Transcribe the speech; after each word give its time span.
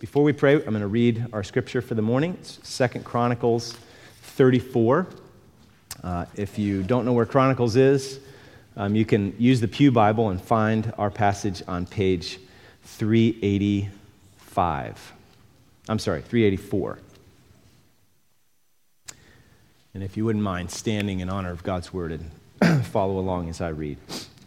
Before 0.00 0.22
we 0.22 0.32
pray, 0.32 0.54
I'm 0.54 0.62
going 0.62 0.80
to 0.80 0.86
read 0.86 1.26
our 1.34 1.44
scripture 1.44 1.82
for 1.82 1.94
the 1.94 2.00
morning. 2.00 2.38
It's 2.40 2.78
2 2.78 3.00
Chronicles 3.00 3.76
34. 4.22 5.06
Uh, 6.02 6.24
if 6.36 6.58
you 6.58 6.82
don't 6.82 7.04
know 7.04 7.12
where 7.12 7.26
Chronicles 7.26 7.76
is, 7.76 8.18
um, 8.78 8.94
you 8.94 9.04
can 9.04 9.34
use 9.38 9.60
the 9.60 9.68
Pew 9.68 9.92
Bible 9.92 10.30
and 10.30 10.40
find 10.40 10.90
our 10.96 11.10
passage 11.10 11.62
on 11.68 11.84
page 11.84 12.38
385. 12.84 15.12
I'm 15.86 15.98
sorry, 15.98 16.22
384. 16.22 16.98
And 19.92 20.02
if 20.02 20.16
you 20.16 20.24
wouldn't 20.24 20.42
mind 20.42 20.70
standing 20.70 21.20
in 21.20 21.28
honor 21.28 21.50
of 21.50 21.62
God's 21.62 21.92
word 21.92 22.22
and 22.62 22.84
follow 22.86 23.18
along 23.18 23.50
as 23.50 23.60
I 23.60 23.68
read. 23.68 23.98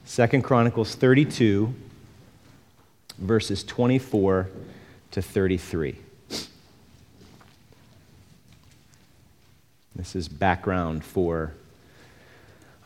2 0.07 0.41
Chronicles 0.41 0.95
32, 0.95 1.71
verses 3.19 3.63
24 3.63 4.49
to 5.13 5.21
33. 5.21 5.95
This 9.95 10.15
is 10.15 10.27
background 10.27 11.05
for 11.05 11.53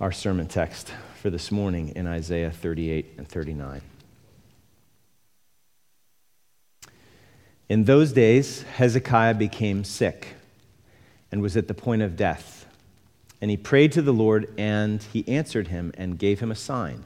our 0.02 0.12
sermon 0.12 0.48
text 0.48 0.92
for 1.22 1.30
this 1.30 1.54
morning 1.54 1.94
in 1.96 2.06
Isaiah 2.06 2.52
38 2.52 3.14
and 3.18 3.30
39. 3.30 3.82
In 7.70 7.86
those 7.86 8.12
days, 8.12 8.64
Hezekiah 8.64 9.36
became 9.36 9.86
sick 9.86 10.36
and 11.32 11.42
was 11.42 11.56
at 11.56 11.70
the 11.70 11.74
point 11.74 12.02
of 12.02 12.18
death. 12.18 12.66
And 13.40 13.50
he 13.50 13.56
prayed 13.56 13.94
to 13.94 14.02
the 14.02 14.14
Lord, 14.14 14.54
and 14.58 15.02
he 15.02 15.26
answered 15.30 15.70
him 15.70 15.94
and 15.98 16.20
gave 16.20 16.42
him 16.42 16.52
a 16.52 16.56
sign. 16.56 17.06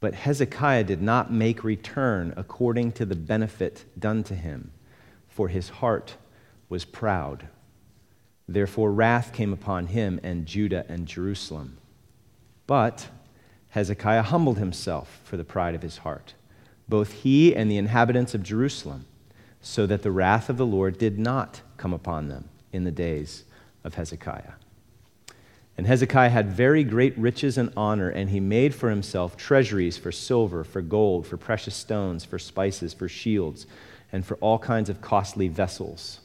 But 0.00 0.14
Hezekiah 0.14 0.84
did 0.84 1.00
not 1.02 1.32
make 1.32 1.64
return 1.64 2.34
according 2.36 2.92
to 2.92 3.06
the 3.06 3.16
benefit 3.16 3.84
done 3.98 4.22
to 4.24 4.34
him, 4.34 4.72
for 5.28 5.48
his 5.48 5.68
heart 5.68 6.16
was 6.68 6.84
proud. 6.84 7.48
Therefore, 8.48 8.92
wrath 8.92 9.32
came 9.32 9.52
upon 9.52 9.86
him 9.86 10.20
and 10.22 10.46
Judah 10.46 10.84
and 10.88 11.06
Jerusalem. 11.06 11.78
But 12.66 13.08
Hezekiah 13.70 14.22
humbled 14.22 14.58
himself 14.58 15.20
for 15.24 15.36
the 15.36 15.44
pride 15.44 15.74
of 15.74 15.82
his 15.82 15.98
heart, 15.98 16.34
both 16.88 17.12
he 17.12 17.54
and 17.54 17.70
the 17.70 17.76
inhabitants 17.78 18.34
of 18.34 18.42
Jerusalem, 18.42 19.06
so 19.60 19.86
that 19.86 20.02
the 20.02 20.12
wrath 20.12 20.48
of 20.48 20.56
the 20.56 20.66
Lord 20.66 20.98
did 20.98 21.18
not 21.18 21.62
come 21.76 21.92
upon 21.92 22.28
them 22.28 22.48
in 22.72 22.84
the 22.84 22.90
days 22.90 23.44
of 23.82 23.94
Hezekiah. 23.94 24.52
And 25.78 25.86
Hezekiah 25.86 26.30
had 26.30 26.50
very 26.50 26.84
great 26.84 27.16
riches 27.18 27.58
and 27.58 27.70
honor, 27.76 28.08
and 28.08 28.30
he 28.30 28.40
made 28.40 28.74
for 28.74 28.88
himself 28.88 29.36
treasuries 29.36 29.98
for 29.98 30.10
silver, 30.10 30.64
for 30.64 30.80
gold, 30.80 31.26
for 31.26 31.36
precious 31.36 31.74
stones, 31.74 32.24
for 32.24 32.38
spices, 32.38 32.94
for 32.94 33.08
shields, 33.08 33.66
and 34.10 34.24
for 34.24 34.36
all 34.36 34.58
kinds 34.58 34.88
of 34.88 35.02
costly 35.02 35.48
vessels. 35.48 36.20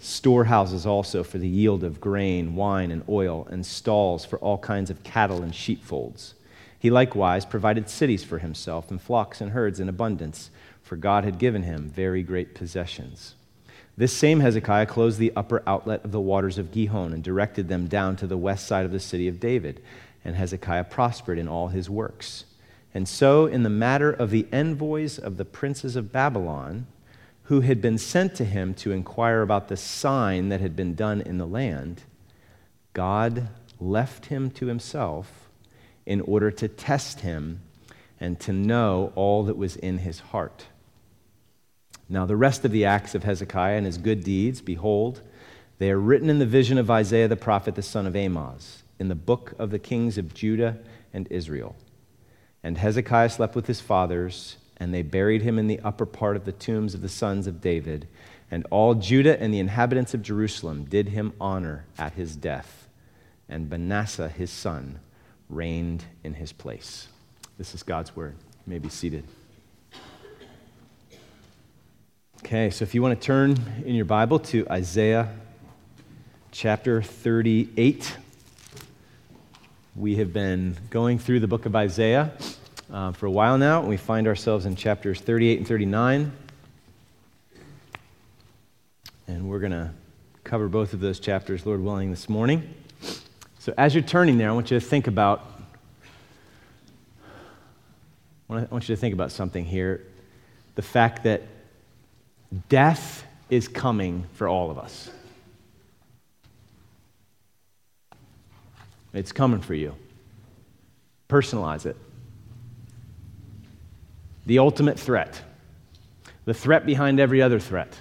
Storehouses 0.00 0.84
also 0.84 1.22
for 1.22 1.38
the 1.38 1.48
yield 1.48 1.84
of 1.84 2.00
grain, 2.00 2.56
wine, 2.56 2.90
and 2.90 3.04
oil, 3.08 3.46
and 3.50 3.64
stalls 3.64 4.24
for 4.24 4.38
all 4.40 4.58
kinds 4.58 4.90
of 4.90 5.02
cattle 5.04 5.42
and 5.42 5.54
sheepfolds. 5.54 6.34
He 6.78 6.90
likewise 6.90 7.46
provided 7.46 7.88
cities 7.88 8.24
for 8.24 8.38
himself, 8.40 8.90
and 8.90 9.00
flocks 9.00 9.40
and 9.40 9.52
herds 9.52 9.80
in 9.80 9.88
abundance, 9.88 10.50
for 10.82 10.96
God 10.96 11.24
had 11.24 11.38
given 11.38 11.62
him 11.62 11.88
very 11.88 12.22
great 12.22 12.54
possessions. 12.54 13.36
This 13.98 14.12
same 14.12 14.40
Hezekiah 14.40 14.86
closed 14.86 15.18
the 15.18 15.32
upper 15.34 15.62
outlet 15.66 16.04
of 16.04 16.12
the 16.12 16.20
waters 16.20 16.58
of 16.58 16.70
Gihon 16.70 17.14
and 17.14 17.22
directed 17.22 17.68
them 17.68 17.86
down 17.86 18.16
to 18.16 18.26
the 18.26 18.36
west 18.36 18.66
side 18.66 18.84
of 18.84 18.92
the 18.92 19.00
city 19.00 19.26
of 19.26 19.40
David. 19.40 19.82
And 20.22 20.36
Hezekiah 20.36 20.84
prospered 20.84 21.38
in 21.38 21.48
all 21.48 21.68
his 21.68 21.88
works. 21.88 22.44
And 22.92 23.08
so, 23.08 23.46
in 23.46 23.62
the 23.62 23.70
matter 23.70 24.10
of 24.10 24.30
the 24.30 24.46
envoys 24.52 25.18
of 25.18 25.38
the 25.38 25.44
princes 25.44 25.96
of 25.96 26.12
Babylon, 26.12 26.86
who 27.44 27.60
had 27.60 27.80
been 27.80 27.96
sent 27.96 28.34
to 28.34 28.44
him 28.44 28.74
to 28.74 28.92
inquire 28.92 29.40
about 29.40 29.68
the 29.68 29.76
sign 29.76 30.48
that 30.50 30.60
had 30.60 30.76
been 30.76 30.94
done 30.94 31.20
in 31.20 31.38
the 31.38 31.46
land, 31.46 32.02
God 32.92 33.48
left 33.78 34.26
him 34.26 34.50
to 34.52 34.66
himself 34.66 35.48
in 36.04 36.20
order 36.22 36.50
to 36.50 36.68
test 36.68 37.20
him 37.20 37.60
and 38.18 38.40
to 38.40 38.52
know 38.52 39.12
all 39.14 39.44
that 39.44 39.56
was 39.56 39.76
in 39.76 39.98
his 39.98 40.20
heart. 40.20 40.66
Now, 42.08 42.26
the 42.26 42.36
rest 42.36 42.64
of 42.64 42.70
the 42.70 42.84
acts 42.84 43.14
of 43.14 43.24
Hezekiah 43.24 43.76
and 43.76 43.86
his 43.86 43.98
good 43.98 44.22
deeds, 44.22 44.60
behold, 44.60 45.22
they 45.78 45.90
are 45.90 45.98
written 45.98 46.30
in 46.30 46.38
the 46.38 46.46
vision 46.46 46.78
of 46.78 46.90
Isaiah 46.90 47.28
the 47.28 47.36
prophet, 47.36 47.74
the 47.74 47.82
son 47.82 48.06
of 48.06 48.14
Amoz, 48.14 48.82
in 48.98 49.08
the 49.08 49.14
book 49.14 49.54
of 49.58 49.70
the 49.70 49.78
kings 49.78 50.16
of 50.16 50.32
Judah 50.32 50.78
and 51.12 51.26
Israel. 51.30 51.76
And 52.62 52.78
Hezekiah 52.78 53.30
slept 53.30 53.54
with 53.54 53.66
his 53.66 53.80
fathers, 53.80 54.56
and 54.76 54.94
they 54.94 55.02
buried 55.02 55.42
him 55.42 55.58
in 55.58 55.66
the 55.66 55.80
upper 55.80 56.06
part 56.06 56.36
of 56.36 56.44
the 56.44 56.52
tombs 56.52 56.94
of 56.94 57.02
the 57.02 57.08
sons 57.08 57.46
of 57.46 57.60
David. 57.60 58.08
And 58.50 58.66
all 58.70 58.94
Judah 58.94 59.40
and 59.40 59.52
the 59.52 59.58
inhabitants 59.58 60.14
of 60.14 60.22
Jerusalem 60.22 60.84
did 60.84 61.08
him 61.08 61.32
honor 61.40 61.84
at 61.98 62.12
his 62.14 62.36
death. 62.36 62.88
And 63.48 63.68
Manasseh, 63.68 64.28
his 64.28 64.50
son, 64.50 65.00
reigned 65.48 66.04
in 66.24 66.34
his 66.34 66.52
place. 66.52 67.08
This 67.58 67.74
is 67.74 67.82
God's 67.82 68.14
word. 68.14 68.36
You 68.66 68.72
may 68.72 68.78
be 68.78 68.88
seated. 68.88 69.24
Okay, 72.40 72.70
so 72.70 72.82
if 72.84 72.94
you 72.94 73.02
want 73.02 73.18
to 73.18 73.26
turn 73.26 73.56
in 73.84 73.94
your 73.94 74.04
Bible 74.04 74.38
to 74.38 74.68
Isaiah 74.70 75.34
chapter 76.52 77.02
38, 77.02 78.16
we 79.96 80.16
have 80.16 80.32
been 80.32 80.76
going 80.90 81.18
through 81.18 81.40
the 81.40 81.48
book 81.48 81.66
of 81.66 81.74
Isaiah 81.74 82.30
uh, 82.92 83.12
for 83.12 83.26
a 83.26 83.30
while 83.30 83.58
now, 83.58 83.80
and 83.80 83.88
we 83.88 83.96
find 83.96 84.28
ourselves 84.28 84.66
in 84.66 84.76
chapters 84.76 85.18
38 85.18 85.58
and 85.58 85.66
39. 85.66 86.30
And 89.26 89.48
we're 89.48 89.58
going 89.58 89.72
to 89.72 89.90
cover 90.44 90.68
both 90.68 90.92
of 90.92 91.00
those 91.00 91.18
chapters, 91.18 91.66
Lord 91.66 91.82
willing, 91.82 92.10
this 92.10 92.28
morning. 92.28 92.72
So 93.58 93.72
as 93.76 93.94
you're 93.94 94.04
turning 94.04 94.38
there, 94.38 94.50
I 94.50 94.52
want 94.52 94.70
you 94.70 94.78
to 94.78 94.86
think 94.86 95.06
about 95.06 95.52
I 98.48 98.62
want 98.70 98.88
you 98.88 98.94
to 98.94 99.00
think 99.00 99.14
about 99.14 99.32
something 99.32 99.64
here. 99.64 100.06
The 100.76 100.82
fact 100.82 101.24
that 101.24 101.42
Death 102.68 103.24
is 103.50 103.68
coming 103.68 104.24
for 104.34 104.48
all 104.48 104.70
of 104.70 104.78
us. 104.78 105.10
It's 109.12 109.32
coming 109.32 109.60
for 109.60 109.74
you. 109.74 109.94
Personalize 111.28 111.86
it. 111.86 111.96
The 114.44 114.58
ultimate 114.58 114.98
threat, 114.98 115.42
the 116.44 116.54
threat 116.54 116.86
behind 116.86 117.18
every 117.18 117.42
other 117.42 117.58
threat. 117.58 118.00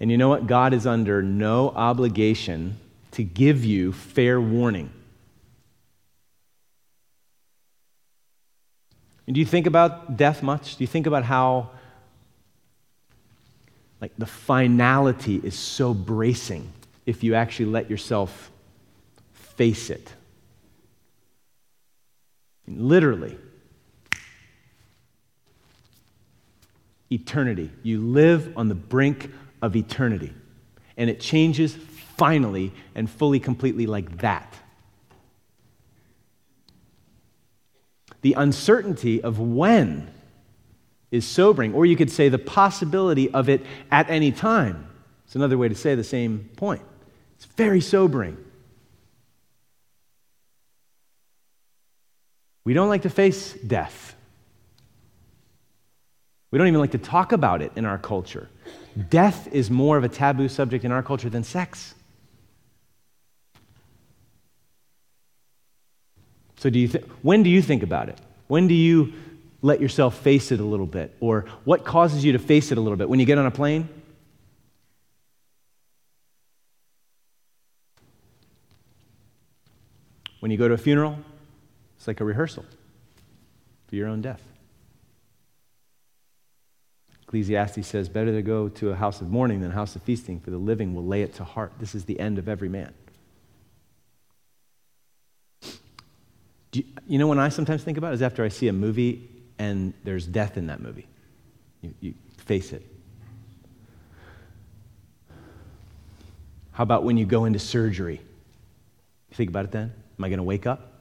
And 0.00 0.10
you 0.10 0.18
know 0.18 0.28
what? 0.28 0.46
God 0.46 0.74
is 0.74 0.86
under 0.86 1.22
no 1.22 1.70
obligation 1.70 2.78
to 3.12 3.22
give 3.22 3.64
you 3.64 3.92
fair 3.92 4.40
warning. 4.40 4.90
And 9.26 9.34
do 9.34 9.40
you 9.40 9.46
think 9.46 9.66
about 9.66 10.16
death 10.16 10.42
much? 10.42 10.76
Do 10.76 10.84
you 10.84 10.88
think 10.88 11.06
about 11.06 11.24
how 11.24 11.70
like 14.00 14.12
the 14.18 14.26
finality 14.26 15.36
is 15.36 15.58
so 15.58 15.94
bracing 15.94 16.70
if 17.06 17.24
you 17.24 17.34
actually 17.34 17.66
let 17.66 17.88
yourself 17.88 18.50
face 19.32 19.88
it? 19.88 20.12
Literally. 22.66 23.38
Eternity. 27.10 27.70
You 27.82 28.00
live 28.00 28.52
on 28.56 28.68
the 28.68 28.74
brink 28.74 29.30
of 29.62 29.76
eternity. 29.76 30.34
And 30.96 31.08
it 31.08 31.20
changes 31.20 31.74
finally 31.74 32.72
and 32.94 33.08
fully, 33.08 33.40
completely 33.40 33.86
like 33.86 34.18
that. 34.18 34.54
The 38.24 38.32
uncertainty 38.32 39.22
of 39.22 39.38
when 39.38 40.10
is 41.10 41.26
sobering, 41.26 41.74
or 41.74 41.84
you 41.84 41.94
could 41.94 42.10
say 42.10 42.30
the 42.30 42.38
possibility 42.38 43.30
of 43.32 43.50
it 43.50 43.60
at 43.90 44.08
any 44.08 44.32
time. 44.32 44.88
It's 45.26 45.34
another 45.34 45.58
way 45.58 45.68
to 45.68 45.74
say 45.74 45.94
the 45.94 46.02
same 46.02 46.48
point. 46.56 46.80
It's 47.36 47.44
very 47.44 47.82
sobering. 47.82 48.38
We 52.64 52.72
don't 52.72 52.88
like 52.88 53.02
to 53.02 53.10
face 53.10 53.52
death. 53.52 54.16
We 56.50 56.56
don't 56.56 56.68
even 56.68 56.80
like 56.80 56.92
to 56.92 56.98
talk 56.98 57.32
about 57.32 57.60
it 57.60 57.72
in 57.76 57.84
our 57.84 57.98
culture. 57.98 58.48
Death 59.10 59.52
is 59.52 59.70
more 59.70 59.98
of 59.98 60.04
a 60.04 60.08
taboo 60.08 60.48
subject 60.48 60.86
in 60.86 60.92
our 60.92 61.02
culture 61.02 61.28
than 61.28 61.44
sex. 61.44 61.94
So, 66.64 66.70
do 66.70 66.78
you 66.78 66.88
th- 66.88 67.04
when 67.20 67.42
do 67.42 67.50
you 67.50 67.60
think 67.60 67.82
about 67.82 68.08
it? 68.08 68.18
When 68.46 68.68
do 68.68 68.72
you 68.72 69.12
let 69.60 69.82
yourself 69.82 70.16
face 70.16 70.50
it 70.50 70.60
a 70.60 70.64
little 70.64 70.86
bit? 70.86 71.14
Or 71.20 71.44
what 71.64 71.84
causes 71.84 72.24
you 72.24 72.32
to 72.32 72.38
face 72.38 72.72
it 72.72 72.78
a 72.78 72.80
little 72.80 72.96
bit? 72.96 73.06
When 73.06 73.20
you 73.20 73.26
get 73.26 73.36
on 73.36 73.44
a 73.44 73.50
plane? 73.50 73.86
When 80.40 80.50
you 80.50 80.56
go 80.56 80.66
to 80.66 80.72
a 80.72 80.78
funeral? 80.78 81.18
It's 81.98 82.06
like 82.06 82.22
a 82.22 82.24
rehearsal 82.24 82.64
for 83.88 83.96
your 83.96 84.08
own 84.08 84.22
death. 84.22 84.40
Ecclesiastes 87.24 87.86
says, 87.86 88.08
Better 88.08 88.32
to 88.32 88.40
go 88.40 88.70
to 88.70 88.88
a 88.88 88.94
house 88.94 89.20
of 89.20 89.28
mourning 89.28 89.60
than 89.60 89.70
a 89.70 89.74
house 89.74 89.96
of 89.96 90.02
feasting, 90.02 90.40
for 90.40 90.48
the 90.48 90.56
living 90.56 90.94
will 90.94 91.04
lay 91.04 91.20
it 91.20 91.34
to 91.34 91.44
heart. 91.44 91.74
This 91.78 91.94
is 91.94 92.06
the 92.06 92.18
end 92.18 92.38
of 92.38 92.48
every 92.48 92.70
man. 92.70 92.94
You, 96.74 96.84
you, 97.06 97.18
know, 97.18 97.28
when 97.28 97.38
I 97.38 97.48
sometimes 97.48 97.84
think 97.84 97.98
about 97.98 98.12
it, 98.12 98.14
is 98.14 98.22
after 98.22 98.44
I 98.44 98.48
see 98.48 98.68
a 98.68 98.72
movie 98.72 99.28
and 99.58 99.94
there's 100.02 100.26
death 100.26 100.56
in 100.56 100.66
that 100.66 100.80
movie. 100.80 101.06
You, 101.82 101.94
you 102.00 102.14
face 102.38 102.72
it. 102.72 102.84
How 106.72 106.82
about 106.82 107.04
when 107.04 107.16
you 107.16 107.24
go 107.24 107.44
into 107.44 107.60
surgery? 107.60 108.20
You 109.30 109.36
think 109.36 109.50
about 109.50 109.64
it 109.64 109.70
then? 109.70 109.92
Am 110.18 110.24
I 110.24 110.28
going 110.28 110.38
to 110.38 110.44
wake 110.44 110.66
up? 110.66 110.92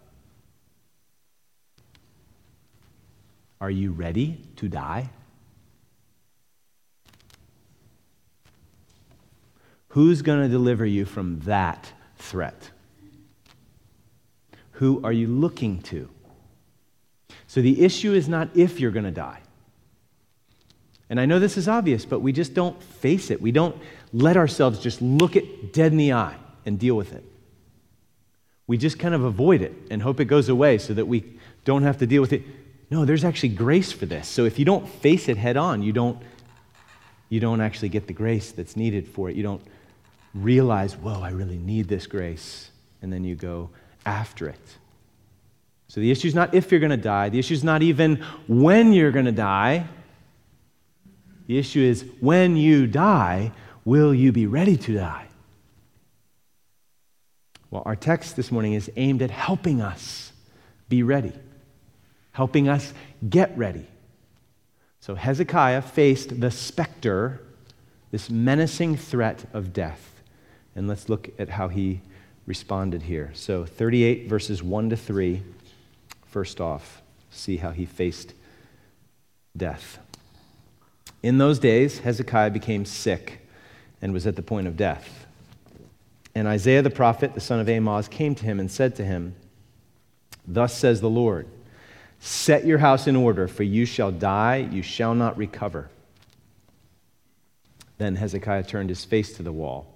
Are 3.60 3.72
you 3.72 3.92
ready 3.92 4.40
to 4.58 4.68
die? 4.68 5.10
Who's 9.90 10.22
going 10.22 10.42
to 10.42 10.50
deliver 10.50 10.86
you 10.86 11.06
from 11.06 11.40
that 11.42 11.92
threat? 12.18 12.72
Who 14.74 15.02
are 15.04 15.12
you 15.14 15.28
looking 15.28 15.82
to? 15.84 16.10
So 17.48 17.62
the 17.62 17.84
issue 17.84 18.14
is 18.14 18.28
not 18.28 18.50
if 18.56 18.80
you're 18.80 18.92
going 18.92 19.06
to 19.06 19.12
die. 19.12 19.40
And 21.10 21.20
I 21.20 21.26
know 21.26 21.40
this 21.40 21.58
is 21.58 21.68
obvious, 21.68 22.06
but 22.06 22.20
we 22.20 22.32
just 22.32 22.54
don't 22.54 22.82
face 22.82 23.30
it. 23.30 23.42
We 23.42 23.52
don't 23.52 23.76
let 24.14 24.38
ourselves 24.38 24.80
just 24.80 25.02
look 25.02 25.36
it 25.36 25.74
dead 25.74 25.92
in 25.92 25.98
the 25.98 26.14
eye 26.14 26.36
and 26.66 26.80
deal 26.80 26.96
with 26.96 27.14
it. 27.14 27.24
We 28.66 28.78
just 28.78 28.98
kind 28.98 29.14
of 29.14 29.24
avoid 29.24 29.62
it 29.62 29.74
and 29.92 30.02
hope 30.02 30.20
it 30.20 30.26
goes 30.26 30.50
away 30.50 30.78
so 30.78 30.94
that 30.94 31.06
we 31.06 31.38
don't 31.66 31.84
have 31.84 31.98
to 32.00 32.08
deal 32.08 32.22
with 32.22 32.34
it. 32.34 32.44
No, 32.90 33.06
there's 33.06 33.24
actually 33.24 33.50
grace 33.50 33.92
for 33.92 34.06
this. 34.06 34.28
So 34.28 34.46
if 34.46 34.58
you 34.58 34.66
don't 34.66 34.88
face 34.88 35.28
it 35.28 35.38
head 35.38 35.58
on, 35.58 35.84
you 35.84 35.92
don't, 35.92 36.18
you 37.30 37.40
don't 37.40 37.62
actually 37.62 37.90
get 37.90 38.08
the 38.08 38.14
grace 38.14 38.52
that's 38.52 38.76
needed 38.76 39.08
for 39.08 39.30
it. 39.30 39.36
You 39.36 39.44
don't 39.44 39.62
realize, 40.34 40.96
whoa, 40.96 41.22
I 41.22 41.30
really 41.30 41.58
need 41.58 41.88
this 41.88 42.08
grace. 42.08 42.72
And 43.02 43.12
then 43.12 43.24
you 43.24 43.36
go 43.36 43.70
after 44.06 44.48
it. 44.48 44.78
So 45.88 46.02
the 46.02 46.12
issue 46.12 46.28
is 46.28 46.36
not 46.36 46.54
if 46.54 46.72
you're 46.72 46.80
going 46.80 46.90
to 46.90 46.98
die, 46.98 47.30
the 47.30 47.40
issue 47.40 47.54
is 47.54 47.64
not 47.64 47.84
even 47.84 48.24
when 48.48 48.94
you're 48.94 49.12
going 49.12 49.26
to 49.26 49.32
die. 49.32 49.88
The 51.48 51.58
issue 51.58 51.82
is 51.82 52.06
when 52.20 52.56
you 52.56 52.88
die, 52.88 53.52
will 53.86 54.14
you 54.14 54.32
be 54.32 54.48
ready 54.48 54.78
to 54.78 54.96
die? 54.96 55.28
Well, 57.70 57.84
our 57.86 57.96
text 57.96 58.36
this 58.36 58.52
morning 58.52 58.74
is 58.74 58.92
aimed 58.96 59.22
at 59.22 59.32
helping 59.32 59.82
us 59.82 60.32
be 60.90 61.04
ready, 61.04 61.34
helping 62.32 62.70
us 62.70 62.94
get 63.30 63.56
ready. 63.58 63.88
So 65.00 65.16
Hezekiah 65.16 65.82
faced 65.82 66.40
the 66.40 66.50
specter, 66.50 67.42
this 68.12 68.30
menacing 68.30 68.98
threat 68.98 69.46
of 69.54 69.74
death. 69.74 70.22
And 70.76 70.88
let's 70.88 71.10
look 71.10 71.30
at 71.38 71.50
how 71.50 71.68
he 71.68 72.02
responded 72.46 73.04
here. 73.04 73.32
So 73.34 73.66
38 73.66 74.28
verses 74.28 74.62
1 74.62 74.90
to 74.90 74.98
3, 74.98 75.42
first 76.26 76.60
off, 76.60 77.02
see 77.32 77.58
how 77.58 77.72
he 77.72 77.86
faced 77.86 78.34
death. 79.56 80.00
In 81.22 81.38
those 81.38 81.60
days, 81.60 82.00
Hezekiah 82.00 82.52
became 82.52 82.86
sick 82.86 83.48
and 84.02 84.12
was 84.12 84.28
at 84.28 84.36
the 84.36 84.42
point 84.42 84.68
of 84.68 84.76
death. 84.76 85.26
And 86.36 86.48
Isaiah 86.48 86.82
the 86.82 86.90
prophet, 86.90 87.34
the 87.34 87.40
son 87.40 87.60
of 87.60 87.70
Amoz, 87.70 88.08
came 88.08 88.36
to 88.36 88.44
him 88.44 88.60
and 88.60 88.70
said 88.70 88.96
to 88.96 89.06
him, 89.06 89.36
Thus 90.46 90.78
says 90.78 91.00
the 91.00 91.10
Lord, 91.10 91.48
Set 92.20 92.66
your 92.66 92.78
house 92.78 93.08
in 93.08 93.16
order, 93.16 93.48
for 93.48 93.64
you 93.64 93.86
shall 93.86 94.12
die, 94.12 94.68
you 94.72 94.82
shall 94.82 95.14
not 95.14 95.38
recover. 95.38 95.90
Then 97.98 98.16
Hezekiah 98.16 98.64
turned 98.64 98.90
his 98.90 99.06
face 99.06 99.34
to 99.38 99.44
the 99.44 99.52
wall 99.52 99.94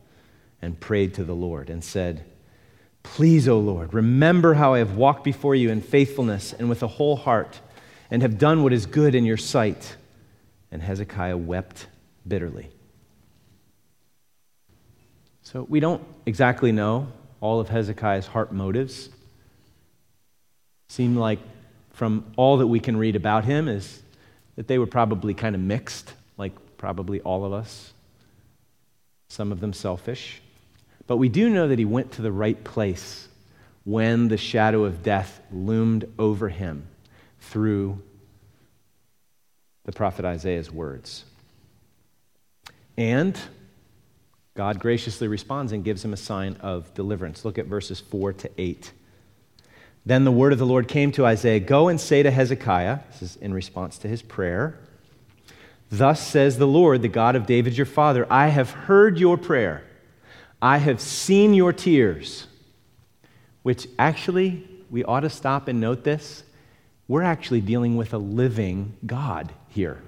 and 0.61 0.79
prayed 0.79 1.13
to 1.15 1.23
the 1.23 1.35
Lord 1.35 1.69
and 1.69 1.83
said, 1.83 2.23
Please, 3.15 3.48
O 3.48 3.59
Lord, 3.59 3.94
remember 3.94 4.54
how 4.54 4.75
I 4.75 4.77
have 4.77 4.95
walked 4.95 5.24
before 5.24 5.56
you 5.56 5.71
in 5.71 5.81
faithfulness 5.81 6.54
and 6.54 6.69
with 6.69 6.83
a 6.83 6.88
whole 6.88 7.15
heart, 7.15 7.59
and 8.12 8.21
have 8.21 8.38
done 8.38 8.63
what 8.63 8.74
is 8.74 8.86
good 8.86 9.15
in 9.15 9.25
your 9.25 9.38
sight. 9.38 9.95
And 10.71 10.81
Hezekiah 10.81 11.38
wept 11.38 11.88
bitterly. 12.27 12.69
So 15.42 15.65
we 15.68 15.80
don't 15.80 16.04
exactly 16.25 16.71
know 16.71 17.07
all 17.42 17.59
of 17.59 17.69
Hezekiah's 17.69 18.27
heart 18.27 18.51
motives. 18.51 19.09
Seem 20.89 21.15
like 21.15 21.39
from 21.92 22.25
all 22.36 22.57
that 22.57 22.68
we 22.68 22.80
can 22.80 22.98
read 22.98 23.15
about 23.15 23.45
him 23.45 23.68
is 23.68 24.04
that 24.57 24.68
they 24.68 24.77
were 24.77 24.88
probably 24.88 25.33
kind 25.33 25.56
of 25.56 25.62
mixed, 25.62 26.13
like 26.38 26.54
probably 26.77 27.21
all 27.21 27.45
of 27.45 27.54
us. 27.54 27.94
Some 29.30 29.51
of 29.51 29.59
them 29.59 29.74
selfish. 29.74 30.42
But 31.07 31.18
we 31.18 31.30
do 31.30 31.50
know 31.50 31.68
that 31.69 31.80
he 31.80 31.86
went 31.86 32.12
to 32.13 32.21
the 32.21 32.31
right 32.31 32.62
place 32.63 33.27
when 33.86 34.27
the 34.27 34.38
shadow 34.38 34.83
of 34.83 35.01
death 35.01 35.39
loomed 35.51 36.06
over 36.19 36.50
him 36.50 36.86
through 37.39 38.01
the 39.86 39.94
prophet 39.94 40.25
Isaiah's 40.25 40.69
words. 40.69 41.24
And 42.98 43.39
God 44.54 44.80
graciously 44.80 45.27
responds 45.27 45.71
and 45.71 45.83
gives 45.83 46.04
him 46.04 46.12
a 46.12 46.18
sign 46.18 46.57
of 46.62 46.94
deliverance. 46.94 47.45
Look 47.45 47.57
at 47.57 47.68
verses 47.68 48.00
4 48.00 48.33
to 48.33 48.51
8. 48.57 48.92
Then 50.06 50.24
the 50.24 50.31
word 50.31 50.51
of 50.51 50.59
the 50.59 50.65
Lord 50.65 50.88
came 50.88 51.12
to 51.13 51.25
Isaiah 51.25 51.59
Go 51.59 51.88
and 51.88 52.01
say 52.01 52.24
to 52.24 52.31
Hezekiah, 52.31 53.00
this 53.12 53.21
is 53.21 53.36
in 53.38 53.54
response 53.54 53.98
to 54.00 54.07
his 54.07 54.21
prayer, 54.21 54.80
Thus 55.89 56.25
says 56.25 56.57
the 56.57 56.68
Lord, 56.68 57.01
the 57.01 57.07
God 57.07 57.36
of 57.36 57.45
David 57.45 57.77
your 57.77 57.86
father, 57.86 58.27
I 58.30 58.48
have 58.48 58.71
heard 58.71 59.19
your 59.19 59.38
prayer, 59.38 59.83
I 60.62 60.77
have 60.77 61.00
seen 61.00 61.54
your 61.54 61.74
tears. 61.74 62.48
Which 63.63 63.88
actually, 64.00 64.68
we 64.89 65.04
ought 65.04 65.21
to 65.21 65.30
stop 65.30 65.68
and 65.68 65.81
note 65.81 66.04
this. 66.04 66.44
We're 67.07 67.24
actually 67.24 67.62
dealing 67.62 67.98
with 67.98 68.13
a 68.13 68.18
living 68.18 68.95
God 69.06 69.51
here. 69.69 70.01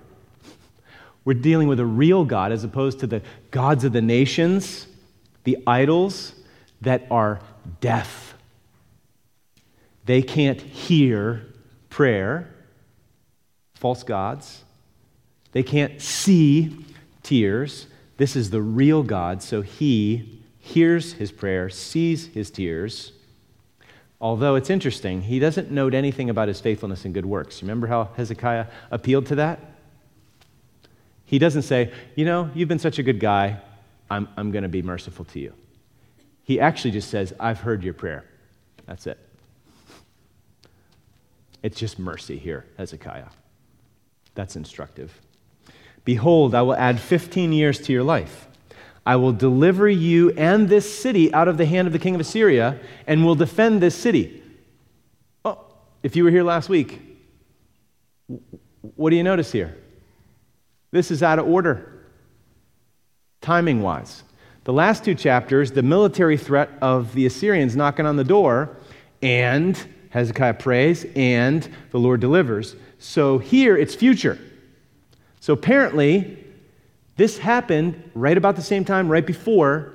We're 1.26 1.34
dealing 1.34 1.68
with 1.68 1.80
a 1.80 1.86
real 1.86 2.26
God 2.26 2.52
as 2.52 2.64
opposed 2.64 3.02
to 3.02 3.08
the 3.08 3.22
gods 3.52 3.84
of 3.84 3.92
the 3.92 4.02
nations, 4.02 4.88
the 5.44 5.58
idols 5.68 6.34
that 6.82 7.06
are 7.12 7.42
deaf. 7.82 8.34
They 10.06 10.22
can't 10.22 10.62
hear 10.62 11.46
prayer, 11.90 12.50
false 13.76 14.04
gods. 14.04 14.64
They 15.52 15.64
can't 15.64 16.02
see 16.02 16.86
tears. 17.24 17.88
This 18.18 18.36
is 18.36 18.50
the 18.50 18.62
real 18.62 19.04
God, 19.04 19.44
so 19.44 19.62
he 19.62 20.39
hears 20.60 21.14
his 21.14 21.32
prayer, 21.32 21.70
sees 21.70 22.28
his 22.28 22.52
tears. 22.52 23.14
Although 24.22 24.56
it's 24.56 24.70
interesting, 24.70 25.22
he 25.22 25.40
doesn't 25.40 25.72
note 25.72 25.94
anything 25.94 26.30
about 26.30 26.50
his 26.50 26.60
faithfulness 26.60 27.06
and 27.06 27.14
good 27.14 27.26
works. 27.26 27.62
Remember 27.62 27.88
how 27.88 28.10
Hezekiah 28.16 28.68
appealed 28.92 29.26
to 29.28 29.36
that? 29.36 29.60
He 31.26 31.40
doesn't 31.40 31.62
say, 31.62 31.94
You 32.16 32.26
know, 32.26 32.50
you've 32.54 32.70
been 32.70 32.80
such 32.80 33.00
a 33.00 33.04
good 33.04 33.20
guy, 33.20 33.62
I'm, 34.10 34.28
I'm 34.36 34.52
going 34.52 34.64
to 34.64 34.70
be 34.70 34.82
merciful 34.82 35.26
to 35.26 35.40
you. 35.40 35.54
He 36.44 36.60
actually 36.60 36.92
just 36.92 37.10
says, 37.10 37.34
I've 37.40 37.60
heard 37.60 37.84
your 37.84 37.94
prayer. 37.94 38.26
That's 38.86 39.08
it. 39.08 39.20
It's 41.62 41.78
just 41.78 42.00
mercy 42.00 42.38
here, 42.38 42.66
Hezekiah. 42.78 43.28
That's 44.34 44.56
instructive. 44.56 45.20
Behold, 46.06 46.56
I 46.56 46.64
will 46.64 46.76
add 46.76 47.00
15 47.00 47.54
years 47.54 47.80
to 47.82 47.94
your 47.94 48.04
life. 48.04 48.49
I 49.10 49.16
will 49.16 49.34
deliver 49.34 49.90
you 49.90 50.30
and 50.38 50.70
this 50.70 51.00
city 51.02 51.34
out 51.34 51.48
of 51.48 51.58
the 51.58 51.66
hand 51.66 51.88
of 51.88 51.94
the 51.94 51.98
king 51.98 52.14
of 52.14 52.22
Assyria 52.22 52.80
and 53.08 53.26
will 53.26 53.34
defend 53.34 53.82
this 53.82 53.96
city. 53.96 54.44
Oh, 55.44 55.66
if 56.04 56.16
you 56.16 56.24
were 56.24 56.30
here 56.30 56.44
last 56.44 56.70
week, 56.70 57.02
what 58.96 59.10
do 59.10 59.16
you 59.16 59.24
notice 59.24 59.52
here? 59.52 59.76
This 60.92 61.10
is 61.10 61.24
out 61.24 61.40
of 61.40 61.48
order, 61.48 62.06
timing 63.42 63.82
wise. 63.82 64.22
The 64.66 64.74
last 64.74 65.04
two 65.04 65.16
chapters, 65.16 65.72
the 65.72 65.82
military 65.82 66.38
threat 66.38 66.70
of 66.80 67.12
the 67.16 67.26
Assyrians 67.26 67.76
knocking 67.76 68.06
on 68.06 68.16
the 68.16 68.24
door, 68.24 68.78
and 69.24 69.76
Hezekiah 70.12 70.54
prays, 70.54 71.08
and 71.16 71.68
the 71.90 71.98
Lord 71.98 72.22
delivers. 72.22 72.76
So 73.00 73.40
here 73.40 73.76
it's 73.76 73.96
future. 73.96 74.38
So 75.40 75.54
apparently, 75.54 76.39
this 77.20 77.38
happened 77.38 78.12
right 78.16 78.38
about 78.38 78.56
the 78.56 78.62
same 78.62 78.86
time, 78.86 79.10
right 79.10 79.26
before 79.26 79.92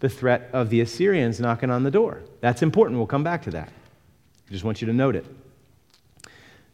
the 0.00 0.08
threat 0.08 0.48
of 0.54 0.70
the 0.70 0.80
Assyrians 0.80 1.38
knocking 1.38 1.68
on 1.68 1.82
the 1.82 1.90
door. 1.90 2.22
That's 2.40 2.62
important. 2.62 2.96
We'll 2.96 3.06
come 3.06 3.22
back 3.22 3.42
to 3.42 3.50
that. 3.50 3.68
I 3.68 4.50
just 4.50 4.64
want 4.64 4.80
you 4.80 4.86
to 4.86 4.94
note 4.94 5.14
it. 5.14 5.26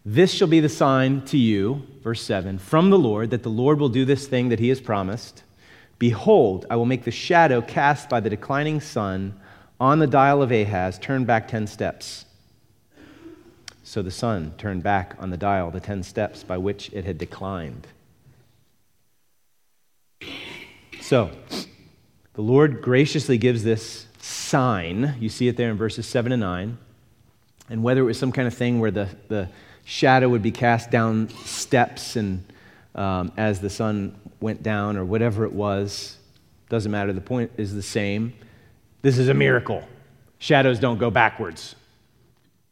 This 0.04 0.32
shall 0.32 0.46
be 0.46 0.60
the 0.60 0.68
sign 0.68 1.22
to 1.22 1.36
you, 1.36 1.88
verse 2.04 2.22
7, 2.22 2.58
from 2.58 2.90
the 2.90 3.00
Lord, 3.00 3.30
that 3.30 3.42
the 3.42 3.48
Lord 3.48 3.80
will 3.80 3.88
do 3.88 4.04
this 4.04 4.28
thing 4.28 4.50
that 4.50 4.60
he 4.60 4.68
has 4.68 4.80
promised. 4.80 5.42
Behold, 5.98 6.66
I 6.70 6.76
will 6.76 6.86
make 6.86 7.02
the 7.02 7.10
shadow 7.10 7.60
cast 7.60 8.08
by 8.08 8.20
the 8.20 8.30
declining 8.30 8.80
sun 8.80 9.40
on 9.80 9.98
the 9.98 10.06
dial 10.06 10.40
of 10.40 10.52
Ahaz 10.52 11.00
turn 11.00 11.24
back 11.24 11.48
10 11.48 11.66
steps. 11.66 12.26
So 13.82 14.02
the 14.02 14.12
sun 14.12 14.54
turned 14.56 14.84
back 14.84 15.16
on 15.18 15.30
the 15.30 15.36
dial 15.36 15.72
the 15.72 15.80
10 15.80 16.04
steps 16.04 16.44
by 16.44 16.58
which 16.58 16.92
it 16.92 17.04
had 17.04 17.18
declined. 17.18 17.88
So, 21.10 21.28
the 22.34 22.40
Lord 22.40 22.82
graciously 22.82 23.36
gives 23.36 23.64
this 23.64 24.06
sign. 24.20 25.16
You 25.18 25.28
see 25.28 25.48
it 25.48 25.56
there 25.56 25.68
in 25.68 25.76
verses 25.76 26.06
7 26.06 26.30
and 26.30 26.38
9. 26.38 26.78
And 27.68 27.82
whether 27.82 28.02
it 28.02 28.04
was 28.04 28.16
some 28.16 28.30
kind 28.30 28.46
of 28.46 28.54
thing 28.54 28.78
where 28.78 28.92
the, 28.92 29.08
the 29.26 29.48
shadow 29.84 30.28
would 30.28 30.40
be 30.40 30.52
cast 30.52 30.92
down 30.92 31.28
steps 31.44 32.14
and 32.14 32.44
um, 32.94 33.32
as 33.36 33.60
the 33.60 33.68
sun 33.68 34.20
went 34.40 34.62
down 34.62 34.96
or 34.96 35.04
whatever 35.04 35.44
it 35.44 35.52
was, 35.52 36.16
doesn't 36.68 36.92
matter. 36.92 37.12
The 37.12 37.20
point 37.20 37.50
is 37.56 37.74
the 37.74 37.82
same. 37.82 38.32
This 39.02 39.18
is 39.18 39.28
a 39.28 39.34
miracle. 39.34 39.82
Shadows 40.38 40.78
don't 40.78 40.98
go 40.98 41.10
backwards. 41.10 41.74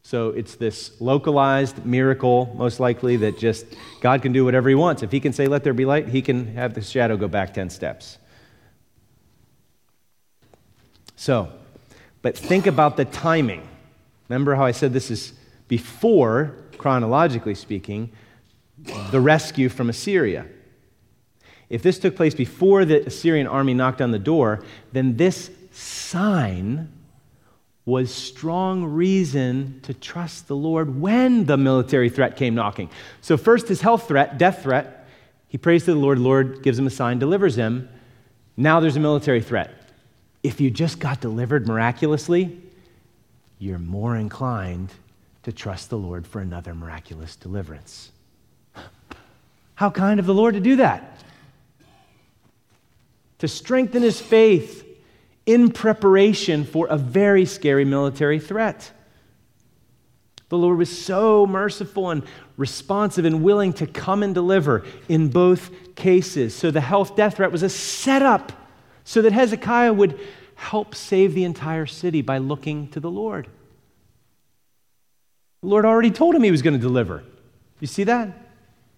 So 0.05 0.29
it's 0.29 0.55
this 0.55 0.93
localized 1.01 1.85
miracle, 1.85 2.55
most 2.57 2.79
likely, 2.79 3.17
that 3.17 3.37
just 3.37 3.67
God 4.01 4.23
can 4.23 4.31
do 4.31 4.45
whatever 4.45 4.69
He 4.69 4.77
wants. 4.77 5.03
If 5.03 5.11
He 5.11 5.19
can 5.19 5.33
say, 5.33 5.49
let 5.49 5.65
there 5.65 5.75
be 5.75 5.85
light, 5.85 6.07
He 6.07 6.23
can 6.23 6.55
have 6.55 6.75
the 6.75 6.83
shadow 6.83 7.17
go 7.17 7.27
back 7.27 7.53
10 7.53 7.71
steps. 7.71 8.19
So, 11.19 11.51
but 12.23 12.39
think 12.39 12.69
about 12.69 12.97
the 12.97 13.05
timing. 13.05 13.67
Remember 14.29 14.55
how 14.55 14.65
I 14.65 14.71
said 14.71 14.93
this 14.93 15.11
is 15.11 15.33
before, 15.67 16.55
chronologically 16.79 17.57
speaking, 17.57 18.13
the 19.11 19.21
rescue 19.21 19.69
from 19.69 19.91
Assyria. 19.91 20.47
If 21.69 21.83
this 21.83 21.99
took 21.99 22.15
place 22.15 22.37
before 22.37 22.85
the 22.85 23.05
Assyrian 23.05 23.49
army 23.49 23.75
knocked 23.75 24.01
on 24.01 24.13
the 24.13 24.19
door, 24.21 24.63
then 24.93 25.17
this 25.17 25.51
sign 25.73 26.93
was 27.85 28.15
strong 28.15 28.85
reason 28.85 29.81
to 29.83 29.95
trust 29.95 30.47
the 30.47 30.55
Lord 30.55 31.01
when 31.01 31.47
the 31.47 31.57
military 31.57 32.11
threat 32.11 32.37
came 32.37 32.55
knocking. 32.55 32.91
So, 33.23 33.37
first, 33.37 33.67
his 33.67 33.81
health 33.81 34.07
threat, 34.07 34.39
death 34.39 34.63
threat. 34.63 35.09
He 35.49 35.59
prays 35.59 35.85
to 35.87 35.95
the 35.95 35.99
Lord. 35.99 36.21
Lord 36.21 36.63
gives 36.63 36.79
him 36.79 36.87
a 36.87 36.91
sign, 36.91 37.19
delivers 37.19 37.57
him. 37.57 37.89
Now 38.57 38.79
there's 38.79 38.97
a 38.97 39.01
military 39.01 39.43
threat. 39.43 39.75
If 40.43 40.61
you 40.61 40.71
just 40.71 40.99
got 40.99 41.21
delivered 41.21 41.67
miraculously, 41.67 42.61
you're 43.59 43.79
more 43.79 44.17
inclined 44.17 44.93
to 45.43 45.53
trust 45.53 45.91
the 45.91 45.99
Lord 45.99 46.27
for 46.27 46.41
another 46.41 46.75
miraculous 46.75 47.37
deliverance. 47.37 48.13
How 49.75 49.91
kind 49.91 50.21
of 50.21 50.27
the 50.27 50.35
Lord 50.35 50.55
to 50.55 50.61
do 50.61 50.77
that. 50.77 51.23
To 53.39 53.49
strengthen 53.49 54.03
his 54.03 54.21
faith 54.21 54.85
in 55.47 55.71
preparation 55.71 56.65
for 56.65 56.87
a 56.89 56.97
very 56.97 57.45
scary 57.45 57.85
military 57.85 58.39
threat. 58.39 58.91
The 60.49 60.59
Lord 60.59 60.79
was 60.79 60.97
so 60.97 61.47
merciful 61.47 62.11
and 62.11 62.23
responsive 62.57 63.25
and 63.25 63.43
willing 63.43 63.73
to 63.75 63.87
come 63.87 64.23
and 64.23 64.35
deliver 64.35 64.85
in 65.09 65.29
both 65.29 65.71
cases. 65.95 66.55
So 66.55 66.71
the 66.71 66.81
health 66.81 67.17
death 67.17 67.37
threat 67.37 67.53
was 67.53 67.63
a 67.63 67.69
setup 67.69 68.53
so 69.09 69.23
that 69.23 69.33
Hezekiah 69.33 69.95
would 69.95 70.21
help 70.55 70.95
save 70.95 71.33
the 71.33 71.45
entire 71.45 71.87
city 71.87 72.21
by 72.21 72.37
looking 72.37 72.89
to 72.89 73.01
the 73.01 73.11
Lord. 73.11 73.49
The 75.63 75.69
Lord 75.69 75.87
already 75.87 76.11
told 76.11 76.35
him 76.35 76.43
he 76.43 76.51
was 76.51 76.61
going 76.61 76.75
to 76.75 76.79
deliver. 76.79 77.25
You 77.81 77.87
see 77.87 78.05
that? 78.05 78.29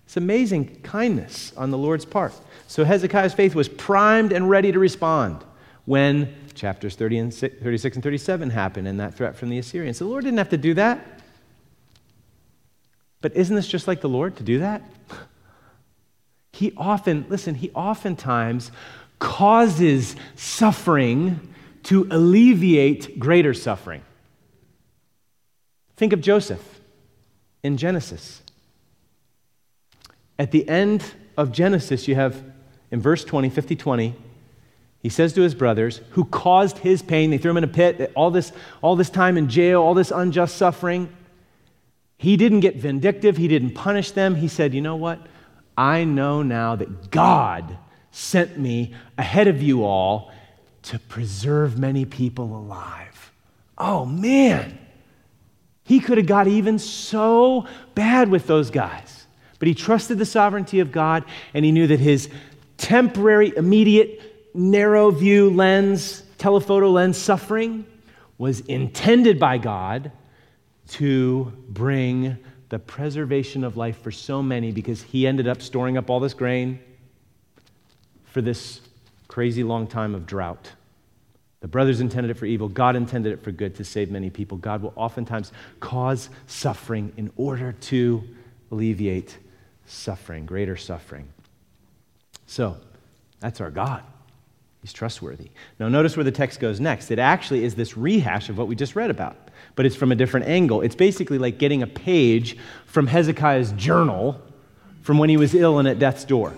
It's 0.06 0.16
amazing 0.16 0.80
kindness 0.82 1.52
on 1.56 1.70
the 1.70 1.78
Lord's 1.78 2.04
part. 2.04 2.32
So 2.66 2.82
Hezekiah's 2.82 3.34
faith 3.34 3.54
was 3.54 3.68
primed 3.68 4.32
and 4.32 4.50
ready 4.50 4.72
to 4.72 4.80
respond 4.80 5.44
when 5.84 6.34
chapters 6.54 6.96
30 6.96 7.18
and 7.18 7.32
36 7.32 7.94
and 7.98 8.02
37 8.02 8.50
happened 8.50 8.88
and 8.88 8.98
that 8.98 9.14
threat 9.14 9.36
from 9.36 9.48
the 9.48 9.58
Assyrians. 9.58 10.00
The 10.00 10.06
Lord 10.06 10.24
didn't 10.24 10.38
have 10.38 10.48
to 10.48 10.56
do 10.56 10.74
that. 10.74 11.22
But 13.20 13.36
isn't 13.36 13.54
this 13.54 13.68
just 13.68 13.86
like 13.86 14.00
the 14.00 14.08
Lord 14.08 14.34
to 14.38 14.42
do 14.42 14.58
that? 14.58 14.82
He 16.52 16.74
often, 16.76 17.24
listen, 17.28 17.54
he 17.54 17.70
oftentimes 17.70 18.70
causes 19.20 20.16
suffering 20.34 21.54
to 21.84 22.08
alleviate 22.10 23.18
greater 23.18 23.54
suffering. 23.54 24.02
Think 25.96 26.12
of 26.12 26.20
Joseph 26.20 26.80
in 27.62 27.76
Genesis. 27.76 28.42
At 30.38 30.50
the 30.50 30.68
end 30.68 31.04
of 31.36 31.52
Genesis, 31.52 32.08
you 32.08 32.16
have 32.16 32.42
in 32.90 33.00
verse 33.00 33.24
20, 33.24 33.50
50 33.50 33.76
20, 33.76 34.14
he 35.02 35.08
says 35.08 35.32
to 35.34 35.42
his 35.42 35.54
brothers, 35.54 36.00
who 36.10 36.24
caused 36.24 36.78
his 36.78 37.00
pain, 37.00 37.30
they 37.30 37.38
threw 37.38 37.52
him 37.52 37.56
in 37.58 37.64
a 37.64 37.68
pit, 37.68 38.12
all 38.14 38.30
this, 38.30 38.52
all 38.82 38.96
this 38.96 39.08
time 39.08 39.38
in 39.38 39.48
jail, 39.48 39.80
all 39.80 39.94
this 39.94 40.10
unjust 40.10 40.56
suffering. 40.56 41.08
He 42.18 42.36
didn't 42.36 42.60
get 42.60 42.76
vindictive, 42.76 43.38
he 43.38 43.48
didn't 43.48 43.74
punish 43.74 44.10
them. 44.10 44.34
He 44.34 44.48
said, 44.48 44.74
You 44.74 44.82
know 44.82 44.96
what? 44.96 45.26
I 45.76 46.04
know 46.04 46.42
now 46.42 46.76
that 46.76 47.10
God 47.10 47.78
sent 48.10 48.58
me 48.58 48.94
ahead 49.16 49.48
of 49.48 49.62
you 49.62 49.84
all 49.84 50.32
to 50.82 50.98
preserve 50.98 51.78
many 51.78 52.04
people 52.04 52.56
alive. 52.56 53.32
Oh, 53.76 54.04
man. 54.04 54.78
He 55.84 56.00
could 56.00 56.18
have 56.18 56.26
got 56.26 56.46
even 56.46 56.78
so 56.78 57.66
bad 57.94 58.28
with 58.28 58.46
those 58.46 58.70
guys. 58.70 59.26
But 59.58 59.68
he 59.68 59.74
trusted 59.74 60.18
the 60.18 60.26
sovereignty 60.26 60.80
of 60.80 60.92
God, 60.92 61.24
and 61.52 61.64
he 61.64 61.72
knew 61.72 61.86
that 61.86 62.00
his 62.00 62.30
temporary, 62.76 63.52
immediate, 63.56 64.54
narrow 64.54 65.10
view 65.10 65.50
lens, 65.50 66.22
telephoto 66.38 66.90
lens 66.90 67.18
suffering 67.18 67.84
was 68.38 68.60
intended 68.60 69.38
by 69.38 69.58
God 69.58 70.12
to 70.88 71.52
bring 71.68 72.38
the 72.70 72.78
preservation 72.78 73.64
of 73.64 73.76
life 73.76 74.00
for 74.00 74.10
so 74.10 74.42
many 74.42 74.72
because 74.72 75.02
he 75.02 75.26
ended 75.26 75.46
up 75.46 75.60
storing 75.60 75.98
up 75.98 76.08
all 76.08 76.20
this 76.20 76.34
grain 76.34 76.80
for 78.30 78.40
this 78.40 78.80
crazy 79.28 79.62
long 79.62 79.86
time 79.86 80.14
of 80.14 80.26
drought. 80.26 80.72
The 81.60 81.68
brothers 81.68 82.00
intended 82.00 82.30
it 82.30 82.38
for 82.38 82.46
evil. 82.46 82.68
God 82.68 82.96
intended 82.96 83.32
it 83.32 83.42
for 83.42 83.52
good 83.52 83.74
to 83.76 83.84
save 83.84 84.10
many 84.10 84.30
people. 84.30 84.56
God 84.56 84.82
will 84.82 84.94
oftentimes 84.96 85.52
cause 85.78 86.30
suffering 86.46 87.12
in 87.16 87.30
order 87.36 87.72
to 87.72 88.24
alleviate 88.70 89.36
suffering, 89.86 90.46
greater 90.46 90.76
suffering. 90.76 91.28
So, 92.46 92.76
that's 93.40 93.60
our 93.60 93.70
God. 93.70 94.02
He's 94.82 94.92
trustworthy. 94.92 95.50
Now, 95.78 95.88
notice 95.88 96.16
where 96.16 96.24
the 96.24 96.32
text 96.32 96.58
goes 96.58 96.80
next. 96.80 97.10
It 97.10 97.18
actually 97.18 97.64
is 97.64 97.74
this 97.74 97.96
rehash 97.96 98.48
of 98.48 98.56
what 98.56 98.66
we 98.66 98.74
just 98.74 98.96
read 98.96 99.10
about, 99.10 99.36
but 99.76 99.84
it's 99.84 99.96
from 99.96 100.10
a 100.10 100.14
different 100.14 100.46
angle. 100.46 100.80
It's 100.80 100.94
basically 100.94 101.36
like 101.38 101.58
getting 101.58 101.82
a 101.82 101.86
page 101.86 102.56
from 102.86 103.06
Hezekiah's 103.06 103.72
journal 103.72 104.40
from 105.02 105.18
when 105.18 105.28
he 105.28 105.36
was 105.36 105.54
ill 105.54 105.78
and 105.78 105.86
at 105.86 105.98
death's 105.98 106.24
door. 106.24 106.54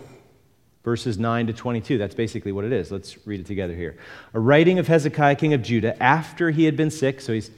Verses 0.85 1.19
9 1.19 1.47
to 1.47 1.53
22. 1.53 1.99
That's 1.99 2.15
basically 2.15 2.53
what 2.53 2.65
it 2.65 2.73
is. 2.73 2.91
Let's 2.91 3.27
read 3.27 3.41
it 3.41 3.47
together 3.47 3.75
here. 3.75 3.97
A 4.35 4.41
writing 4.41 4.79
of 4.79 4.89
Hezekiah, 4.89 5.37
king 5.37 5.55
of 5.55 5.62
Judah, 5.62 6.01
after 6.03 6.51
he 6.51 6.65
had 6.65 6.77
been 6.77 6.91
sick, 6.91 7.21
so 7.21 7.33
he's 7.33 7.51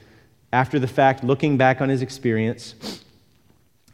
after 0.53 0.79
the 0.79 0.87
fact, 0.87 1.23
looking 1.23 1.57
back 1.57 1.81
on 1.81 1.89
his 1.89 2.01
experience 2.01 3.01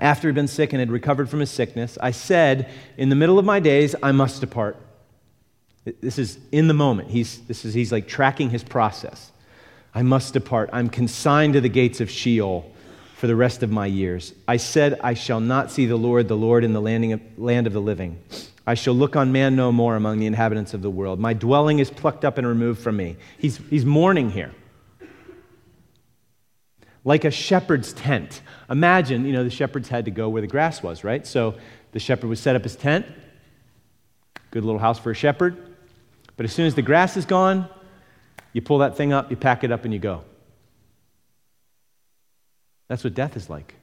after 0.01 0.27
he'd 0.27 0.35
been 0.35 0.47
sick 0.47 0.73
and 0.73 0.79
had 0.79 0.91
recovered 0.91 1.29
from 1.29 1.39
his 1.39 1.51
sickness, 1.51 1.97
I 2.01 2.11
said, 2.11 2.69
In 2.97 3.09
the 3.09 3.15
middle 3.15 3.37
of 3.37 3.45
my 3.45 3.59
days, 3.59 3.95
I 4.01 4.11
must 4.11 4.41
depart. 4.41 4.75
This 5.85 6.17
is 6.17 6.39
in 6.51 6.67
the 6.67 6.73
moment. 6.73 7.09
He's, 7.09 7.39
this 7.41 7.65
is, 7.65 7.73
he's 7.73 7.91
like 7.91 8.07
tracking 8.07 8.49
his 8.49 8.63
process. 8.63 9.31
I 9.93 10.01
must 10.01 10.33
depart. 10.33 10.69
I'm 10.73 10.89
consigned 10.89 11.53
to 11.53 11.61
the 11.61 11.69
gates 11.69 12.01
of 12.01 12.09
Sheol 12.09 12.71
for 13.15 13.27
the 13.27 13.35
rest 13.35 13.61
of 13.61 13.71
my 13.71 13.85
years. 13.85 14.33
I 14.47 14.57
said, 14.57 14.99
I 15.03 15.13
shall 15.13 15.39
not 15.39 15.69
see 15.71 15.85
the 15.85 15.95
Lord, 15.95 16.27
the 16.27 16.37
Lord 16.37 16.63
in 16.63 16.73
the 16.73 16.81
landing 16.81 17.13
of, 17.13 17.21
land 17.37 17.67
of 17.67 17.73
the 17.73 17.81
living. 17.81 18.19
I 18.65 18.75
shall 18.75 18.93
look 18.93 19.15
on 19.15 19.31
man 19.31 19.55
no 19.55 19.71
more 19.71 19.95
among 19.95 20.19
the 20.19 20.27
inhabitants 20.27 20.73
of 20.73 20.81
the 20.81 20.89
world. 20.89 21.19
My 21.19 21.33
dwelling 21.33 21.79
is 21.79 21.89
plucked 21.89 22.23
up 22.23 22.37
and 22.37 22.45
removed 22.45 22.81
from 22.81 22.97
me. 22.97 23.17
He's, 23.37 23.57
he's 23.69 23.85
mourning 23.85 24.29
here 24.29 24.51
like 27.03 27.25
a 27.25 27.31
shepherd's 27.31 27.93
tent. 27.93 28.41
Imagine, 28.69 29.25
you 29.25 29.33
know, 29.33 29.43
the 29.43 29.49
shepherds 29.49 29.89
had 29.89 30.05
to 30.05 30.11
go 30.11 30.29
where 30.29 30.41
the 30.41 30.47
grass 30.47 30.83
was, 30.83 31.03
right? 31.03 31.25
So 31.25 31.55
the 31.91 31.99
shepherd 31.99 32.27
would 32.27 32.37
set 32.37 32.55
up 32.55 32.63
his 32.63 32.75
tent, 32.75 33.05
good 34.51 34.63
little 34.63 34.79
house 34.79 34.99
for 34.99 35.11
a 35.11 35.15
shepherd. 35.15 35.75
But 36.37 36.45
as 36.45 36.53
soon 36.53 36.65
as 36.65 36.75
the 36.75 36.81
grass 36.81 37.17
is 37.17 37.25
gone, 37.25 37.67
you 38.53 38.61
pull 38.61 38.79
that 38.79 38.97
thing 38.97 39.13
up, 39.13 39.31
you 39.31 39.37
pack 39.37 39.63
it 39.63 39.71
up, 39.71 39.85
and 39.85 39.93
you 39.93 39.99
go. 39.99 40.23
That's 42.87 43.03
what 43.03 43.13
death 43.13 43.35
is 43.37 43.49
like. 43.49 43.75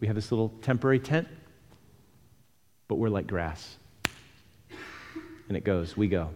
We 0.00 0.06
have 0.06 0.16
this 0.16 0.32
little 0.32 0.48
temporary 0.62 0.98
tent, 0.98 1.28
but 2.92 2.96
we're 2.96 3.08
like 3.08 3.26
grass. 3.26 3.78
And 5.48 5.56
it 5.56 5.64
goes, 5.64 5.96
we 5.96 6.08
go. 6.08 6.28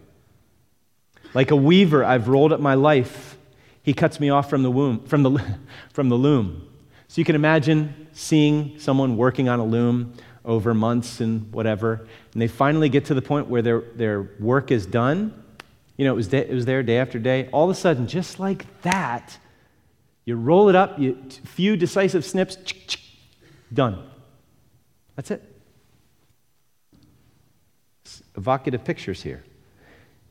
Like 1.35 1.51
a 1.51 1.55
weaver, 1.55 2.03
I've 2.03 2.29
rolled 2.29 2.51
up 2.51 2.59
my 2.59 2.73
life 2.73 3.37
he 3.83 3.93
cuts 3.93 4.19
me 4.19 4.31
off 4.31 4.49
from 4.49 4.63
the 4.63 4.71
womb, 4.71 5.05
from 5.05 5.21
the, 5.21 5.55
from 5.93 6.09
the 6.09 6.15
loom. 6.15 6.67
So 7.09 7.21
you 7.21 7.25
can 7.25 7.35
imagine 7.35 8.07
seeing 8.11 8.79
someone 8.79 9.17
working 9.17 9.49
on 9.49 9.59
a 9.59 9.63
loom 9.63 10.13
over 10.43 10.73
months 10.73 11.21
and 11.21 11.53
whatever, 11.53 12.07
and 12.33 12.41
they 12.41 12.47
finally 12.47 12.89
get 12.89 13.05
to 13.05 13.13
the 13.13 13.21
point 13.21 13.47
where 13.47 13.61
their, 13.61 13.81
their 13.95 14.31
work 14.39 14.71
is 14.71 14.87
done. 14.87 15.43
You 15.95 16.05
know, 16.05 16.13
it 16.13 16.15
was, 16.15 16.27
day, 16.27 16.39
it 16.39 16.53
was 16.53 16.65
there 16.65 16.81
day 16.81 16.97
after 16.97 17.19
day. 17.19 17.49
All 17.53 17.69
of 17.69 17.69
a 17.69 17.79
sudden, 17.79 18.07
just 18.07 18.39
like 18.39 18.65
that, 18.81 19.37
you 20.25 20.35
roll 20.35 20.69
it 20.69 20.75
up, 20.75 20.97
you 20.97 21.23
few 21.45 21.77
decisive 21.77 22.25
snips, 22.25 22.57
done. 23.71 24.09
That's 25.15 25.29
it. 25.29 25.56
Evocative 28.37 28.83
pictures 28.83 29.21
here. 29.21 29.43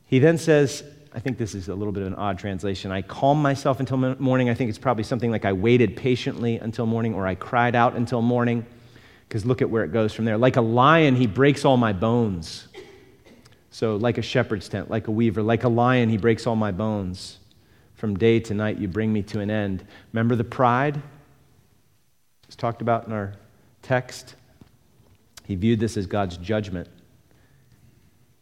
He 0.05 0.19
then 0.19 0.37
says, 0.37 0.83
I 1.13 1.19
think 1.19 1.37
this 1.37 1.53
is 1.53 1.67
a 1.67 1.75
little 1.75 1.91
bit 1.91 2.01
of 2.01 2.07
an 2.07 2.15
odd 2.15 2.39
translation. 2.39 2.91
I 2.91 3.01
calmed 3.01 3.41
myself 3.41 3.79
until 3.79 3.97
morning. 3.97 4.49
I 4.49 4.53
think 4.53 4.69
it's 4.69 4.79
probably 4.79 5.03
something 5.03 5.31
like 5.31 5.45
I 5.45 5.53
waited 5.53 5.95
patiently 5.95 6.57
until 6.57 6.85
morning 6.85 7.13
or 7.13 7.27
I 7.27 7.35
cried 7.35 7.75
out 7.75 7.95
until 7.95 8.21
morning. 8.21 8.65
Because 9.27 9.45
look 9.45 9.61
at 9.61 9.69
where 9.69 9.83
it 9.83 9.91
goes 9.91 10.13
from 10.13 10.25
there. 10.25 10.37
Like 10.37 10.55
a 10.55 10.61
lion, 10.61 11.15
he 11.15 11.27
breaks 11.27 11.65
all 11.65 11.75
my 11.75 11.91
bones. 11.91 12.67
So, 13.71 13.97
like 13.97 14.17
a 14.17 14.21
shepherd's 14.21 14.69
tent, 14.69 14.89
like 14.89 15.07
a 15.07 15.11
weaver, 15.11 15.43
like 15.43 15.63
a 15.63 15.69
lion, 15.69 16.09
he 16.09 16.17
breaks 16.17 16.47
all 16.47 16.55
my 16.55 16.71
bones. 16.71 17.39
From 17.95 18.17
day 18.17 18.39
to 18.39 18.53
night, 18.53 18.77
you 18.77 18.87
bring 18.87 19.11
me 19.11 19.21
to 19.23 19.39
an 19.39 19.51
end. 19.51 19.85
Remember 20.13 20.35
the 20.35 20.43
pride? 20.43 21.01
It's 22.47 22.55
talked 22.55 22.81
about 22.81 23.07
in 23.07 23.13
our 23.13 23.33
text. 23.81 24.35
He 25.45 25.55
viewed 25.55 25.79
this 25.79 25.97
as 25.97 26.05
God's 26.05 26.37
judgment, 26.37 26.87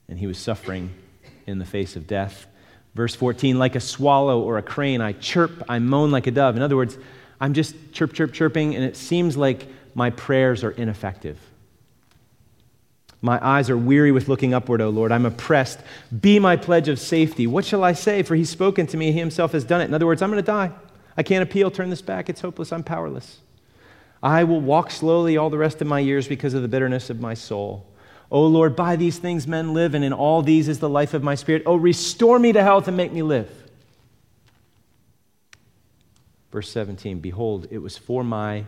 and 0.08 0.20
he 0.20 0.28
was 0.28 0.38
suffering 0.38 0.92
in 1.46 1.60
the 1.60 1.66
face 1.66 1.96
of 1.96 2.08
death. 2.08 2.48
Verse 2.94 3.14
14, 3.14 3.60
like 3.60 3.76
a 3.76 3.80
swallow 3.80 4.42
or 4.42 4.58
a 4.58 4.62
crane, 4.62 5.02
I 5.02 5.14
chirp, 5.14 5.64
I 5.68 5.80
moan 5.80 6.12
like 6.12 6.28
a 6.28 6.32
dove. 6.32 6.56
In 6.56 6.62
other 6.62 6.78
words, 6.78 6.98
I'm 7.42 7.54
just 7.54 7.76
chirp, 7.92 8.14
chirp, 8.14 8.34
chirping, 8.34 8.76
and 8.76 8.84
it 8.84 8.96
seems 8.96 9.36
like 9.36 9.68
my 9.94 10.10
prayers 10.10 10.64
are 10.64 10.72
ineffective. 10.72 11.38
My 13.22 13.44
eyes 13.46 13.70
are 13.70 13.78
weary 13.78 14.12
with 14.12 14.28
looking 14.28 14.54
upward, 14.54 14.82
O 14.82 14.90
Lord. 14.90 15.12
I'm 15.12 15.26
oppressed. 15.26 15.80
Be 16.22 16.38
my 16.38 16.56
pledge 16.56 16.88
of 16.88 17.00
safety. 17.00 17.48
What 17.48 17.66
shall 17.66 17.84
I 17.84 17.94
say? 17.94 18.22
For 18.22 18.36
he's 18.36 18.50
spoken 18.50 18.88
to 18.88 18.98
me. 18.98 19.12
He 19.12 19.20
himself 19.20 19.54
has 19.54 19.64
done 19.64 19.82
it. 19.82 19.86
In 19.86 19.94
other 19.94 20.06
words, 20.06 20.22
I'm 20.22 20.30
going 20.30 20.44
to 20.44 20.46
die. 20.46 20.72
I 21.18 21.24
can't 21.24 21.42
appeal, 21.42 21.72
turn 21.72 21.90
this 21.90 22.02
back. 22.02 22.30
It's 22.30 22.42
hopeless. 22.42 22.72
I'm 22.72 22.84
powerless. 22.84 23.40
I 24.22 24.44
will 24.44 24.62
walk 24.62 24.92
slowly 24.92 25.38
all 25.38 25.50
the 25.50 25.58
rest 25.58 25.82
of 25.82 25.88
my 25.88 26.00
years 26.00 26.28
because 26.28 26.54
of 26.54 26.62
the 26.62 26.68
bitterness 26.68 27.10
of 27.10 27.20
my 27.20 27.34
soul. 27.34 27.86
O 28.32 28.46
Lord, 28.46 28.76
by 28.76 28.96
these 28.96 29.18
things 29.18 29.48
men 29.48 29.74
live, 29.74 29.94
and 29.94 30.04
in 30.04 30.14
all 30.14 30.42
these 30.42 30.68
is 30.68 30.80
the 30.80 30.90
life 30.90 31.14
of 31.14 31.24
my 31.24 31.36
spirit. 31.36 31.64
Oh, 31.66 31.76
restore 31.76 32.40
me 32.40 32.54
to 32.54 32.64
health 32.64 32.88
and 32.88 32.98
make 32.98 33.14
me 33.14 33.22
live. 33.22 33.50
Verse 36.52 36.70
17 36.72 37.20
Behold, 37.20 37.68
it 37.70 37.80
was 37.80 37.98
for 37.98 38.24
my 38.24 38.66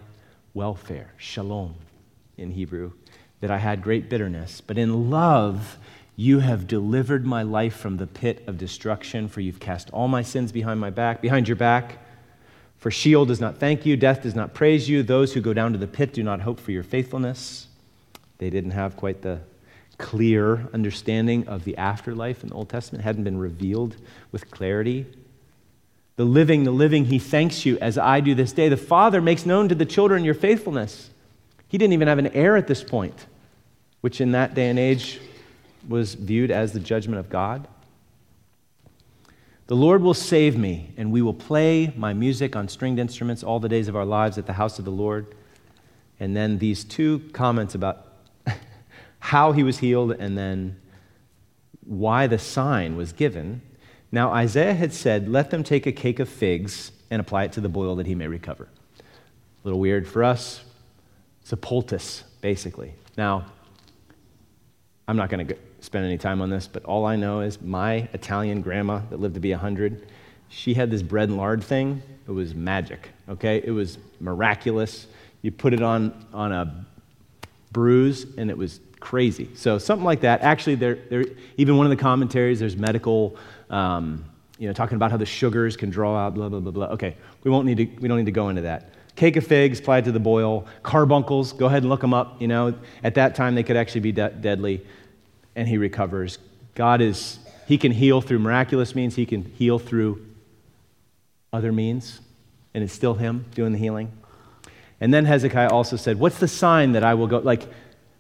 welfare, 0.54 1.14
shalom 1.18 1.76
in 2.38 2.52
Hebrew, 2.52 2.92
that 3.42 3.50
I 3.50 3.58
had 3.58 3.82
great 3.82 4.10
bitterness. 4.10 4.62
But 4.62 4.78
in 4.78 5.10
love, 5.10 5.78
you 6.16 6.40
have 6.40 6.68
delivered 6.68 7.26
my 7.26 7.44
life 7.44 7.76
from 7.76 7.98
the 7.98 8.08
pit 8.08 8.44
of 8.48 8.58
destruction, 8.58 9.28
for 9.28 9.42
you've 9.42 9.60
cast 9.60 9.90
all 9.92 10.08
my 10.08 10.22
sins 10.22 10.52
behind 10.52 10.80
my 10.80 10.90
back, 10.90 11.22
behind 11.22 11.48
your 11.48 11.56
back. 11.56 12.00
For 12.78 12.92
Sheol 12.92 13.26
does 13.26 13.40
not 13.40 13.58
thank 13.58 13.86
you, 13.86 13.96
death 13.96 14.24
does 14.24 14.36
not 14.36 14.54
praise 14.54 14.90
you. 14.90 15.02
Those 15.02 15.34
who 15.34 15.42
go 15.42 15.54
down 15.54 15.74
to 15.74 15.80
the 15.80 15.88
pit 15.88 16.14
do 16.14 16.24
not 16.24 16.42
hope 16.42 16.60
for 16.60 16.72
your 16.72 16.84
faithfulness. 16.84 17.67
They 18.38 18.50
didn't 18.50 18.72
have 18.72 18.96
quite 18.96 19.22
the 19.22 19.40
clear 19.98 20.68
understanding 20.74 21.48
of 21.48 21.64
the 21.64 21.78
afterlife 21.78 22.44
in 22.44 22.50
the 22.50 22.56
Old 22.56 22.70
Testament, 22.70 23.04
hadn't 23.04 23.24
been 23.24 23.38
revealed 23.38 23.96
with 24.32 24.52
clarity. 24.52 25.06
The 26.18 26.26
living, 26.26 26.64
the 26.64 26.72
living, 26.72 27.06
he 27.06 27.20
thanks 27.20 27.66
you 27.66 27.78
as 27.80 27.98
I 27.98 28.20
do 28.20 28.36
this 28.36 28.54
day. 28.54 28.70
The 28.70 28.78
Father 28.78 29.22
makes 29.22 29.46
known 29.46 29.70
to 29.70 29.76
the 29.76 29.86
children 29.86 30.24
your 30.24 30.34
faithfulness. 30.34 31.10
He 31.68 31.78
didn't 31.78 31.94
even 31.94 32.08
have 32.08 32.20
an 32.20 32.28
heir 32.28 32.58
at 32.58 32.68
this 32.68 32.84
point, 32.84 33.26
which 34.02 34.22
in 34.22 34.32
that 34.32 34.54
day 34.54 34.70
and 34.70 34.80
age 34.80 35.20
was 35.88 36.14
viewed 36.14 36.52
as 36.52 36.74
the 36.74 36.80
judgment 36.80 37.20
of 37.20 37.30
God. 37.30 37.68
The 39.68 39.76
Lord 39.76 40.02
will 40.02 40.14
save 40.14 40.58
me, 40.58 40.92
and 40.96 41.12
we 41.12 41.22
will 41.22 41.34
play 41.34 41.94
my 41.96 42.14
music 42.14 42.56
on 42.56 42.70
stringed 42.70 43.00
instruments 43.00 43.44
all 43.44 43.60
the 43.60 43.68
days 43.68 43.88
of 43.88 43.96
our 43.96 44.06
lives 44.06 44.38
at 44.38 44.46
the 44.46 44.54
house 44.54 44.80
of 44.80 44.86
the 44.86 44.92
Lord. 44.92 45.36
And 46.20 46.36
then 46.36 46.58
these 46.58 46.84
two 46.84 47.20
comments 47.34 47.76
about 47.76 48.07
how 49.28 49.52
he 49.52 49.62
was 49.62 49.80
healed 49.80 50.14
and 50.14 50.38
then 50.38 50.80
why 51.84 52.28
the 52.28 52.40
sign 52.40 52.96
was 52.96 53.12
given. 53.12 53.62
Now, 54.10 54.32
Isaiah 54.32 54.74
had 54.74 54.94
said, 54.94 55.28
Let 55.28 55.52
them 55.52 55.66
take 55.66 55.86
a 55.86 55.92
cake 55.92 56.20
of 56.20 56.30
figs 56.30 56.94
and 57.12 57.20
apply 57.20 57.44
it 57.44 57.52
to 57.52 57.62
the 57.62 57.68
boil 57.68 57.98
that 57.98 58.06
he 58.06 58.16
may 58.16 58.28
recover. 58.28 58.70
A 59.00 59.04
little 59.66 59.82
weird 59.82 60.08
for 60.08 60.24
us. 60.24 60.64
It's 61.42 61.52
a 61.52 61.58
poultice, 61.58 62.24
basically. 62.40 62.94
Now, 63.18 63.46
I'm 65.10 65.18
not 65.18 65.30
going 65.30 65.46
to 65.46 65.58
spend 65.82 66.06
any 66.06 66.18
time 66.18 66.42
on 66.42 66.50
this, 66.50 66.66
but 66.66 66.86
all 66.86 67.06
I 67.06 67.18
know 67.18 67.42
is 67.42 67.62
my 67.62 68.08
Italian 68.14 68.62
grandma 68.62 69.02
that 69.10 69.20
lived 69.20 69.34
to 69.34 69.42
be 69.42 69.52
100, 69.52 70.08
she 70.48 70.74
had 70.74 70.90
this 70.90 71.02
bread 71.02 71.28
and 71.28 71.38
lard 71.38 71.62
thing. 71.62 72.02
It 72.30 72.32
was 72.32 72.56
magic, 72.56 73.10
okay? 73.28 73.62
It 73.62 73.72
was 73.72 73.98
miraculous. 74.22 75.06
You 75.42 75.52
put 75.52 75.74
it 75.74 75.82
on, 75.82 76.26
on 76.32 76.54
a 76.54 76.86
bruise, 77.74 78.26
and 78.38 78.50
it 78.50 78.58
was 78.58 78.80
crazy. 79.00 79.50
So 79.56 79.78
something 79.78 80.06
like 80.06 80.22
that. 80.22 80.42
Actually, 80.42 80.76
there, 80.76 80.96
there, 81.10 81.26
even 81.58 81.78
one 81.78 81.86
of 81.86 81.90
the 81.90 82.02
commentaries, 82.02 82.60
there's 82.60 82.78
medical, 82.78 83.38
um, 83.70 84.26
you 84.58 84.68
know, 84.68 84.74
talking 84.74 84.96
about 84.96 85.12
how 85.12 85.18
the 85.18 85.26
sugars 85.26 85.78
can 85.78 85.90
draw 85.90 86.16
out, 86.16 86.34
blah, 86.34 86.50
blah, 86.50 86.60
blah, 86.60 86.72
blah. 86.72 86.88
Okay, 86.88 87.16
we, 87.44 87.52
won't 87.52 87.66
need 87.66 87.78
to, 87.78 87.86
we 88.02 88.08
don't 88.08 88.18
need 88.18 88.26
to 88.26 88.32
go 88.32 88.50
into 88.50 88.62
that. 88.62 88.90
Cake 89.16 89.36
of 89.36 89.46
figs 89.46 89.80
applied 89.80 90.06
to 90.06 90.12
the 90.12 90.20
boil. 90.20 90.66
Carbuncles, 90.84 91.54
go 91.54 91.66
ahead 91.66 91.84
and 91.84 91.90
look 91.90 92.02
them 92.02 92.14
up. 92.14 92.42
You 92.42 92.48
know, 92.48 92.76
at 93.04 93.16
that 93.16 93.36
time, 93.36 93.56
they 93.56 93.64
could 93.64 93.78
actually 93.78 94.02
be 94.02 94.12
de- 94.12 94.30
deadly. 94.30 94.86
And 95.56 95.68
he 95.68 95.78
recovers. 95.78 96.38
God 96.76 97.02
is, 97.02 97.40
he 97.68 97.80
can 97.80 97.92
heal 97.92 98.22
through 98.22 98.40
miraculous 98.40 98.94
means, 98.94 99.16
he 99.16 99.26
can 99.26 99.44
heal 99.44 99.80
through 99.80 100.24
other 101.52 101.72
means. 101.72 102.22
And 102.76 102.84
it's 102.84 102.94
still 102.94 103.16
him 103.16 103.46
doing 103.56 103.72
the 103.72 103.80
healing. 103.80 104.12
And 105.02 105.12
then 105.12 105.26
Hezekiah 105.26 105.70
also 105.70 105.96
said, 105.96 106.20
What's 106.20 106.38
the 106.38 106.48
sign 106.48 106.92
that 106.92 107.04
I 107.04 107.16
will 107.16 107.28
go? 107.28 107.40
Like, 107.40 107.64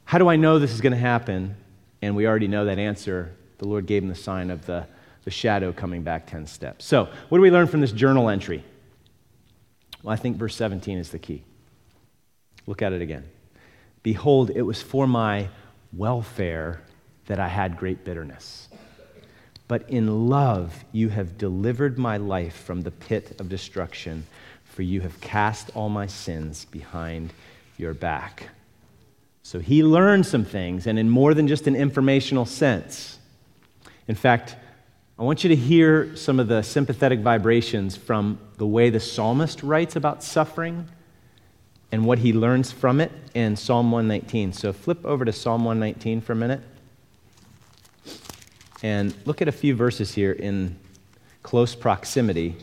how 0.07 0.17
do 0.17 0.29
I 0.29 0.37
know 0.37 0.57
this 0.57 0.71
is 0.71 0.79
going 0.79 0.93
to 0.93 0.97
happen? 0.97 1.53
And 2.01 2.15
we 2.15 2.25
already 2.25 2.47
know 2.47 2.63
that 2.63 2.79
answer. 2.79 3.33
The 3.57 3.67
Lord 3.67 3.85
gave 3.85 4.03
him 4.03 4.07
the 4.07 4.15
sign 4.15 4.49
of 4.49 4.65
the, 4.65 4.87
the 5.25 5.31
shadow 5.31 5.73
coming 5.73 6.01
back 6.01 6.27
10 6.27 6.47
steps. 6.47 6.85
So, 6.85 7.09
what 7.27 7.37
do 7.37 7.41
we 7.41 7.51
learn 7.51 7.67
from 7.67 7.81
this 7.81 7.91
journal 7.91 8.29
entry? 8.29 8.63
Well, 10.01 10.13
I 10.13 10.15
think 10.15 10.37
verse 10.37 10.55
17 10.55 10.97
is 10.97 11.09
the 11.09 11.19
key. 11.19 11.43
Look 12.67 12.81
at 12.81 12.93
it 12.93 13.01
again. 13.01 13.25
Behold, 14.01 14.49
it 14.49 14.61
was 14.61 14.81
for 14.81 15.07
my 15.07 15.49
welfare 15.91 16.79
that 17.25 17.41
I 17.41 17.49
had 17.49 17.75
great 17.75 18.05
bitterness. 18.05 18.69
But 19.67 19.89
in 19.89 20.29
love, 20.29 20.85
you 20.93 21.09
have 21.09 21.37
delivered 21.37 21.97
my 21.99 22.15
life 22.15 22.55
from 22.55 22.79
the 22.79 22.91
pit 22.91 23.35
of 23.41 23.49
destruction, 23.49 24.25
for 24.63 24.83
you 24.83 25.01
have 25.01 25.19
cast 25.19 25.69
all 25.75 25.89
my 25.89 26.07
sins 26.07 26.63
behind 26.63 27.33
your 27.77 27.93
back. 27.93 28.51
So 29.47 29.59
he 29.59 29.81
learned 29.81 30.25
some 30.25 30.43
things, 30.43 30.87
and 30.87 30.99
in 30.99 31.09
more 31.09 31.33
than 31.33 31.47
just 31.47 31.67
an 31.67 31.75
informational 31.77 32.45
sense. 32.45 33.17
In 34.05 34.13
fact, 34.13 34.57
I 35.17 35.23
want 35.23 35.41
you 35.41 35.47
to 35.47 35.55
hear 35.55 36.13
some 36.17 36.41
of 36.41 36.49
the 36.49 36.61
sympathetic 36.63 37.21
vibrations 37.21 37.95
from 37.95 38.39
the 38.57 38.67
way 38.67 38.89
the 38.89 38.99
psalmist 38.99 39.63
writes 39.63 39.95
about 39.95 40.21
suffering 40.21 40.89
and 41.93 42.05
what 42.05 42.19
he 42.19 42.33
learns 42.33 42.73
from 42.73 42.99
it 42.99 43.09
in 43.35 43.55
Psalm 43.55 43.89
119. 43.89 44.51
So 44.51 44.73
flip 44.73 45.05
over 45.05 45.23
to 45.23 45.31
Psalm 45.31 45.63
119 45.63 46.19
for 46.19 46.33
a 46.33 46.35
minute 46.35 46.61
and 48.83 49.15
look 49.23 49.41
at 49.41 49.47
a 49.47 49.53
few 49.53 49.77
verses 49.77 50.13
here 50.13 50.33
in 50.33 50.77
close 51.41 51.73
proximity. 51.73 52.57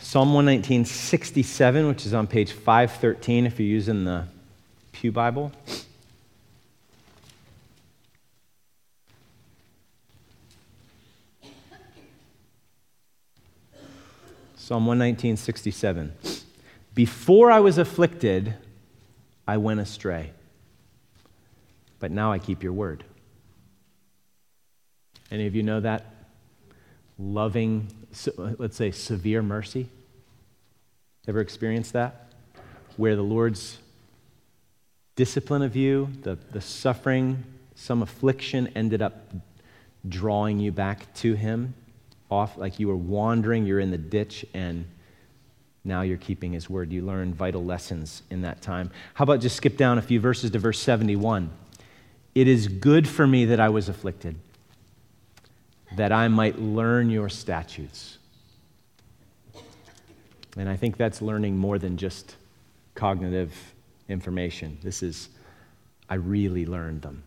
Psalm 0.00 0.34
119, 0.34 0.84
67, 0.84 1.88
which 1.88 2.04
is 2.04 2.12
on 2.12 2.26
page 2.26 2.52
513 2.52 3.46
if 3.46 3.58
you're 3.58 3.66
using 3.66 4.04
the 4.04 4.26
Pew 5.00 5.10
Bible. 5.10 5.50
Psalm 14.56 14.84
119, 14.84 15.38
Before 16.92 17.50
I 17.50 17.60
was 17.60 17.78
afflicted, 17.78 18.54
I 19.48 19.56
went 19.56 19.80
astray, 19.80 20.32
but 21.98 22.10
now 22.10 22.30
I 22.30 22.38
keep 22.38 22.62
your 22.62 22.74
word. 22.74 23.02
Any 25.30 25.46
of 25.46 25.54
you 25.54 25.62
know 25.62 25.80
that? 25.80 26.14
Loving, 27.18 27.88
let's 28.36 28.76
say, 28.76 28.90
severe 28.90 29.40
mercy? 29.40 29.88
Ever 31.26 31.40
experienced 31.40 31.94
that? 31.94 32.34
Where 32.98 33.16
the 33.16 33.22
Lord's 33.22 33.78
discipline 35.20 35.60
of 35.60 35.76
you, 35.76 36.08
the, 36.22 36.38
the 36.50 36.62
suffering, 36.62 37.44
some 37.74 38.00
affliction 38.00 38.72
ended 38.74 39.02
up 39.02 39.34
drawing 40.08 40.58
you 40.58 40.72
back 40.72 41.12
to 41.12 41.34
Him, 41.34 41.74
off 42.30 42.56
like 42.56 42.80
you 42.80 42.88
were 42.88 42.96
wandering, 42.96 43.66
you're 43.66 43.80
in 43.80 43.90
the 43.90 43.98
ditch, 43.98 44.46
and 44.54 44.86
now 45.84 46.00
you're 46.00 46.16
keeping 46.16 46.54
His 46.54 46.70
word. 46.70 46.90
You 46.90 47.02
learn 47.02 47.34
vital 47.34 47.62
lessons 47.62 48.22
in 48.30 48.40
that 48.40 48.62
time. 48.62 48.90
How 49.12 49.24
about 49.24 49.40
just 49.40 49.56
skip 49.56 49.76
down 49.76 49.98
a 49.98 50.02
few 50.02 50.20
verses 50.20 50.52
to 50.52 50.58
verse 50.58 50.78
71? 50.78 51.50
It 52.34 52.48
is 52.48 52.66
good 52.66 53.06
for 53.06 53.26
me 53.26 53.44
that 53.44 53.60
I 53.60 53.68
was 53.68 53.90
afflicted, 53.90 54.36
that 55.96 56.12
I 56.12 56.28
might 56.28 56.58
learn 56.58 57.10
your 57.10 57.28
statutes. 57.28 58.16
And 60.56 60.66
I 60.66 60.76
think 60.76 60.96
that's 60.96 61.20
learning 61.20 61.58
more 61.58 61.78
than 61.78 61.98
just 61.98 62.36
cognitive 62.94 63.52
information. 64.10 64.78
This 64.82 65.02
is, 65.02 65.28
I 66.08 66.14
really 66.16 66.66
learned 66.66 67.02
them. 67.02 67.22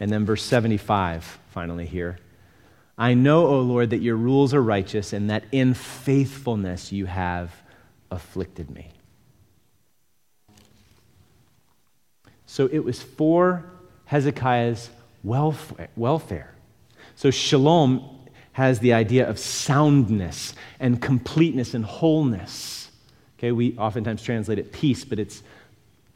And 0.00 0.10
then 0.10 0.24
verse 0.24 0.42
75, 0.42 1.38
finally, 1.50 1.86
here. 1.86 2.18
I 2.98 3.14
know, 3.14 3.46
O 3.46 3.60
Lord, 3.60 3.90
that 3.90 4.00
your 4.00 4.16
rules 4.16 4.54
are 4.54 4.62
righteous 4.62 5.12
and 5.12 5.30
that 5.30 5.44
in 5.52 5.74
faithfulness 5.74 6.92
you 6.92 7.06
have 7.06 7.52
afflicted 8.10 8.70
me. 8.70 8.90
So 12.46 12.68
it 12.70 12.80
was 12.80 13.02
for 13.02 13.64
Hezekiah's 14.04 14.90
welfare. 15.24 16.54
So 17.14 17.30
shalom 17.30 18.18
has 18.52 18.80
the 18.80 18.92
idea 18.92 19.26
of 19.26 19.38
soundness 19.38 20.54
and 20.78 21.00
completeness 21.00 21.72
and 21.72 21.84
wholeness. 21.84 22.81
Okay, 23.42 23.50
we 23.50 23.76
oftentimes 23.76 24.22
translate 24.22 24.60
it 24.60 24.70
peace, 24.70 25.04
but 25.04 25.18
it's 25.18 25.42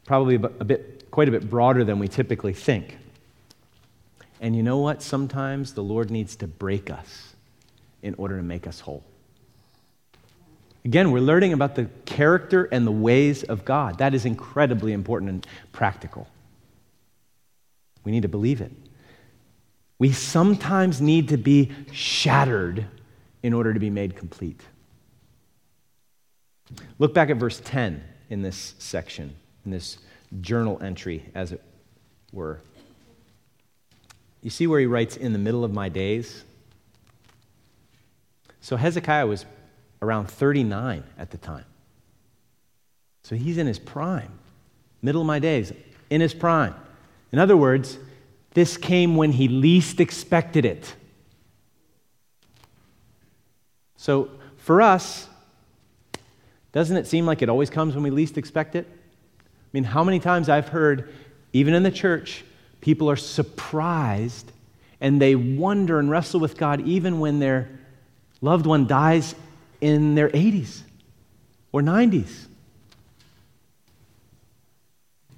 probably 0.05 0.35
a 0.35 0.39
bit, 0.39 1.11
quite 1.11 1.27
a 1.27 1.31
bit 1.31 1.49
broader 1.49 1.83
than 1.83 1.99
we 1.99 2.07
typically 2.07 2.53
think. 2.53 2.97
And 4.39 4.55
you 4.55 4.63
know 4.63 4.77
what? 4.77 5.01
Sometimes 5.01 5.73
the 5.73 5.83
Lord 5.83 6.09
needs 6.09 6.37
to 6.37 6.47
break 6.47 6.89
us 6.89 7.35
in 8.01 8.15
order 8.17 8.37
to 8.37 8.43
make 8.43 8.65
us 8.65 8.79
whole. 8.79 9.03
Again, 10.85 11.11
we're 11.11 11.19
learning 11.19 11.51
about 11.51 11.75
the 11.75 11.89
character 12.05 12.63
and 12.71 12.87
the 12.87 12.93
ways 12.93 13.43
of 13.43 13.65
God. 13.65 13.97
That 13.97 14.13
is 14.13 14.23
incredibly 14.23 14.93
important 14.93 15.29
and 15.29 15.47
practical. 15.73 16.29
We 18.05 18.13
need 18.13 18.21
to 18.21 18.29
believe 18.29 18.61
it. 18.61 18.71
We 19.99 20.13
sometimes 20.13 21.01
need 21.01 21.27
to 21.27 21.37
be 21.37 21.71
shattered 21.91 22.85
in 23.43 23.51
order 23.51 23.73
to 23.73 23.81
be 23.81 23.89
made 23.89 24.15
complete. 24.15 24.61
Look 26.99 27.13
back 27.13 27.29
at 27.29 27.37
verse 27.37 27.61
10 27.63 28.03
in 28.29 28.41
this 28.41 28.75
section, 28.79 29.35
in 29.65 29.71
this 29.71 29.97
journal 30.41 30.79
entry, 30.81 31.23
as 31.33 31.51
it 31.51 31.61
were. 32.31 32.59
You 34.41 34.49
see 34.49 34.67
where 34.67 34.79
he 34.79 34.85
writes, 34.85 35.17
in 35.17 35.33
the 35.33 35.39
middle 35.39 35.63
of 35.63 35.73
my 35.73 35.89
days? 35.89 36.43
So 38.61 38.75
Hezekiah 38.75 39.27
was 39.27 39.45
around 40.01 40.27
39 40.27 41.03
at 41.17 41.31
the 41.31 41.37
time. 41.37 41.65
So 43.23 43.35
he's 43.35 43.57
in 43.57 43.67
his 43.67 43.79
prime, 43.79 44.31
middle 45.01 45.21
of 45.21 45.27
my 45.27 45.39
days, 45.39 45.73
in 46.09 46.21
his 46.21 46.33
prime. 46.33 46.75
In 47.31 47.39
other 47.39 47.57
words, 47.57 47.97
this 48.53 48.77
came 48.77 49.15
when 49.15 49.31
he 49.31 49.47
least 49.47 49.99
expected 49.99 50.65
it. 50.65 50.95
So 53.97 54.29
for 54.57 54.81
us, 54.81 55.27
doesn't 56.77 56.97
it 56.97 57.07
seem 57.07 57.25
like 57.25 57.41
it 57.41 57.49
always 57.49 57.71
comes 57.71 57.95
when 57.95 58.03
we 58.03 58.11
least 58.11 58.37
expect 58.37 58.75
it? 58.75 58.85
I 58.87 59.41
mean, 59.73 59.83
how 59.83 60.03
many 60.03 60.19
times 60.19 60.47
I've 60.47 60.67
heard, 60.67 61.11
even 61.51 61.73
in 61.73 61.81
the 61.81 61.89
church, 61.89 62.45
people 62.81 63.09
are 63.09 63.15
surprised 63.15 64.51
and 65.01 65.19
they 65.19 65.33
wonder 65.33 65.97
and 65.97 66.07
wrestle 66.07 66.39
with 66.39 66.55
God 66.55 66.81
even 66.81 67.19
when 67.19 67.39
their 67.39 67.67
loved 68.41 68.67
one 68.67 68.85
dies 68.85 69.33
in 69.81 70.13
their 70.13 70.29
80s 70.29 70.81
or 71.71 71.81
90s. 71.81 72.45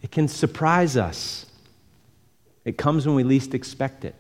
It 0.02 0.12
can 0.12 0.28
surprise 0.28 0.98
us. 0.98 1.46
It 2.66 2.78
comes 2.78 3.08
when 3.08 3.16
we 3.16 3.24
least 3.24 3.54
expect 3.54 4.04
it. 4.04 4.14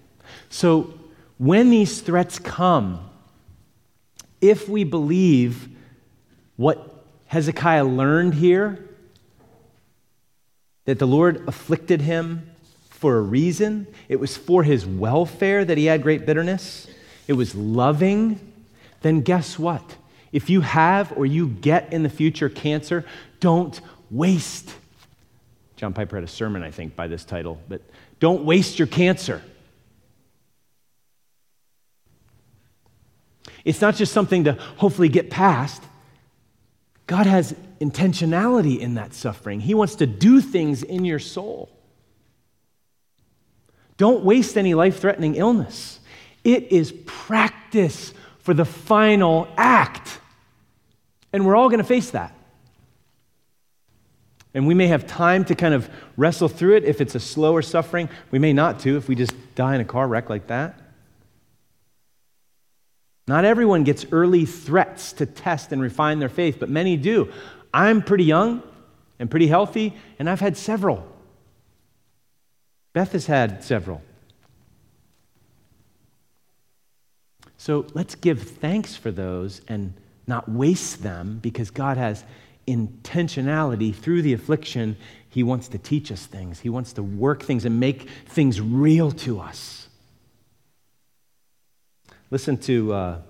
So, 0.47 0.93
when 1.37 1.69
these 1.69 1.99
threats 1.99 2.39
come, 2.39 3.09
if 4.39 4.69
we 4.69 4.85
believe 4.85 5.67
what 6.55 6.88
Hezekiah 7.29 7.85
learned 7.85 8.33
here, 8.33 8.83
that 10.85 10.97
the 10.97 11.05
Lord 11.05 11.47
afflicted 11.47 12.01
him 12.01 12.49
for 12.89 13.17
a 13.17 13.21
reason, 13.21 13.85
it 14.07 14.19
was 14.19 14.35
for 14.35 14.63
his 14.63 14.83
welfare 14.85 15.63
that 15.63 15.77
he 15.77 15.85
had 15.85 16.01
great 16.01 16.25
bitterness, 16.25 16.87
it 17.27 17.33
was 17.33 17.53
loving, 17.53 18.39
then 19.01 19.21
guess 19.21 19.59
what? 19.59 19.95
If 20.31 20.49
you 20.49 20.61
have 20.61 21.15
or 21.15 21.27
you 21.27 21.47
get 21.47 21.93
in 21.93 22.01
the 22.01 22.09
future 22.09 22.49
cancer, 22.49 23.05
don't 23.39 23.79
waste. 24.09 24.73
John 25.75 25.93
Piper 25.93 26.17
had 26.17 26.23
a 26.23 26.27
sermon, 26.27 26.63
I 26.63 26.71
think, 26.71 26.95
by 26.95 27.07
this 27.07 27.23
title, 27.23 27.61
but 27.69 27.81
don't 28.19 28.43
waste 28.43 28.79
your 28.79 28.87
cancer. 28.87 29.43
It's 33.63 33.81
not 33.81 33.95
just 33.95 34.13
something 34.13 34.45
to 34.45 34.53
hopefully 34.53 35.09
get 35.09 35.29
past. 35.29 35.83
God 37.09 37.25
has 37.25 37.55
intentionality 37.81 38.77
in 38.77 38.93
that 38.93 39.15
suffering. 39.15 39.61
He 39.61 39.73
wants 39.73 39.95
to 39.95 40.05
do 40.05 40.41
things 40.41 40.83
in 40.83 41.05
your 41.05 41.17
soul. 41.17 41.67
Don't 43.97 44.23
waste 44.23 44.55
any 44.59 44.75
life 44.75 44.99
threatening 44.99 45.33
illness. 45.33 45.99
It 46.43 46.71
is 46.71 46.93
practice 47.07 48.13
for 48.41 48.53
the 48.53 48.63
final 48.63 49.47
act. 49.57 50.19
And 51.33 51.47
we're 51.47 51.55
all 51.55 51.67
going 51.69 51.79
to 51.79 51.83
face 51.83 52.11
that. 52.11 52.31
And 54.53 54.67
we 54.67 54.75
may 54.75 54.85
have 54.85 55.07
time 55.07 55.45
to 55.45 55.55
kind 55.55 55.73
of 55.73 55.89
wrestle 56.15 56.47
through 56.47 56.75
it 56.75 56.83
if 56.83 57.01
it's 57.01 57.15
a 57.15 57.19
slower 57.19 57.63
suffering. 57.63 58.07
We 58.29 58.37
may 58.37 58.53
not 58.53 58.81
to 58.81 58.97
if 58.97 59.07
we 59.07 59.15
just 59.15 59.33
die 59.55 59.73
in 59.73 59.81
a 59.81 59.85
car 59.85 60.07
wreck 60.07 60.29
like 60.29 60.45
that. 60.45 60.79
Not 63.29 63.45
everyone 63.45 63.83
gets 63.83 64.07
early 64.11 64.47
threats 64.47 65.13
to 65.13 65.27
test 65.27 65.71
and 65.71 65.79
refine 65.79 66.17
their 66.17 66.29
faith, 66.29 66.57
but 66.59 66.67
many 66.67 66.97
do. 66.97 67.31
I'm 67.71 68.01
pretty 68.01 68.23
young 68.23 68.63
and 69.19 69.29
pretty 69.29 69.45
healthy, 69.45 69.93
and 70.17 70.27
I've 70.27 70.39
had 70.39 70.57
several. 70.57 71.07
Beth 72.91 73.11
has 73.11 73.27
had 73.27 73.63
several. 73.63 74.01
So 77.57 77.85
let's 77.93 78.15
give 78.15 78.41
thanks 78.41 78.95
for 78.95 79.11
those 79.11 79.61
and 79.67 79.93
not 80.25 80.49
waste 80.49 81.03
them 81.03 81.37
because 81.39 81.69
God 81.69 81.97
has 81.97 82.23
intentionality 82.67 83.93
through 83.93 84.23
the 84.23 84.33
affliction, 84.33 84.97
He 85.29 85.43
wants 85.43 85.67
to 85.67 85.77
teach 85.77 86.11
us 86.11 86.25
things. 86.25 86.61
He 86.61 86.69
wants 86.69 86.93
to 86.93 87.03
work 87.03 87.43
things 87.43 87.63
and 87.63 87.79
make 87.79 88.09
things 88.25 88.59
real 88.59 89.11
to 89.11 89.39
us. 89.39 89.88
Listen 92.31 92.57
to 92.57 92.93
uh, 92.93 93.21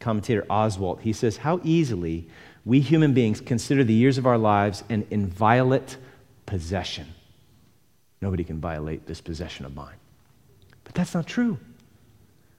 commentator 0.00 0.42
Oswalt. 0.50 1.00
He 1.00 1.12
says, 1.12 1.38
How 1.38 1.60
easily 1.64 2.28
we 2.64 2.80
human 2.80 3.14
beings 3.14 3.40
consider 3.40 3.84
the 3.84 3.94
years 3.94 4.18
of 4.18 4.26
our 4.26 4.38
lives 4.38 4.84
an 4.88 5.06
inviolate 5.10 5.96
possession. 6.44 7.06
Nobody 8.20 8.44
can 8.44 8.60
violate 8.60 9.06
this 9.06 9.20
possession 9.20 9.66
of 9.66 9.74
mine. 9.74 9.96
But 10.84 10.94
that's 10.94 11.14
not 11.14 11.26
true. 11.26 11.58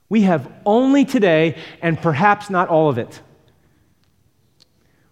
We 0.09 0.21
have 0.21 0.51
only 0.65 1.05
today 1.05 1.57
and 1.81 2.01
perhaps 2.01 2.49
not 2.49 2.69
all 2.69 2.89
of 2.89 2.97
it. 2.97 3.21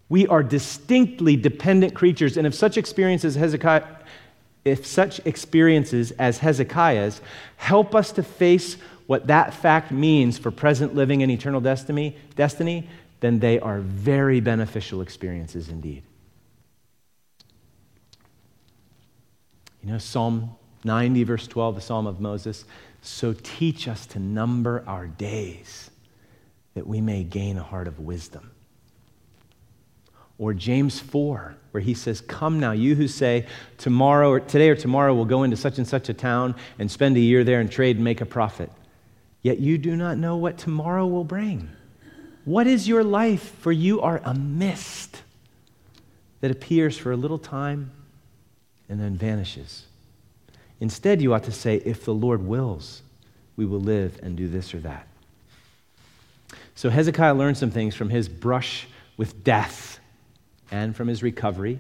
We 0.08 0.28
are 0.28 0.44
distinctly 0.44 1.36
dependent 1.36 1.96
creatures, 1.96 2.38
and 2.38 2.46
if 2.46 2.54
such 2.54 2.78
experiences 2.78 3.36
Hezekiah, 3.36 3.86
if 4.64 4.86
such 4.86 5.20
experiences 5.26 6.12
as 6.12 6.40
Hezekiah's 6.40 7.22
help 7.58 7.96
us 7.96 8.12
to 8.14 8.24
face 8.24 8.78
what 9.08 9.28
that 9.28 9.54
fact 9.54 9.92
means 9.92 10.38
for 10.38 10.52
present 10.52 10.96
living 10.96 11.22
and 11.22 11.32
eternal 11.32 11.62
destiny, 11.62 12.16
destiny, 12.36 12.90
then 13.20 13.40
they 13.40 13.60
are 13.60 13.80
very 13.80 14.40
beneficial 14.40 15.02
experiences 15.02 15.70
indeed. 15.70 16.04
You 19.84 19.92
know, 19.92 19.98
Psalm 20.00 20.56
90, 20.84 21.24
verse 21.24 21.48
12, 21.48 21.76
the 21.76 21.82
Psalm 21.82 22.08
of 22.08 22.20
Moses. 22.20 22.66
So 23.02 23.36
teach 23.44 23.88
us 23.88 24.06
to 24.08 24.20
number 24.20 24.84
our 24.88 25.06
days 25.06 25.92
that 26.74 26.88
we 26.88 27.02
may 27.02 27.24
gain 27.24 27.58
a 27.58 27.64
heart 27.64 27.88
of 27.88 28.00
wisdom. 28.00 28.52
Or 30.38 30.54
James 30.54 31.00
4, 31.00 31.56
where 31.72 31.82
he 31.82 31.94
says, 31.94 32.20
Come 32.20 32.60
now, 32.60 32.72
you 32.72 32.96
who 32.96 33.08
say, 33.08 33.46
tomorrow 33.78 34.30
or 34.30 34.40
today 34.40 34.70
or 34.70 34.76
tomorrow 34.76 35.14
we'll 35.14 35.26
go 35.26 35.44
into 35.44 35.56
such 35.56 35.78
and 35.78 35.88
such 35.88 36.10
a 36.10 36.14
town 36.14 36.56
and 36.78 36.92
spend 36.92 37.16
a 37.16 37.22
year 37.22 37.44
there 37.44 37.62
and 37.62 37.72
trade 37.72 37.96
and 37.96 38.04
make 38.04 38.22
a 38.22 38.26
profit. 38.26 38.72
Yet 39.46 39.60
you 39.60 39.78
do 39.78 39.96
not 39.96 40.18
know 40.18 40.38
what 40.38 40.58
tomorrow 40.58 41.06
will 41.06 41.24
bring. 41.24 41.70
What 42.46 42.66
is 42.66 42.88
your 42.88 43.04
life? 43.04 43.54
For 43.60 43.72
you 43.72 44.02
are 44.02 44.20
a 44.26 44.34
mist 44.34 45.22
that 46.42 46.50
appears 46.50 46.98
for 46.98 47.12
a 47.12 47.16
little 47.16 47.38
time 47.38 47.92
and 48.90 49.00
then 49.00 49.16
vanishes. 49.16 49.86
Instead, 50.80 51.22
you 51.22 51.32
ought 51.32 51.44
to 51.44 51.52
say, 51.52 51.76
If 51.86 52.06
the 52.06 52.14
Lord 52.16 52.42
wills, 52.42 53.04
we 53.56 53.68
will 53.68 53.80
live 53.80 54.20
and 54.24 54.36
do 54.36 54.48
this 54.48 54.74
or 54.74 54.80
that. 54.80 55.08
So 56.74 56.90
Hezekiah 56.90 57.36
learned 57.36 57.60
some 57.60 57.70
things 57.70 57.94
from 57.94 58.10
his 58.10 58.28
brush 58.28 58.88
with 59.16 59.44
death 59.44 60.00
and 60.72 60.96
from 60.96 61.08
his 61.08 61.22
recovery. 61.22 61.78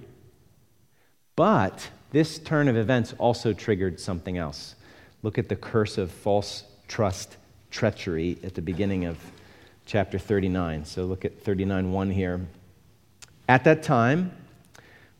But 1.35 1.89
this 2.11 2.37
turn 2.37 2.67
of 2.67 2.77
events 2.77 3.15
also 3.17 3.53
triggered 3.53 3.99
something 3.99 4.37
else. 4.37 4.75
Look 5.23 5.39
at 5.39 5.49
the 5.49 5.55
curse 5.55 5.97
of 5.97 6.11
false 6.11 6.63
trust, 6.87 7.37
treachery 7.75 8.37
at 8.41 8.53
the 8.55 8.61
beginning 8.61 9.03
of 9.03 9.17
chapter 9.85 10.17
39. 10.17 10.85
So 10.85 11.03
look 11.03 11.25
at 11.25 11.43
39:1 11.43 12.09
here. 12.13 12.47
At 13.49 13.65
that 13.65 13.83
time, 13.83 14.31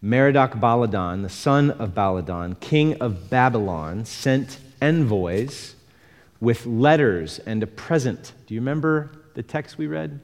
Merodach 0.02 0.54
Baladan, 0.60 1.22
the 1.22 1.30
son 1.30 1.70
of 1.72 1.94
Baladan, 1.94 2.58
king 2.62 2.96
of 3.02 3.30
Babylon, 3.30 4.06
sent 4.06 4.60
envoys 4.82 5.76
with 6.39 6.65
letters 6.65 7.39
and 7.39 7.62
a 7.62 7.68
present. 7.68 8.32
Do 8.48 8.54
you 8.54 8.62
remember 8.62 9.12
the 9.34 9.44
text 9.44 9.78
we 9.78 9.88
read? 9.88 10.22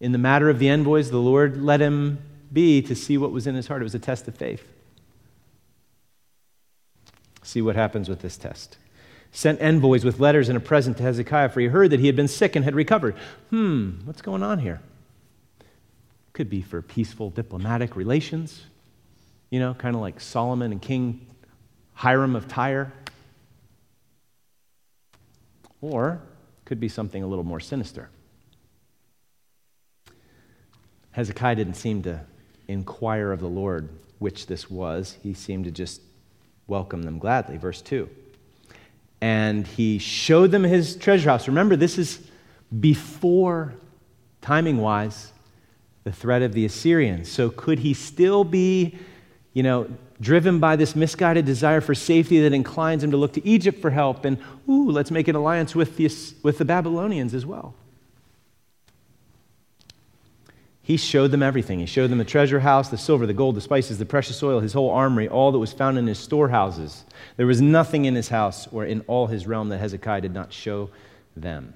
In 0.00 0.10
the 0.10 0.18
matter 0.18 0.50
of 0.50 0.58
the 0.58 0.68
envoys, 0.68 1.10
the 1.10 1.18
Lord 1.18 1.62
let 1.62 1.80
him 1.80 2.18
be 2.52 2.82
to 2.82 2.96
see 2.96 3.16
what 3.16 3.30
was 3.30 3.46
in 3.46 3.54
his 3.54 3.68
heart. 3.68 3.82
It 3.82 3.84
was 3.84 3.94
a 3.94 4.00
test 4.00 4.26
of 4.26 4.34
faith. 4.34 4.66
See 7.44 7.62
what 7.62 7.76
happens 7.76 8.08
with 8.08 8.20
this 8.20 8.36
test. 8.36 8.78
Sent 9.34 9.60
envoys 9.62 10.04
with 10.04 10.20
letters 10.20 10.50
and 10.50 10.58
a 10.58 10.60
present 10.60 10.98
to 10.98 11.02
Hezekiah, 11.02 11.48
for 11.48 11.60
he 11.60 11.66
heard 11.66 11.90
that 11.90 12.00
he 12.00 12.06
had 12.06 12.14
been 12.14 12.28
sick 12.28 12.54
and 12.54 12.64
had 12.64 12.74
recovered. 12.74 13.16
Hmm, 13.48 13.92
what's 14.04 14.20
going 14.20 14.42
on 14.42 14.58
here? 14.58 14.82
Could 16.34 16.50
be 16.50 16.60
for 16.60 16.82
peaceful 16.82 17.30
diplomatic 17.30 17.96
relations, 17.96 18.62
you 19.48 19.58
know, 19.58 19.72
kind 19.72 19.96
of 19.96 20.02
like 20.02 20.20
Solomon 20.20 20.70
and 20.70 20.82
King 20.82 21.26
Hiram 21.94 22.36
of 22.36 22.46
Tyre. 22.46 22.92
Or 25.80 26.20
could 26.66 26.78
be 26.78 26.88
something 26.88 27.22
a 27.22 27.26
little 27.26 27.44
more 27.44 27.58
sinister. 27.58 28.10
Hezekiah 31.12 31.56
didn't 31.56 31.74
seem 31.74 32.02
to 32.02 32.20
inquire 32.68 33.32
of 33.32 33.40
the 33.40 33.48
Lord 33.48 33.88
which 34.18 34.46
this 34.46 34.70
was. 34.70 35.16
He 35.22 35.32
seemed 35.32 35.64
to 35.64 35.70
just 35.70 36.02
welcome 36.66 37.02
them 37.02 37.18
gladly. 37.18 37.56
Verse 37.56 37.80
2. 37.80 38.08
And 39.22 39.66
he 39.66 39.98
showed 39.98 40.50
them 40.50 40.64
his 40.64 40.96
treasure 40.96 41.30
house. 41.30 41.46
Remember, 41.46 41.76
this 41.76 41.96
is 41.96 42.20
before, 42.80 43.72
timing 44.40 44.78
wise, 44.78 45.32
the 46.02 46.10
threat 46.12 46.42
of 46.42 46.52
the 46.52 46.64
Assyrians. 46.64 47.30
So 47.30 47.48
could 47.48 47.78
he 47.78 47.94
still 47.94 48.42
be, 48.42 48.98
you 49.52 49.62
know, 49.62 49.86
driven 50.20 50.58
by 50.58 50.74
this 50.74 50.96
misguided 50.96 51.44
desire 51.44 51.80
for 51.80 51.94
safety 51.94 52.40
that 52.40 52.52
inclines 52.52 53.04
him 53.04 53.12
to 53.12 53.16
look 53.16 53.32
to 53.34 53.46
Egypt 53.46 53.80
for 53.80 53.90
help 53.90 54.24
and, 54.24 54.38
ooh, 54.68 54.90
let's 54.90 55.12
make 55.12 55.28
an 55.28 55.36
alliance 55.36 55.74
with 55.74 55.96
the, 55.96 56.10
with 56.42 56.58
the 56.58 56.64
Babylonians 56.64 57.32
as 57.32 57.46
well? 57.46 57.74
He 60.84 60.96
showed 60.96 61.30
them 61.30 61.44
everything. 61.44 61.78
He 61.78 61.86
showed 61.86 62.10
them 62.10 62.18
the 62.18 62.24
treasure 62.24 62.58
house, 62.58 62.88
the 62.88 62.98
silver, 62.98 63.24
the 63.24 63.32
gold, 63.32 63.54
the 63.54 63.60
spices, 63.60 63.98
the 63.98 64.04
precious 64.04 64.42
oil, 64.42 64.58
his 64.58 64.72
whole 64.72 64.90
armory, 64.90 65.28
all 65.28 65.52
that 65.52 65.58
was 65.58 65.72
found 65.72 65.96
in 65.96 66.08
his 66.08 66.18
storehouses. 66.18 67.04
There 67.36 67.46
was 67.46 67.60
nothing 67.60 68.04
in 68.04 68.16
his 68.16 68.28
house 68.28 68.66
or 68.72 68.84
in 68.84 69.02
all 69.02 69.28
his 69.28 69.46
realm 69.46 69.68
that 69.68 69.78
Hezekiah 69.78 70.22
did 70.22 70.34
not 70.34 70.52
show 70.52 70.90
them. 71.36 71.74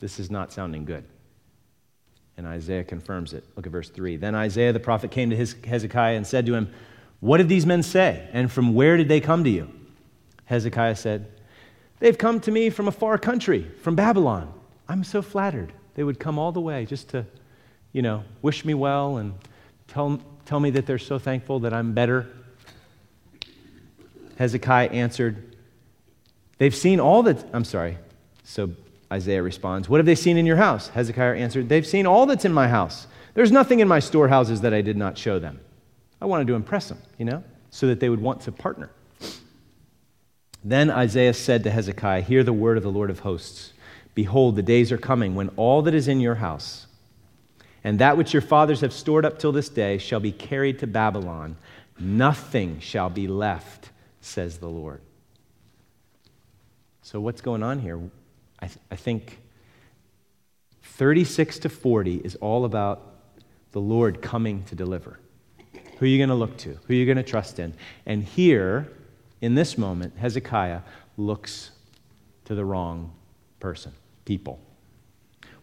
This 0.00 0.18
is 0.18 0.28
not 0.28 0.52
sounding 0.52 0.84
good. 0.84 1.04
And 2.36 2.48
Isaiah 2.48 2.82
confirms 2.82 3.32
it. 3.32 3.44
Look 3.54 3.66
at 3.66 3.72
verse 3.72 3.90
3. 3.90 4.16
Then 4.16 4.34
Isaiah 4.34 4.72
the 4.72 4.80
prophet 4.80 5.12
came 5.12 5.30
to 5.30 5.36
his, 5.36 5.54
Hezekiah 5.64 6.16
and 6.16 6.26
said 6.26 6.44
to 6.46 6.54
him, 6.54 6.72
What 7.20 7.38
did 7.38 7.48
these 7.48 7.66
men 7.66 7.84
say? 7.84 8.28
And 8.32 8.50
from 8.50 8.74
where 8.74 8.96
did 8.96 9.08
they 9.08 9.20
come 9.20 9.44
to 9.44 9.50
you? 9.50 9.70
Hezekiah 10.46 10.96
said, 10.96 11.30
They've 12.00 12.18
come 12.18 12.40
to 12.40 12.50
me 12.50 12.70
from 12.70 12.88
a 12.88 12.92
far 12.92 13.18
country, 13.18 13.70
from 13.82 13.94
Babylon. 13.94 14.52
I'm 14.88 15.04
so 15.04 15.22
flattered. 15.22 15.72
They 15.94 16.04
would 16.04 16.18
come 16.18 16.38
all 16.38 16.52
the 16.52 16.60
way 16.60 16.86
just 16.86 17.08
to 17.10 17.26
you 17.92 18.02
know, 18.02 18.24
wish 18.42 18.64
me 18.64 18.74
well 18.74 19.16
and 19.16 19.34
tell, 19.88 20.20
tell 20.44 20.60
me 20.60 20.70
that 20.70 20.86
they're 20.86 20.98
so 20.98 21.18
thankful 21.18 21.60
that 21.60 21.72
I'm 21.72 21.92
better. 21.92 22.26
Hezekiah 24.36 24.90
answered, 24.90 25.44
They've 26.58 26.74
seen 26.74 27.00
all 27.00 27.22
that. 27.22 27.44
I'm 27.52 27.64
sorry. 27.64 27.98
So 28.44 28.70
Isaiah 29.12 29.42
responds, 29.42 29.88
What 29.88 29.98
have 29.98 30.06
they 30.06 30.14
seen 30.14 30.36
in 30.36 30.46
your 30.46 30.56
house? 30.56 30.88
Hezekiah 30.88 31.36
answered, 31.36 31.68
They've 31.68 31.86
seen 31.86 32.06
all 32.06 32.26
that's 32.26 32.44
in 32.44 32.52
my 32.52 32.68
house. 32.68 33.06
There's 33.34 33.52
nothing 33.52 33.80
in 33.80 33.88
my 33.88 34.00
storehouses 34.00 34.62
that 34.62 34.74
I 34.74 34.80
did 34.80 34.96
not 34.96 35.16
show 35.16 35.38
them. 35.38 35.60
I 36.20 36.26
wanted 36.26 36.48
to 36.48 36.54
impress 36.54 36.88
them, 36.88 36.98
you 37.16 37.24
know, 37.24 37.44
so 37.70 37.86
that 37.86 38.00
they 38.00 38.08
would 38.08 38.20
want 38.20 38.40
to 38.42 38.52
partner. 38.52 38.90
Then 40.64 40.90
Isaiah 40.90 41.34
said 41.34 41.62
to 41.64 41.70
Hezekiah, 41.70 42.22
Hear 42.22 42.42
the 42.42 42.52
word 42.52 42.76
of 42.76 42.82
the 42.82 42.90
Lord 42.90 43.10
of 43.10 43.20
hosts. 43.20 43.72
Behold, 44.14 44.56
the 44.56 44.62
days 44.62 44.90
are 44.90 44.98
coming 44.98 45.36
when 45.36 45.50
all 45.50 45.82
that 45.82 45.94
is 45.94 46.08
in 46.08 46.20
your 46.20 46.34
house, 46.36 46.87
and 47.84 47.98
that 48.00 48.16
which 48.16 48.32
your 48.32 48.42
fathers 48.42 48.80
have 48.80 48.92
stored 48.92 49.24
up 49.24 49.38
till 49.38 49.52
this 49.52 49.68
day 49.68 49.98
shall 49.98 50.20
be 50.20 50.32
carried 50.32 50.78
to 50.80 50.86
Babylon. 50.86 51.56
Nothing 51.98 52.80
shall 52.80 53.10
be 53.10 53.28
left, 53.28 53.90
says 54.20 54.58
the 54.58 54.68
Lord. 54.68 55.00
So, 57.02 57.20
what's 57.20 57.40
going 57.40 57.62
on 57.62 57.78
here? 57.78 58.00
I, 58.60 58.66
th- 58.66 58.78
I 58.90 58.96
think 58.96 59.38
36 60.82 61.60
to 61.60 61.68
40 61.68 62.16
is 62.16 62.34
all 62.36 62.64
about 62.64 63.14
the 63.72 63.80
Lord 63.80 64.20
coming 64.20 64.64
to 64.64 64.74
deliver. 64.74 65.18
Who 65.98 66.04
are 66.04 66.08
you 66.08 66.18
going 66.18 66.28
to 66.28 66.34
look 66.34 66.56
to? 66.58 66.78
Who 66.86 66.92
are 66.92 66.96
you 66.96 67.06
going 67.06 67.16
to 67.16 67.22
trust 67.22 67.58
in? 67.58 67.74
And 68.06 68.22
here, 68.22 68.92
in 69.40 69.54
this 69.54 69.78
moment, 69.78 70.16
Hezekiah 70.16 70.80
looks 71.16 71.70
to 72.44 72.54
the 72.54 72.64
wrong 72.64 73.12
person, 73.60 73.92
people 74.24 74.60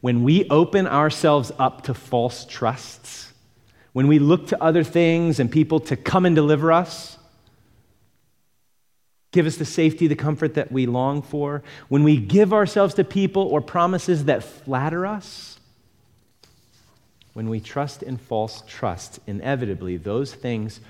when 0.05 0.23
we 0.23 0.47
open 0.51 0.85
ourselves 0.85 1.51
up 1.57 1.81
to 1.81 1.91
false 1.91 2.45
trusts, 2.45 3.33
when 3.91 4.05
we 4.05 4.19
look 4.19 4.45
to 4.45 4.63
other 4.63 4.83
things 4.83 5.39
and 5.39 5.51
people 5.51 5.79
to 5.79 5.95
come 5.95 6.27
and 6.27 6.35
deliver 6.35 6.71
us, 6.71 7.17
give 9.31 9.47
us 9.47 9.55
the 9.55 9.65
safety, 9.65 10.05
the 10.05 10.15
comfort 10.15 10.53
that 10.53 10.71
we 10.71 10.85
long 10.85 11.23
for, 11.23 11.63
when 11.89 12.03
we 12.03 12.17
give 12.17 12.53
ourselves 12.53 12.93
to 12.93 13.03
people 13.03 13.47
or 13.47 13.61
promises 13.61 14.25
that 14.25 14.43
flatter 14.43 15.07
us, 15.07 15.59
when 17.33 17.49
we 17.49 17.59
trust 17.59 18.03
in 18.03 18.15
false 18.15 18.61
trust, 18.67 19.19
inevitably 19.25 19.97
those 19.97 20.35
things 20.35 20.81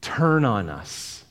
turn 0.00 0.44
on 0.44 0.70
us 0.70 1.24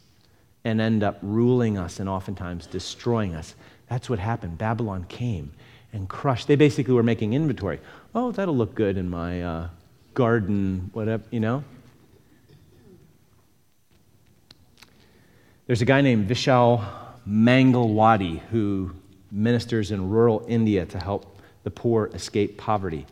and 0.65 0.81
end 0.81 1.01
up 1.01 1.17
ruling 1.21 1.77
us 1.77 1.97
and 1.97 2.09
oftentimes 2.09 2.67
destroying 2.67 3.33
us. 3.33 3.55
That's 3.87 4.09
what 4.09 4.19
happened. 4.19 4.57
Babylon 4.57 5.05
came 5.07 5.53
and 5.93 6.07
crushed. 6.07 6.47
They 6.47 6.55
basically 6.55 6.93
were 6.93 7.03
making 7.03 7.33
inventory. 7.33 7.79
Oh, 8.15 8.31
that'll 8.31 8.55
look 8.55 8.75
good 8.75 8.97
in 8.97 9.09
my 9.09 9.43
uh, 9.43 9.69
garden, 10.13 10.89
whatever, 10.93 11.23
you 11.31 11.39
know? 11.39 11.63
There's 15.67 15.81
a 15.81 15.85
guy 15.85 16.01
named 16.01 16.29
Vishal 16.29 16.85
Mangalwadi 17.27 18.39
who 18.49 18.91
ministers 19.31 19.91
in 19.91 20.09
rural 20.09 20.45
India 20.47 20.85
to 20.85 20.99
help 20.99 21.37
the 21.63 21.71
poor 21.71 22.09
escape 22.13 22.57
poverty. 22.57 23.05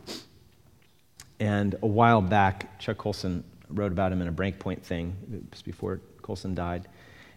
And 1.38 1.74
a 1.82 1.86
while 1.86 2.20
back, 2.20 2.78
Chuck 2.78 2.98
Colson 2.98 3.44
wrote 3.70 3.92
about 3.92 4.12
him 4.12 4.20
in 4.20 4.28
a 4.28 4.32
Breakpoint 4.32 4.82
thing, 4.82 5.46
was 5.50 5.62
before 5.62 6.00
Colson 6.20 6.54
died. 6.54 6.86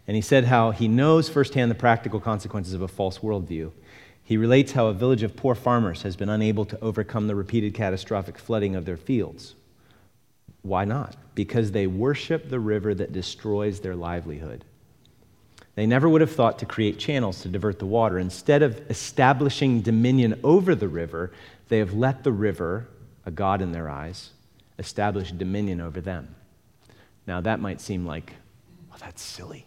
And 0.07 0.15
he 0.15 0.21
said 0.21 0.43
how 0.43 0.71
he 0.71 0.89
knows 0.89 1.29
firsthand 1.29 1.71
the 1.71 1.75
practical 1.75 2.19
consequences 2.19 2.73
of 2.73 2.81
a 2.81 2.87
false 2.87 3.19
worldview. 3.19 3.71
He 4.23 4.37
relates 4.37 4.71
how 4.71 4.87
a 4.87 4.93
village 4.93 5.23
of 5.23 5.35
poor 5.35 5.53
farmers 5.53 6.03
has 6.03 6.15
been 6.15 6.29
unable 6.29 6.65
to 6.65 6.79
overcome 6.81 7.27
the 7.27 7.35
repeated 7.35 7.73
catastrophic 7.73 8.37
flooding 8.37 8.75
of 8.75 8.85
their 8.85 8.97
fields. 8.97 9.55
Why 10.61 10.85
not? 10.85 11.15
Because 11.35 11.71
they 11.71 11.87
worship 11.87 12.49
the 12.49 12.59
river 12.59 12.95
that 12.95 13.11
destroys 13.11 13.81
their 13.81 13.95
livelihood. 13.95 14.63
They 15.75 15.85
never 15.85 16.07
would 16.07 16.21
have 16.21 16.31
thought 16.31 16.59
to 16.59 16.65
create 16.65 16.99
channels 16.99 17.41
to 17.41 17.49
divert 17.49 17.79
the 17.79 17.85
water. 17.85 18.17
Instead 18.17 18.61
of 18.61 18.79
establishing 18.89 19.81
dominion 19.81 20.39
over 20.43 20.73
the 20.73 20.87
river, 20.87 21.31
they 21.67 21.79
have 21.79 21.93
let 21.93 22.23
the 22.23 22.31
river, 22.31 22.87
a 23.25 23.31
god 23.31 23.61
in 23.61 23.71
their 23.71 23.89
eyes, 23.89 24.29
establish 24.79 25.31
dominion 25.31 25.81
over 25.81 25.99
them. 25.99 26.35
Now, 27.25 27.41
that 27.41 27.59
might 27.59 27.81
seem 27.81 28.05
like, 28.05 28.33
well, 28.89 28.99
that's 29.01 29.21
silly. 29.21 29.65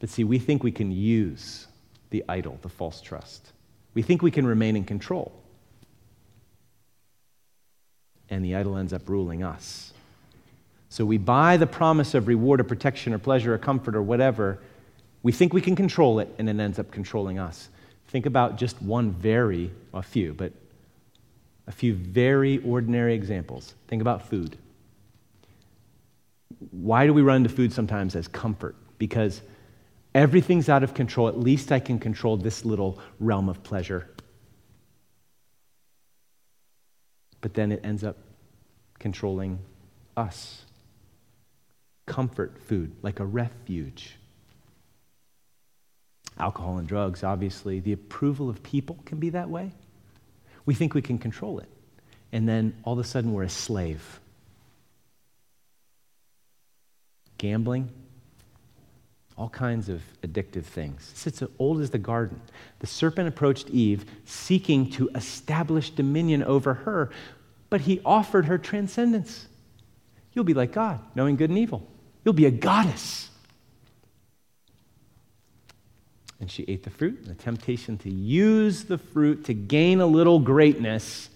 But 0.00 0.10
see, 0.10 0.24
we 0.24 0.38
think 0.38 0.62
we 0.62 0.72
can 0.72 0.90
use 0.90 1.67
the 2.10 2.24
idol, 2.28 2.58
the 2.62 2.68
false 2.68 3.00
trust. 3.00 3.52
We 3.94 4.02
think 4.02 4.22
we 4.22 4.30
can 4.30 4.46
remain 4.46 4.76
in 4.76 4.84
control. 4.84 5.32
And 8.30 8.44
the 8.44 8.54
idol 8.54 8.76
ends 8.76 8.92
up 8.92 9.08
ruling 9.08 9.42
us. 9.42 9.92
So 10.90 11.04
we 11.04 11.18
buy 11.18 11.56
the 11.56 11.66
promise 11.66 12.14
of 12.14 12.28
reward 12.28 12.60
or 12.60 12.64
protection 12.64 13.12
or 13.12 13.18
pleasure 13.18 13.54
or 13.54 13.58
comfort 13.58 13.94
or 13.94 14.02
whatever. 14.02 14.58
We 15.22 15.32
think 15.32 15.52
we 15.52 15.60
can 15.60 15.76
control 15.76 16.18
it, 16.20 16.34
and 16.38 16.48
it 16.48 16.58
ends 16.58 16.78
up 16.78 16.90
controlling 16.90 17.38
us. 17.38 17.68
Think 18.08 18.24
about 18.24 18.56
just 18.56 18.80
one 18.80 19.10
very, 19.10 19.70
a 19.92 20.02
few, 20.02 20.32
but 20.32 20.52
a 21.66 21.72
few 21.72 21.94
very 21.94 22.58
ordinary 22.64 23.14
examples. 23.14 23.74
Think 23.86 24.00
about 24.00 24.28
food. 24.28 24.56
Why 26.70 27.06
do 27.06 27.12
we 27.12 27.20
run 27.20 27.42
to 27.42 27.48
food 27.50 27.72
sometimes 27.72 28.16
as 28.16 28.26
comfort? 28.26 28.74
Because 28.96 29.42
Everything's 30.18 30.68
out 30.68 30.82
of 30.82 30.94
control. 30.94 31.28
At 31.28 31.38
least 31.38 31.70
I 31.70 31.78
can 31.78 32.00
control 32.00 32.36
this 32.36 32.64
little 32.64 32.98
realm 33.20 33.48
of 33.48 33.62
pleasure. 33.62 34.10
But 37.40 37.54
then 37.54 37.70
it 37.70 37.82
ends 37.84 38.02
up 38.02 38.16
controlling 38.98 39.60
us. 40.16 40.64
Comfort 42.06 42.58
food, 42.66 42.96
like 43.00 43.20
a 43.20 43.24
refuge. 43.24 44.16
Alcohol 46.36 46.78
and 46.78 46.88
drugs, 46.88 47.22
obviously. 47.22 47.78
The 47.78 47.92
approval 47.92 48.50
of 48.50 48.60
people 48.64 48.98
can 49.04 49.20
be 49.20 49.30
that 49.30 49.48
way. 49.48 49.70
We 50.66 50.74
think 50.74 50.94
we 50.94 51.02
can 51.02 51.18
control 51.18 51.60
it. 51.60 51.68
And 52.32 52.48
then 52.48 52.74
all 52.82 52.94
of 52.94 52.98
a 52.98 53.04
sudden 53.04 53.32
we're 53.32 53.44
a 53.44 53.48
slave. 53.48 54.18
Gambling, 57.38 57.92
all 59.38 59.48
kinds 59.48 59.88
of 59.88 60.02
addictive 60.22 60.64
things. 60.64 61.12
It's 61.24 61.40
as 61.40 61.48
old 61.60 61.80
as 61.80 61.90
the 61.90 61.98
garden. 61.98 62.40
The 62.80 62.88
serpent 62.88 63.28
approached 63.28 63.70
Eve 63.70 64.04
seeking 64.24 64.90
to 64.92 65.08
establish 65.14 65.90
dominion 65.90 66.42
over 66.42 66.74
her, 66.74 67.10
but 67.70 67.82
he 67.82 68.00
offered 68.04 68.46
her 68.46 68.58
transcendence. 68.58 69.46
You'll 70.32 70.44
be 70.44 70.54
like 70.54 70.72
God, 70.72 71.00
knowing 71.14 71.36
good 71.36 71.50
and 71.50 71.58
evil. 71.58 71.86
You'll 72.24 72.34
be 72.34 72.46
a 72.46 72.50
goddess. 72.50 73.30
And 76.40 76.50
she 76.50 76.64
ate 76.66 76.82
the 76.82 76.90
fruit, 76.90 77.24
the 77.24 77.34
temptation 77.34 77.96
to 77.98 78.10
use 78.10 78.84
the 78.84 78.98
fruit 78.98 79.44
to 79.44 79.54
gain 79.54 80.00
a 80.00 80.06
little 80.06 80.40
greatness, 80.40 81.30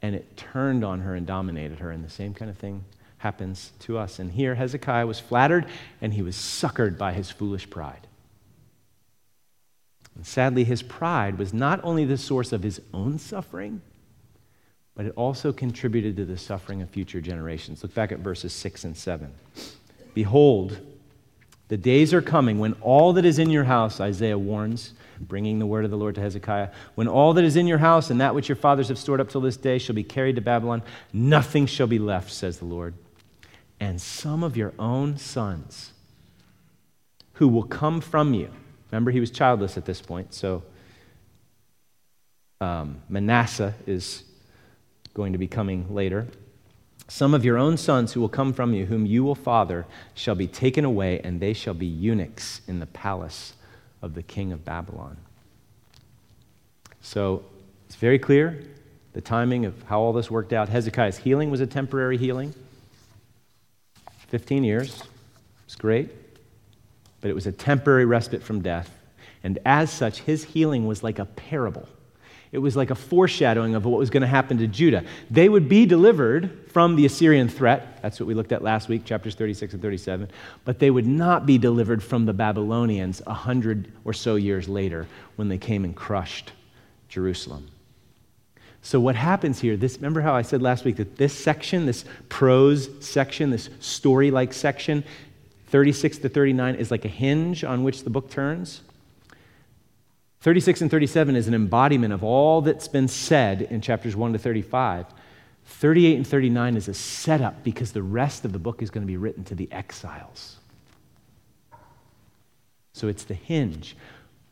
and 0.00 0.14
it 0.14 0.36
turned 0.36 0.84
on 0.84 1.00
her 1.00 1.16
and 1.16 1.26
dominated 1.26 1.80
her. 1.80 1.90
And 1.90 2.04
the 2.04 2.10
same 2.10 2.34
kind 2.34 2.50
of 2.50 2.56
thing 2.56 2.84
happens 3.20 3.72
to 3.80 3.98
us. 3.98 4.18
And 4.18 4.32
here 4.32 4.54
Hezekiah 4.54 5.06
was 5.06 5.20
flattered 5.20 5.66
and 6.00 6.14
he 6.14 6.22
was 6.22 6.34
succored 6.34 6.96
by 6.96 7.12
his 7.12 7.30
foolish 7.30 7.68
pride. 7.68 8.06
And 10.16 10.26
sadly, 10.26 10.64
his 10.64 10.82
pride 10.82 11.38
was 11.38 11.52
not 11.52 11.80
only 11.84 12.06
the 12.06 12.16
source 12.16 12.50
of 12.52 12.62
his 12.62 12.80
own 12.94 13.18
suffering, 13.18 13.82
but 14.94 15.04
it 15.04 15.12
also 15.16 15.52
contributed 15.52 16.16
to 16.16 16.24
the 16.24 16.38
suffering 16.38 16.80
of 16.80 16.88
future 16.88 17.20
generations. 17.20 17.82
Look 17.82 17.94
back 17.94 18.10
at 18.10 18.20
verses 18.20 18.54
6 18.54 18.84
and 18.84 18.96
7. 18.96 19.30
Behold, 20.14 20.78
the 21.68 21.76
days 21.76 22.14
are 22.14 22.22
coming 22.22 22.58
when 22.58 22.72
all 22.80 23.12
that 23.12 23.26
is 23.26 23.38
in 23.38 23.50
your 23.50 23.64
house, 23.64 24.00
Isaiah 24.00 24.38
warns, 24.38 24.94
bringing 25.20 25.58
the 25.58 25.66
word 25.66 25.84
of 25.84 25.90
the 25.90 25.96
Lord 25.98 26.14
to 26.14 26.22
Hezekiah, 26.22 26.70
when 26.94 27.06
all 27.06 27.34
that 27.34 27.44
is 27.44 27.56
in 27.56 27.66
your 27.66 27.78
house 27.78 28.08
and 28.08 28.20
that 28.22 28.34
which 28.34 28.48
your 28.48 28.56
fathers 28.56 28.88
have 28.88 28.98
stored 28.98 29.20
up 29.20 29.28
till 29.28 29.42
this 29.42 29.58
day 29.58 29.78
shall 29.78 29.94
be 29.94 30.02
carried 30.02 30.36
to 30.36 30.42
Babylon, 30.42 30.82
nothing 31.12 31.66
shall 31.66 31.86
be 31.86 31.98
left, 31.98 32.32
says 32.32 32.58
the 32.58 32.64
Lord 32.64 32.94
and 33.80 34.00
some 34.00 34.44
of 34.44 34.56
your 34.56 34.74
own 34.78 35.16
sons 35.16 35.92
who 37.34 37.48
will 37.48 37.64
come 37.64 38.00
from 38.00 38.34
you. 38.34 38.50
Remember, 38.90 39.10
he 39.10 39.20
was 39.20 39.30
childless 39.30 39.78
at 39.78 39.86
this 39.86 40.02
point, 40.02 40.34
so 40.34 40.62
um, 42.60 43.00
Manasseh 43.08 43.74
is 43.86 44.24
going 45.14 45.32
to 45.32 45.38
be 45.38 45.48
coming 45.48 45.94
later. 45.94 46.26
Some 47.08 47.34
of 47.34 47.44
your 47.44 47.56
own 47.56 47.76
sons 47.76 48.12
who 48.12 48.20
will 48.20 48.28
come 48.28 48.52
from 48.52 48.74
you, 48.74 48.86
whom 48.86 49.06
you 49.06 49.24
will 49.24 49.34
father, 49.34 49.86
shall 50.14 50.34
be 50.34 50.46
taken 50.46 50.84
away, 50.84 51.20
and 51.20 51.40
they 51.40 51.54
shall 51.54 51.74
be 51.74 51.86
eunuchs 51.86 52.60
in 52.68 52.78
the 52.78 52.86
palace 52.86 53.54
of 54.02 54.14
the 54.14 54.22
king 54.22 54.52
of 54.52 54.64
Babylon. 54.64 55.16
So 57.00 57.42
it's 57.86 57.96
very 57.96 58.18
clear 58.18 58.62
the 59.12 59.20
timing 59.20 59.64
of 59.64 59.82
how 59.84 60.00
all 60.00 60.12
this 60.12 60.30
worked 60.30 60.52
out. 60.52 60.68
Hezekiah's 60.68 61.18
healing 61.18 61.50
was 61.50 61.60
a 61.60 61.66
temporary 61.66 62.18
healing. 62.18 62.54
15 64.30 64.64
years. 64.64 65.02
It's 65.66 65.74
great. 65.76 66.10
But 67.20 67.30
it 67.30 67.34
was 67.34 67.46
a 67.46 67.52
temporary 67.52 68.04
respite 68.04 68.42
from 68.42 68.62
death. 68.62 68.90
And 69.42 69.58
as 69.66 69.90
such, 69.90 70.20
his 70.20 70.44
healing 70.44 70.86
was 70.86 71.02
like 71.02 71.18
a 71.18 71.24
parable. 71.24 71.88
It 72.52 72.58
was 72.58 72.76
like 72.76 72.90
a 72.90 72.94
foreshadowing 72.94 73.74
of 73.74 73.84
what 73.84 73.98
was 73.98 74.10
going 74.10 74.22
to 74.22 74.26
happen 74.26 74.58
to 74.58 74.66
Judah. 74.66 75.04
They 75.30 75.48
would 75.48 75.68
be 75.68 75.86
delivered 75.86 76.68
from 76.68 76.96
the 76.96 77.06
Assyrian 77.06 77.48
threat. 77.48 78.02
That's 78.02 78.18
what 78.18 78.26
we 78.26 78.34
looked 78.34 78.52
at 78.52 78.62
last 78.62 78.88
week, 78.88 79.04
chapters 79.04 79.34
36 79.34 79.74
and 79.74 79.82
37. 79.82 80.28
But 80.64 80.78
they 80.78 80.90
would 80.90 81.06
not 81.06 81.46
be 81.46 81.58
delivered 81.58 82.02
from 82.02 82.26
the 82.26 82.32
Babylonians 82.32 83.22
a 83.26 83.34
hundred 83.34 83.92
or 84.04 84.12
so 84.12 84.34
years 84.34 84.68
later 84.68 85.06
when 85.36 85.48
they 85.48 85.58
came 85.58 85.84
and 85.84 85.94
crushed 85.94 86.52
Jerusalem. 87.08 87.68
So, 88.82 88.98
what 88.98 89.14
happens 89.14 89.60
here, 89.60 89.76
this, 89.76 89.96
remember 89.96 90.20
how 90.22 90.34
I 90.34 90.42
said 90.42 90.62
last 90.62 90.84
week 90.84 90.96
that 90.96 91.16
this 91.16 91.36
section, 91.36 91.86
this 91.86 92.04
prose 92.28 92.88
section, 93.00 93.50
this 93.50 93.68
story 93.80 94.30
like 94.30 94.52
section, 94.52 95.04
36 95.68 96.18
to 96.18 96.28
39, 96.28 96.76
is 96.76 96.90
like 96.90 97.04
a 97.04 97.08
hinge 97.08 97.62
on 97.62 97.82
which 97.82 98.04
the 98.04 98.10
book 98.10 98.30
turns? 98.30 98.80
36 100.40 100.80
and 100.80 100.90
37 100.90 101.36
is 101.36 101.48
an 101.48 101.54
embodiment 101.54 102.14
of 102.14 102.24
all 102.24 102.62
that's 102.62 102.88
been 102.88 103.08
said 103.08 103.62
in 103.62 103.82
chapters 103.82 104.16
1 104.16 104.32
to 104.32 104.38
35. 104.38 105.06
38 105.66 106.16
and 106.16 106.26
39 106.26 106.76
is 106.76 106.88
a 106.88 106.94
setup 106.94 107.62
because 107.62 107.92
the 107.92 108.02
rest 108.02 108.46
of 108.46 108.52
the 108.52 108.58
book 108.58 108.82
is 108.82 108.90
going 108.90 109.02
to 109.02 109.06
be 109.06 109.18
written 109.18 109.44
to 109.44 109.54
the 109.54 109.70
exiles. 109.70 110.56
So 112.94 113.08
it's 113.08 113.24
the 113.24 113.34
hinge. 113.34 113.96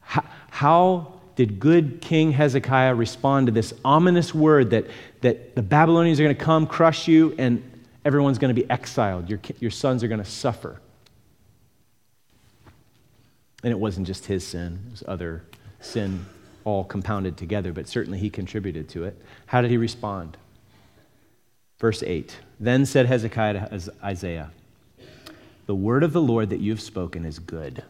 How, 0.00 0.24
how 0.50 1.17
did 1.38 1.61
good 1.61 2.01
King 2.01 2.33
Hezekiah 2.33 2.96
respond 2.96 3.46
to 3.46 3.53
this 3.53 3.72
ominous 3.85 4.35
word 4.35 4.70
that, 4.70 4.88
that 5.20 5.55
the 5.55 5.62
Babylonians 5.62 6.18
are 6.18 6.24
going 6.24 6.35
to 6.35 6.44
come, 6.44 6.66
crush 6.66 7.07
you, 7.07 7.33
and 7.38 7.62
everyone's 8.05 8.38
going 8.38 8.53
to 8.53 8.61
be 8.61 8.68
exiled? 8.68 9.31
Your, 9.31 9.38
your 9.61 9.70
sons 9.70 10.03
are 10.03 10.09
going 10.09 10.18
to 10.18 10.29
suffer. 10.29 10.81
And 13.62 13.70
it 13.70 13.79
wasn't 13.79 14.09
just 14.09 14.27
his 14.27 14.44
sin, 14.44 14.81
it 14.88 14.90
was 14.90 15.05
other 15.07 15.44
sin 15.79 16.27
all 16.64 16.83
compounded 16.83 17.37
together, 17.37 17.72
but 17.72 17.87
certainly 17.87 18.18
he 18.18 18.31
contributed 18.31 18.88
to 18.88 19.05
it. 19.05 19.16
How 19.46 19.62
did 19.62 19.70
he 19.70 19.77
respond? 19.77 20.37
Verse 21.79 22.03
8 22.03 22.37
Then 22.59 22.85
said 22.85 23.07
Hezekiah 23.07 23.53
to 23.70 23.92
Isaiah, 24.03 24.51
The 25.66 25.77
word 25.77 26.03
of 26.03 26.12
the 26.12 26.20
Lord 26.20 26.51
that 26.51 26.59
you 26.59 26.72
have 26.72 26.83
spoken 26.83 27.24
is 27.24 27.38
good. 27.38 27.85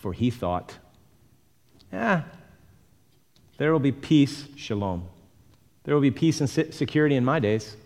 For 0.00 0.14
he 0.14 0.30
thought, 0.30 0.78
ah, 1.92 2.24
there 3.58 3.70
will 3.70 3.80
be 3.80 3.92
peace, 3.92 4.46
shalom. 4.56 5.06
There 5.84 5.94
will 5.94 6.00
be 6.00 6.10
peace 6.10 6.40
and 6.40 6.48
security 6.48 7.16
in 7.16 7.24
my 7.24 7.38
days. 7.38 7.76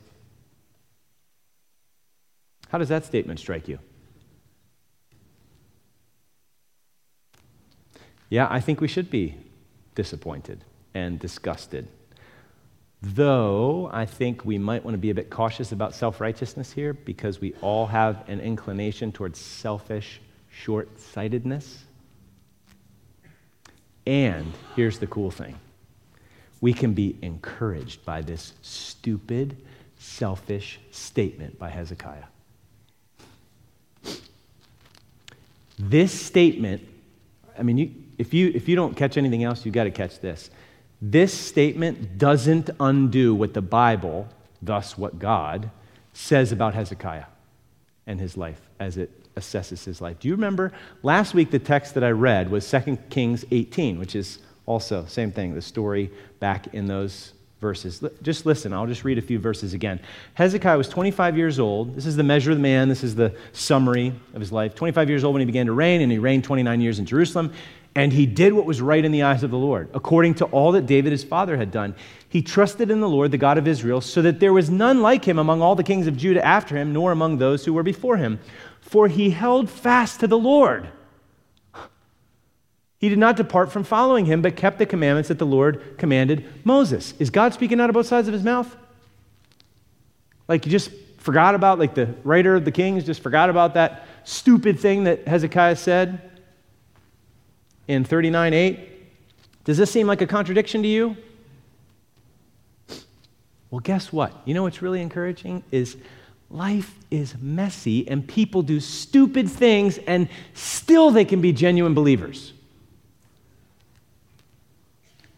How 2.68 2.79
does 2.79 2.88
that 2.88 3.05
statement 3.05 3.40
strike 3.40 3.66
you? 3.66 3.81
Yeah, 8.31 8.46
I 8.48 8.61
think 8.61 8.81
we 8.81 8.87
should 8.87 9.11
be 9.11 9.35
disappointed 9.96 10.64
and 10.94 11.18
disgusted. 11.18 11.88
Though 13.03 13.90
I 13.92 14.07
think 14.07 14.44
we 14.44 14.57
might 14.57 14.85
want 14.85 14.94
to 14.94 14.98
be 14.98 15.11
a 15.11 15.14
bit 15.14 15.31
cautious 15.31 15.72
about 15.72 15.96
self 15.96 16.20
righteousness 16.20 16.70
here 16.70 16.92
because 16.94 17.40
we 17.40 17.55
all 17.61 17.88
have 17.88 18.29
an 18.29 18.38
inclination 18.38 19.11
towards 19.11 19.40
selfish 19.40 20.20
short 20.48 21.00
sightedness. 21.00 21.85
And 24.06 24.52
here's 24.76 24.98
the 24.98 25.06
cool 25.06 25.30
thing 25.30 25.58
we 26.60 26.72
can 26.72 26.94
be 26.94 27.16
encouraged 27.20 28.04
by 28.04 28.22
this 28.22 28.54
stupid, 28.62 29.56
selfish 29.98 30.80
statement 30.90 31.58
by 31.58 31.68
Hezekiah. 31.68 32.24
This 35.78 36.12
statement, 36.12 36.82
I 37.58 37.62
mean, 37.62 37.78
you, 37.78 37.90
if, 38.16 38.32
you, 38.32 38.52
if 38.54 38.68
you 38.68 38.76
don't 38.76 38.96
catch 38.96 39.16
anything 39.16 39.42
else, 39.42 39.64
you've 39.64 39.74
got 39.74 39.84
to 39.84 39.90
catch 39.90 40.20
this. 40.20 40.50
This 41.02 41.34
statement 41.34 42.16
doesn't 42.16 42.70
undo 42.80 43.34
what 43.34 43.54
the 43.54 43.60
Bible, 43.60 44.28
thus 44.62 44.96
what 44.96 45.18
God, 45.18 45.70
says 46.12 46.52
about 46.52 46.74
Hezekiah 46.74 47.24
and 48.06 48.20
his 48.20 48.36
life 48.36 48.60
as 48.78 48.96
it 48.96 49.10
assesses 49.37 49.85
his 49.85 50.01
life. 50.01 50.18
Do 50.20 50.29
you 50.29 50.35
remember 50.35 50.73
last 51.03 51.35
week 51.35 51.51
the 51.51 51.59
text 51.59 51.94
that 51.94 52.05
I 52.05 52.11
read 52.11 52.51
was 52.51 52.68
2 52.70 52.99
Kings 53.11 53.44
18, 53.51 53.99
which 53.99 54.14
is 54.14 54.38
also 54.66 55.05
same 55.07 55.33
thing, 55.33 55.55
the 55.55 55.62
story 55.62 56.11
back 56.40 56.73
in 56.73 56.87
those 56.87 57.33
verses. 57.61 58.05
Just 58.20 58.44
listen, 58.44 58.75
I'll 58.75 58.87
just 58.87 59.05
read 59.05 59.16
a 59.16 59.23
few 59.23 59.38
verses 59.38 59.73
again. 59.73 59.99
Hezekiah 60.35 60.77
was 60.77 60.87
25 60.87 61.37
years 61.38 61.59
old. 61.59 61.97
This 61.97 62.05
is 62.05 62.14
the 62.14 62.23
measure 62.23 62.51
of 62.51 62.59
the 62.59 62.62
man, 62.62 62.90
this 62.90 63.03
is 63.03 63.14
the 63.14 63.35
summary 63.53 64.12
of 64.35 64.40
his 64.40 64.53
life. 64.53 64.75
25 64.75 65.09
years 65.09 65.25
old 65.25 65.33
when 65.33 65.40
he 65.40 65.47
began 65.47 65.64
to 65.64 65.73
reign, 65.73 66.03
and 66.03 66.12
he 66.12 66.18
reigned 66.18 66.44
29 66.44 66.81
years 66.83 66.99
in 66.99 67.07
Jerusalem. 67.07 67.55
And 67.97 68.12
he 68.12 68.26
did 68.26 68.53
what 68.53 68.66
was 68.66 68.82
right 68.82 69.03
in 69.03 69.12
the 69.12 69.22
eyes 69.22 69.45
of 69.45 69.51
the 69.51 69.57
Lord, 69.57 69.89
according 69.95 70.35
to 70.35 70.47
all 70.47 70.72
that 70.72 70.85
David 70.85 71.12
his 71.12 71.24
father 71.24 71.57
had 71.57 71.70
done. 71.70 71.95
He 72.28 72.43
trusted 72.43 72.91
in 72.91 73.01
the 73.01 73.09
Lord, 73.09 73.30
the 73.30 73.39
God 73.39 73.57
of 73.57 73.68
Israel, 73.68 74.01
so 74.01 74.20
that 74.20 74.41
there 74.41 74.53
was 74.53 74.68
none 74.68 75.01
like 75.01 75.24
him 75.24 75.39
among 75.39 75.62
all 75.62 75.74
the 75.74 75.85
kings 75.85 76.07
of 76.07 76.16
Judah 76.18 76.45
after 76.45 76.76
him, 76.76 76.93
nor 76.93 77.12
among 77.12 77.39
those 77.39 77.64
who 77.64 77.72
were 77.72 77.85
before 77.85 78.16
him 78.16 78.41
for 78.85 79.09
he 79.09 79.30
held 79.30 79.70
fast 79.70 80.20
to 80.20 80.28
the 80.28 80.39
Lord. 80.39 80.89
He 82.99 83.09
did 83.09 83.18
not 83.18 83.37
depart 83.37 83.72
from 83.72 83.82
following 83.82 84.26
him, 84.26 84.43
but 84.43 84.57
kept 84.57 84.78
the 84.78 84.87
commandments 84.87 85.28
that 85.28 85.39
the 85.39 85.47
Lord 85.47 85.97
commanded 85.99 86.45
Moses. 86.64 87.14
Is 87.18 87.30
God 87.30 87.55
speaking 87.55 87.80
out 87.80 87.91
of 87.91 87.95
both 87.95 88.07
sides 88.07 88.28
of 88.28 88.35
his 88.35 88.45
mouth? 88.45 88.76
Like 90.49 90.66
you 90.66 90.70
just 90.70 90.91
forgot 91.18 91.55
about, 91.55 91.78
like 91.78 91.95
the 91.95 92.14
writer 92.24 92.55
of 92.55 92.66
the 92.66 92.70
Kings 92.70 93.05
just 93.05 93.22
forgot 93.22 93.51
about 93.51 93.74
that 93.74 94.07
stupid 94.24 94.78
thing 94.78 95.05
that 95.05 95.26
Hezekiah 95.26 95.76
said 95.76 96.30
in 97.89 98.05
39 98.05 98.53
8? 98.53 98.91
Does 99.64 99.78
this 99.78 99.91
seem 99.91 100.07
like 100.07 100.20
a 100.20 100.26
contradiction 100.26 100.82
to 100.82 100.89
you? 100.89 101.16
Well, 103.70 103.80
guess 103.80 104.12
what? 104.12 104.32
You 104.45 104.53
know 104.53 104.62
what's 104.62 104.82
really 104.82 105.01
encouraging 105.01 105.64
is 105.72 105.97
Life 106.55 106.97
is 107.14 107.34
messy, 107.40 108.08
and 108.08 108.26
people 108.26 108.62
do 108.62 108.80
stupid 108.80 109.48
things, 109.48 109.98
and 109.98 110.28
still 110.54 111.10
they 111.10 111.24
can 111.24 111.40
be 111.40 111.52
genuine 111.52 111.94
believers. 111.94 112.52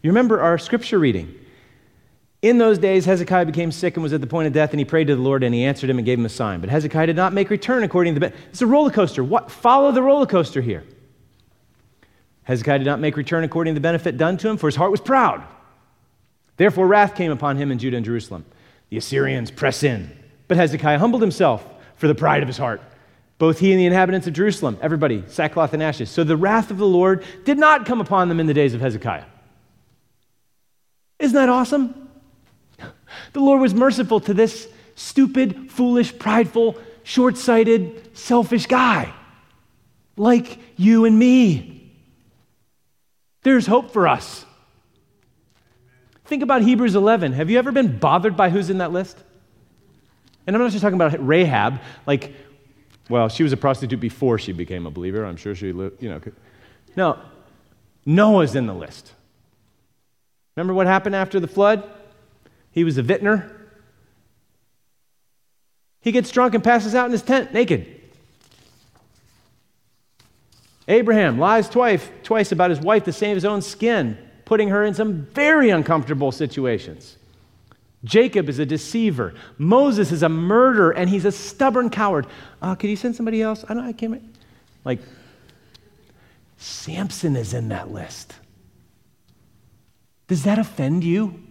You 0.01 0.11
remember 0.11 0.41
our 0.41 0.57
scripture 0.57 0.99
reading. 0.99 1.33
In 2.41 2.59
those 2.59 2.77
days, 2.77 3.05
Hezekiah 3.05 3.45
became 3.45 3.71
sick 3.71 3.95
and 3.95 4.03
was 4.03 4.13
at 4.13 4.21
the 4.21 4.27
point 4.27 4.47
of 4.47 4.53
death, 4.53 4.71
and 4.71 4.79
he 4.79 4.85
prayed 4.85 5.07
to 5.07 5.15
the 5.15 5.21
Lord, 5.21 5.43
and 5.43 5.53
he 5.53 5.63
answered 5.63 5.89
him 5.89 5.97
and 5.97 6.05
gave 6.05 6.19
him 6.19 6.25
a 6.25 6.29
sign. 6.29 6.61
But 6.61 6.69
Hezekiah 6.69 7.07
did 7.07 7.15
not 7.15 7.33
make 7.33 7.49
return 7.49 7.83
according 7.83 8.13
to 8.13 8.19
the. 8.19 8.33
It's 8.49 8.61
a 8.61 8.67
roller 8.67 8.91
coaster. 8.91 9.23
What? 9.23 9.49
Follow 9.49 9.91
the 9.91 10.03
roller 10.03 10.27
coaster 10.27 10.61
here. 10.61 10.83
Hezekiah 12.43 12.79
did 12.79 12.85
not 12.85 12.99
make 12.99 13.17
return 13.17 13.43
according 13.43 13.73
to 13.73 13.79
the 13.79 13.83
benefit 13.83 14.17
done 14.17 14.37
to 14.37 14.49
him, 14.49 14.57
for 14.57 14.67
his 14.67 14.75
heart 14.75 14.91
was 14.91 15.01
proud. 15.01 15.43
Therefore, 16.55 16.87
wrath 16.87 17.15
came 17.15 17.31
upon 17.31 17.57
him 17.57 17.71
in 17.71 17.79
Judah 17.79 17.97
and 17.97 18.05
Jerusalem. 18.05 18.45
The 18.89 18.97
Assyrians 18.97 19.51
press 19.51 19.83
in. 19.83 20.16
But 20.47 20.57
Hezekiah 20.57 20.99
humbled 20.99 21.21
himself 21.21 21.67
for 21.95 22.07
the 22.07 22.15
pride 22.15 22.41
of 22.41 22.47
his 22.47 22.57
heart. 22.57 22.81
Both 23.37 23.59
he 23.59 23.71
and 23.71 23.79
the 23.79 23.85
inhabitants 23.85 24.25
of 24.27 24.33
Jerusalem, 24.33 24.77
everybody, 24.81 25.23
sackcloth 25.27 25.73
and 25.73 25.83
ashes. 25.83 26.09
So 26.09 26.23
the 26.23 26.37
wrath 26.37 26.71
of 26.71 26.77
the 26.77 26.87
Lord 26.87 27.23
did 27.45 27.57
not 27.57 27.85
come 27.85 28.01
upon 28.01 28.29
them 28.29 28.39
in 28.39 28.47
the 28.47 28.53
days 28.53 28.73
of 28.73 28.81
Hezekiah. 28.81 29.25
Isn't 31.19 31.35
that 31.35 31.49
awesome? 31.49 32.09
The 33.33 33.39
Lord 33.39 33.61
was 33.61 33.73
merciful 33.73 34.19
to 34.21 34.33
this 34.33 34.67
stupid, 34.95 35.71
foolish, 35.71 36.17
prideful, 36.17 36.77
short 37.03 37.37
sighted, 37.37 38.17
selfish 38.17 38.65
guy 38.65 39.13
like 40.17 40.57
you 40.75 41.05
and 41.05 41.17
me. 41.17 41.93
There's 43.43 43.67
hope 43.67 43.91
for 43.91 44.07
us. 44.07 44.45
Think 46.25 46.43
about 46.43 46.63
Hebrews 46.63 46.95
11. 46.95 47.33
Have 47.33 47.49
you 47.49 47.57
ever 47.57 47.71
been 47.71 47.97
bothered 47.99 48.35
by 48.35 48.49
who's 48.49 48.69
in 48.69 48.79
that 48.79 48.91
list? 48.91 49.23
And 50.47 50.55
I'm 50.55 50.61
not 50.61 50.71
just 50.71 50.81
talking 50.81 50.95
about 50.95 51.13
Rahab, 51.25 51.81
like, 52.05 52.33
well, 53.09 53.27
she 53.27 53.43
was 53.43 53.51
a 53.51 53.57
prostitute 53.57 53.99
before 53.99 54.39
she 54.39 54.53
became 54.53 54.85
a 54.85 54.91
believer. 54.91 55.25
I'm 55.25 55.35
sure 55.35 55.53
she, 55.53 55.67
you 55.67 55.91
know. 56.01 56.21
No, 56.95 57.19
Noah's 58.05 58.55
in 58.55 58.65
the 58.65 58.73
list. 58.73 59.11
Remember 60.55 60.73
what 60.73 60.87
happened 60.87 61.15
after 61.15 61.39
the 61.39 61.47
flood? 61.47 61.87
He 62.71 62.83
was 62.83 62.97
a 62.97 63.03
vintner. 63.03 63.53
He 66.01 66.11
gets 66.13 66.31
drunk 66.31 66.55
and 66.55 66.63
passes 66.63 66.95
out 66.95 67.05
in 67.05 67.11
his 67.11 67.21
tent 67.21 67.53
naked. 67.53 67.93
Abraham 70.87 71.37
lies 71.37 71.67
twice, 71.67 72.09
twice 72.23 72.53
about 72.53 72.69
his 72.69 72.79
wife 72.79 73.03
to 73.03 73.11
save 73.11 73.35
his 73.35 73.43
own 73.43 73.61
skin, 73.61 74.17
putting 74.45 74.69
her 74.69 74.85
in 74.85 74.93
some 74.93 75.27
very 75.33 75.69
uncomfortable 75.69 76.31
situations. 76.31 77.16
Jacob 78.03 78.47
is 78.47 78.59
a 78.59 78.65
deceiver. 78.65 79.33
Moses 79.57 80.11
is 80.11 80.23
a 80.23 80.29
murderer, 80.29 80.91
and 80.91 81.09
he's 81.09 81.25
a 81.25 81.31
stubborn 81.31 81.89
coward. 81.89 82.27
Uh, 82.61 82.75
could 82.75 82.89
you 82.89 82.95
send 82.95 83.15
somebody 83.15 83.41
else? 83.41 83.65
I 83.67 83.73
don't. 83.73 83.83
I 83.83 83.93
can't. 83.93 84.21
Like 84.85 84.99
Samson 86.57 87.35
is 87.35 87.53
in 87.53 87.69
that 87.69 87.91
list. 87.91 88.33
Does 90.27 90.43
that 90.43 90.59
offend 90.59 91.03
you? 91.03 91.41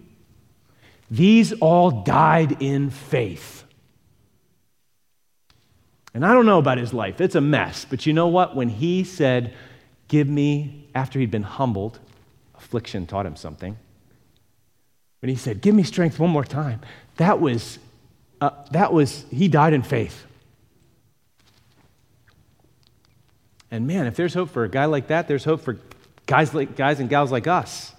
These 1.09 1.53
all 1.53 2.03
died 2.03 2.61
in 2.61 2.89
faith. 2.89 3.63
And 6.13 6.25
I 6.25 6.33
don't 6.33 6.45
know 6.45 6.57
about 6.57 6.77
his 6.77 6.93
life, 6.93 7.21
it's 7.21 7.35
a 7.35 7.41
mess. 7.41 7.85
But 7.85 8.05
you 8.05 8.13
know 8.13 8.27
what? 8.27 8.55
When 8.55 8.69
he 8.69 9.03
said, 9.03 9.53
Give 10.07 10.27
me, 10.27 10.87
after 10.95 11.19
he'd 11.19 11.31
been 11.31 11.43
humbled, 11.43 11.99
affliction 12.55 13.05
taught 13.05 13.25
him 13.25 13.35
something. 13.35 13.77
When 15.21 15.29
he 15.29 15.35
said, 15.35 15.61
Give 15.61 15.73
me 15.73 15.83
strength 15.83 16.19
one 16.19 16.29
more 16.29 16.45
time, 16.45 16.81
that 17.17 17.39
was, 17.39 17.79
uh, 18.41 18.51
that 18.71 18.93
was, 18.93 19.25
he 19.31 19.47
died 19.47 19.73
in 19.73 19.81
faith. 19.81 20.25
And 23.69 23.87
man, 23.87 24.07
if 24.07 24.15
there's 24.15 24.33
hope 24.33 24.49
for 24.49 24.63
a 24.63 24.69
guy 24.69 24.85
like 24.85 25.07
that, 25.07 25.27
there's 25.27 25.43
hope 25.43 25.61
for 25.61 25.77
guys, 26.25 26.53
like, 26.53 26.75
guys 26.75 26.99
and 26.99 27.09
gals 27.09 27.31
like 27.31 27.47
us. 27.47 27.93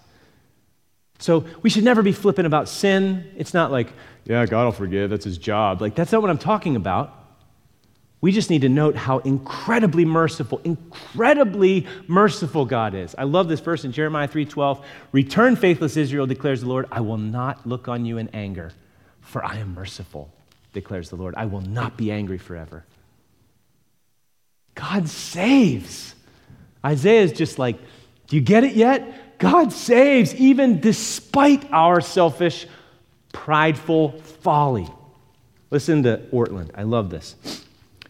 So 1.18 1.44
we 1.62 1.70
should 1.70 1.84
never 1.84 2.02
be 2.02 2.12
flippant 2.12 2.46
about 2.46 2.68
sin. 2.68 3.30
It's 3.36 3.52
not 3.52 3.72
like, 3.72 3.92
yeah, 4.24 4.46
God 4.46 4.64
will 4.64 4.72
forgive, 4.72 5.10
that's 5.10 5.24
his 5.24 5.38
job. 5.38 5.80
Like, 5.80 5.94
that's 5.94 6.12
not 6.12 6.22
what 6.22 6.30
I'm 6.30 6.38
talking 6.38 6.76
about. 6.76 7.17
We 8.20 8.32
just 8.32 8.50
need 8.50 8.62
to 8.62 8.68
note 8.68 8.96
how 8.96 9.18
incredibly 9.18 10.04
merciful, 10.04 10.60
incredibly 10.64 11.86
merciful 12.08 12.64
God 12.64 12.94
is. 12.94 13.14
I 13.16 13.24
love 13.24 13.48
this 13.48 13.60
verse 13.60 13.84
in 13.84 13.92
Jeremiah 13.92 14.26
3:12. 14.26 14.84
Return 15.12 15.54
faithless 15.54 15.96
Israel, 15.96 16.26
declares 16.26 16.62
the 16.62 16.68
Lord, 16.68 16.86
I 16.90 17.00
will 17.00 17.18
not 17.18 17.66
look 17.66 17.86
on 17.86 18.04
you 18.04 18.18
in 18.18 18.28
anger, 18.34 18.72
for 19.20 19.44
I 19.44 19.58
am 19.58 19.74
merciful, 19.74 20.32
declares 20.72 21.10
the 21.10 21.16
Lord. 21.16 21.34
I 21.36 21.46
will 21.46 21.60
not 21.60 21.96
be 21.96 22.10
angry 22.10 22.38
forever. 22.38 22.84
God 24.74 25.08
saves. 25.08 26.14
Isaiah 26.84 27.22
is 27.22 27.32
just 27.32 27.58
like, 27.58 27.78
do 28.26 28.36
you 28.36 28.42
get 28.42 28.64
it 28.64 28.74
yet? 28.74 29.38
God 29.38 29.72
saves 29.72 30.34
even 30.34 30.80
despite 30.80 31.70
our 31.72 32.00
selfish, 32.00 32.66
prideful 33.32 34.20
folly. 34.20 34.88
Listen 35.70 36.02
to 36.02 36.18
Ortlund. 36.32 36.70
I 36.74 36.82
love 36.82 37.10
this. 37.10 37.36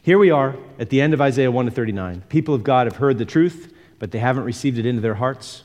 Here 0.09 0.19
we 0.19 0.31
are 0.31 0.57
at 0.79 0.89
the 0.89 1.03
end 1.03 1.13
of 1.13 1.21
Isaiah 1.21 1.51
1 1.51 1.67
to 1.67 1.71
39. 1.71 2.23
People 2.31 2.55
of 2.55 2.65
God 2.65 2.87
have 2.87 2.97
heard 2.97 3.19
the 3.19 3.27
truth, 3.27 3.75
but 3.99 4.11
they 4.11 4.19
haven't 4.19 4.45
received 4.45 4.79
it 4.79 4.87
into 4.87 5.03
their 5.03 5.17
hearts 5.17 5.65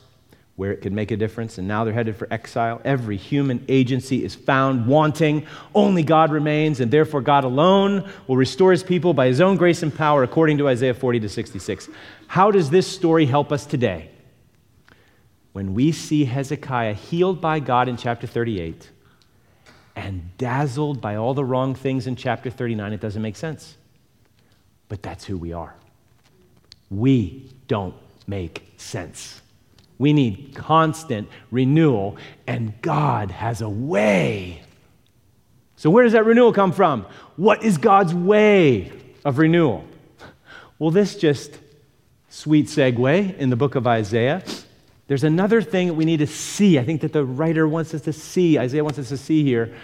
where 0.56 0.70
it 0.70 0.82
could 0.82 0.92
make 0.92 1.10
a 1.10 1.16
difference, 1.16 1.56
and 1.56 1.66
now 1.66 1.82
they're 1.82 1.94
headed 1.94 2.14
for 2.14 2.28
exile. 2.30 2.78
Every 2.84 3.16
human 3.16 3.64
agency 3.70 4.22
is 4.22 4.34
found 4.34 4.86
wanting. 4.86 5.46
Only 5.74 6.02
God 6.02 6.30
remains, 6.30 6.80
and 6.80 6.90
therefore 6.90 7.22
God 7.22 7.44
alone 7.44 8.06
will 8.26 8.36
restore 8.36 8.70
his 8.70 8.82
people 8.82 9.14
by 9.14 9.28
his 9.28 9.40
own 9.40 9.56
grace 9.56 9.82
and 9.82 9.94
power, 9.96 10.22
according 10.22 10.58
to 10.58 10.68
Isaiah 10.68 10.92
40 10.92 11.20
to 11.20 11.28
66. 11.30 11.88
How 12.26 12.50
does 12.50 12.68
this 12.68 12.86
story 12.86 13.24
help 13.24 13.50
us 13.50 13.64
today? 13.64 14.10
When 15.54 15.72
we 15.72 15.90
see 15.90 16.26
Hezekiah 16.26 16.92
healed 16.92 17.40
by 17.40 17.60
God 17.60 17.88
in 17.88 17.96
chapter 17.96 18.26
38 18.26 18.90
and 19.96 20.36
dazzled 20.36 21.00
by 21.00 21.16
all 21.16 21.32
the 21.32 21.46
wrong 21.46 21.74
things 21.74 22.06
in 22.06 22.14
chapter 22.14 22.50
39, 22.50 22.92
it 22.92 23.00
doesn't 23.00 23.22
make 23.22 23.36
sense 23.36 23.78
but 24.94 25.02
that's 25.02 25.24
who 25.24 25.36
we 25.36 25.52
are. 25.52 25.74
We 26.88 27.50
don't 27.66 27.96
make 28.28 28.74
sense. 28.76 29.42
We 29.98 30.12
need 30.12 30.54
constant 30.54 31.28
renewal, 31.50 32.16
and 32.46 32.80
God 32.80 33.32
has 33.32 33.60
a 33.60 33.68
way. 33.68 34.62
So, 35.74 35.90
where 35.90 36.04
does 36.04 36.12
that 36.12 36.24
renewal 36.24 36.52
come 36.52 36.70
from? 36.70 37.06
What 37.34 37.64
is 37.64 37.76
God's 37.76 38.14
way 38.14 38.92
of 39.24 39.38
renewal? 39.38 39.84
Well, 40.78 40.92
this 40.92 41.16
just 41.16 41.58
sweet 42.28 42.66
segue 42.66 43.36
in 43.36 43.50
the 43.50 43.56
book 43.56 43.74
of 43.74 43.88
Isaiah. 43.88 44.44
There's 45.08 45.24
another 45.24 45.60
thing 45.60 45.88
that 45.88 45.94
we 45.94 46.04
need 46.04 46.18
to 46.18 46.28
see. 46.28 46.78
I 46.78 46.84
think 46.84 47.00
that 47.00 47.12
the 47.12 47.24
writer 47.24 47.66
wants 47.66 47.94
us 47.94 48.02
to 48.02 48.12
see, 48.12 48.60
Isaiah 48.60 48.84
wants 48.84 49.00
us 49.00 49.08
to 49.08 49.16
see 49.16 49.42
here 49.42 49.74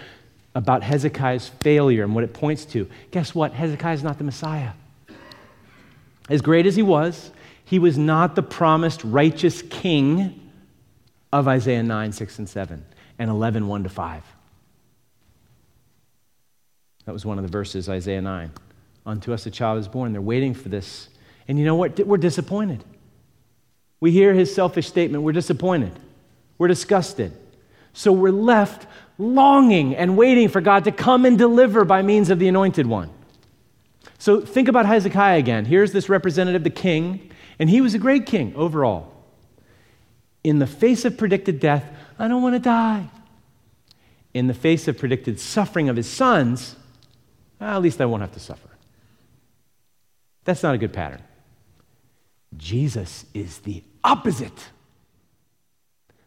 about 0.54 0.84
Hezekiah's 0.84 1.48
failure 1.48 2.04
and 2.04 2.14
what 2.14 2.22
it 2.22 2.32
points 2.32 2.64
to. 2.66 2.88
Guess 3.10 3.34
what? 3.34 3.52
Hezekiah 3.52 3.94
is 3.94 4.04
not 4.04 4.18
the 4.18 4.24
Messiah. 4.24 4.70
As 6.30 6.40
great 6.40 6.64
as 6.64 6.76
he 6.76 6.82
was, 6.82 7.32
he 7.64 7.78
was 7.78 7.98
not 7.98 8.36
the 8.36 8.42
promised 8.42 9.02
righteous 9.04 9.62
king 9.62 10.50
of 11.32 11.48
Isaiah 11.48 11.82
9, 11.82 12.12
6, 12.12 12.38
and 12.38 12.48
7, 12.48 12.84
and 13.18 13.30
11, 13.30 13.66
1 13.66 13.82
to 13.82 13.88
5. 13.88 14.22
That 17.04 17.12
was 17.12 17.26
one 17.26 17.38
of 17.38 17.44
the 17.44 17.50
verses, 17.50 17.88
Isaiah 17.88 18.22
9. 18.22 18.52
Unto 19.04 19.32
us 19.32 19.44
a 19.46 19.50
child 19.50 19.80
is 19.80 19.88
born. 19.88 20.12
They're 20.12 20.22
waiting 20.22 20.54
for 20.54 20.68
this. 20.68 21.08
And 21.48 21.58
you 21.58 21.64
know 21.64 21.74
what? 21.74 21.98
We're 21.98 22.16
disappointed. 22.16 22.84
We 23.98 24.12
hear 24.12 24.32
his 24.32 24.54
selfish 24.54 24.86
statement. 24.86 25.24
We're 25.24 25.32
disappointed. 25.32 25.92
We're 26.58 26.68
disgusted. 26.68 27.32
So 27.92 28.12
we're 28.12 28.30
left 28.30 28.86
longing 29.18 29.96
and 29.96 30.16
waiting 30.16 30.48
for 30.48 30.60
God 30.60 30.84
to 30.84 30.92
come 30.92 31.24
and 31.24 31.36
deliver 31.36 31.84
by 31.84 32.02
means 32.02 32.30
of 32.30 32.38
the 32.38 32.46
anointed 32.48 32.86
one. 32.86 33.10
So 34.18 34.40
think 34.40 34.68
about 34.68 34.86
Hezekiah 34.86 35.38
again. 35.38 35.64
Here's 35.64 35.92
this 35.92 36.08
representative, 36.08 36.64
the 36.64 36.70
king, 36.70 37.30
and 37.58 37.70
he 37.70 37.80
was 37.80 37.94
a 37.94 37.98
great 37.98 38.26
king 38.26 38.54
overall. 38.54 39.12
In 40.42 40.58
the 40.58 40.66
face 40.66 41.04
of 41.04 41.18
predicted 41.18 41.60
death, 41.60 41.84
I 42.18 42.28
don't 42.28 42.42
want 42.42 42.54
to 42.54 42.60
die. 42.60 43.10
In 44.32 44.46
the 44.46 44.54
face 44.54 44.88
of 44.88 44.96
predicted 44.98 45.40
suffering 45.40 45.88
of 45.88 45.96
his 45.96 46.08
sons, 46.08 46.76
well, 47.60 47.76
at 47.76 47.82
least 47.82 48.00
I 48.00 48.06
won't 48.06 48.22
have 48.22 48.32
to 48.32 48.40
suffer. 48.40 48.68
That's 50.44 50.62
not 50.62 50.74
a 50.74 50.78
good 50.78 50.92
pattern. 50.92 51.22
Jesus 52.56 53.26
is 53.34 53.58
the 53.58 53.82
opposite. 54.02 54.68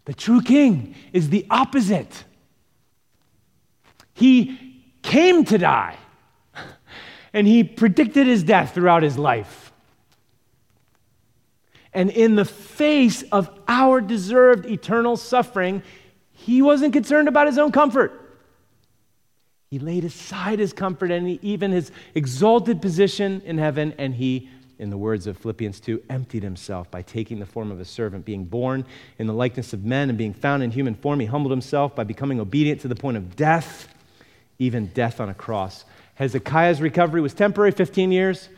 The 0.06 0.14
true 0.14 0.42
king 0.42 0.96
is 1.12 1.30
the 1.30 1.46
opposite. 1.50 2.24
He 4.14 4.84
came 5.02 5.44
to 5.46 5.58
die 5.58 5.98
and 7.34 7.48
he 7.48 7.64
predicted 7.64 8.28
his 8.28 8.44
death 8.44 8.74
throughout 8.74 9.04
his 9.04 9.18
life. 9.18 9.72
And 11.94 12.10
in 12.10 12.36
the 12.36 12.46
face 12.46 13.24
of 13.24 13.50
our 13.68 14.02
deserved 14.02 14.66
eternal 14.66 15.18
suffering, 15.18 15.84
he 16.32 16.62
wasn't 16.62 16.94
concerned 16.94 17.28
about 17.28 17.48
his 17.48 17.58
own 17.58 17.72
comfort. 17.72 18.20
He 19.70 19.80
laid 19.80 20.06
aside 20.06 20.60
his 20.60 20.74
comfort 20.74 21.12
and 21.12 21.44
even 21.44 21.72
his 21.72 21.92
exalted 22.14 22.82
position 22.82 23.42
in 23.46 23.58
heaven, 23.58 23.94
and 23.98 24.14
he 24.14 24.50
in 24.80 24.90
the 24.90 24.98
words 24.98 25.28
of 25.28 25.38
Philippians 25.38 25.80
2, 25.80 26.04
emptied 26.10 26.44
himself 26.44 26.90
by 26.90 27.02
taking 27.02 27.40
the 27.40 27.46
form 27.46 27.72
of 27.72 27.80
a 27.80 27.86
servant, 27.86 28.26
being 28.26 28.46
born 28.46 28.86
in 29.18 29.28
the 29.28 29.34
likeness 29.34 29.72
of 29.72 29.86
men 29.86 30.10
and 30.10 30.18
being 30.18 30.34
found 30.34 30.64
in 30.64 30.72
human 30.72 30.96
form. 30.96 31.20
He 31.20 31.26
humbled 31.26 31.52
himself 31.52 31.96
by 31.96 32.04
becoming 32.04 32.40
obedient 32.40 32.82
to 32.82 32.88
the 32.88 32.96
point 32.96 33.18
of 33.18 33.36
death, 33.36 33.88
even 34.60 34.88
death 34.88 35.20
on 35.20 35.30
a 35.30 35.34
cross. 35.34 35.86
Hezekiah's 36.16 36.82
recovery 36.82 37.22
was 37.22 37.34
temporary, 37.34 37.72
15 37.72 38.12
years. 38.12 38.50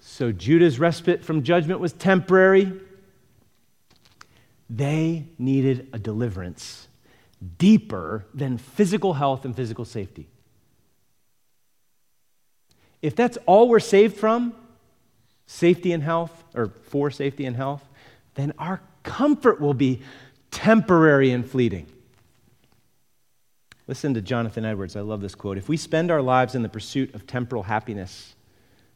So 0.00 0.32
Judah's 0.32 0.78
respite 0.78 1.24
from 1.24 1.42
judgment 1.42 1.80
was 1.80 1.92
temporary. 1.92 2.72
They 4.68 5.26
needed 5.38 5.88
a 5.92 5.98
deliverance 5.98 6.88
deeper 7.58 8.24
than 8.32 8.58
physical 8.58 9.14
health 9.14 9.44
and 9.44 9.54
physical 9.54 9.84
safety. 9.84 10.28
If 13.02 13.14
that's 13.14 13.36
all 13.44 13.68
we're 13.68 13.80
saved 13.80 14.16
from, 14.16 14.54
safety 15.46 15.92
and 15.92 16.02
health, 16.02 16.32
or 16.54 16.68
for 16.84 17.10
safety 17.10 17.44
and 17.44 17.54
health, 17.54 17.86
then 18.34 18.54
our 18.58 18.80
comfort 19.02 19.60
will 19.60 19.74
be 19.74 20.00
temporary 20.50 21.30
and 21.30 21.48
fleeting. 21.48 21.86
Listen 23.86 24.14
to 24.14 24.22
Jonathan 24.22 24.64
Edwards. 24.64 24.96
I 24.96 25.02
love 25.02 25.20
this 25.20 25.34
quote. 25.34 25.58
If 25.58 25.68
we 25.68 25.76
spend 25.76 26.10
our 26.10 26.22
lives 26.22 26.54
in 26.54 26.62
the 26.62 26.68
pursuit 26.70 27.14
of 27.14 27.26
temporal 27.26 27.64
happiness, 27.64 28.34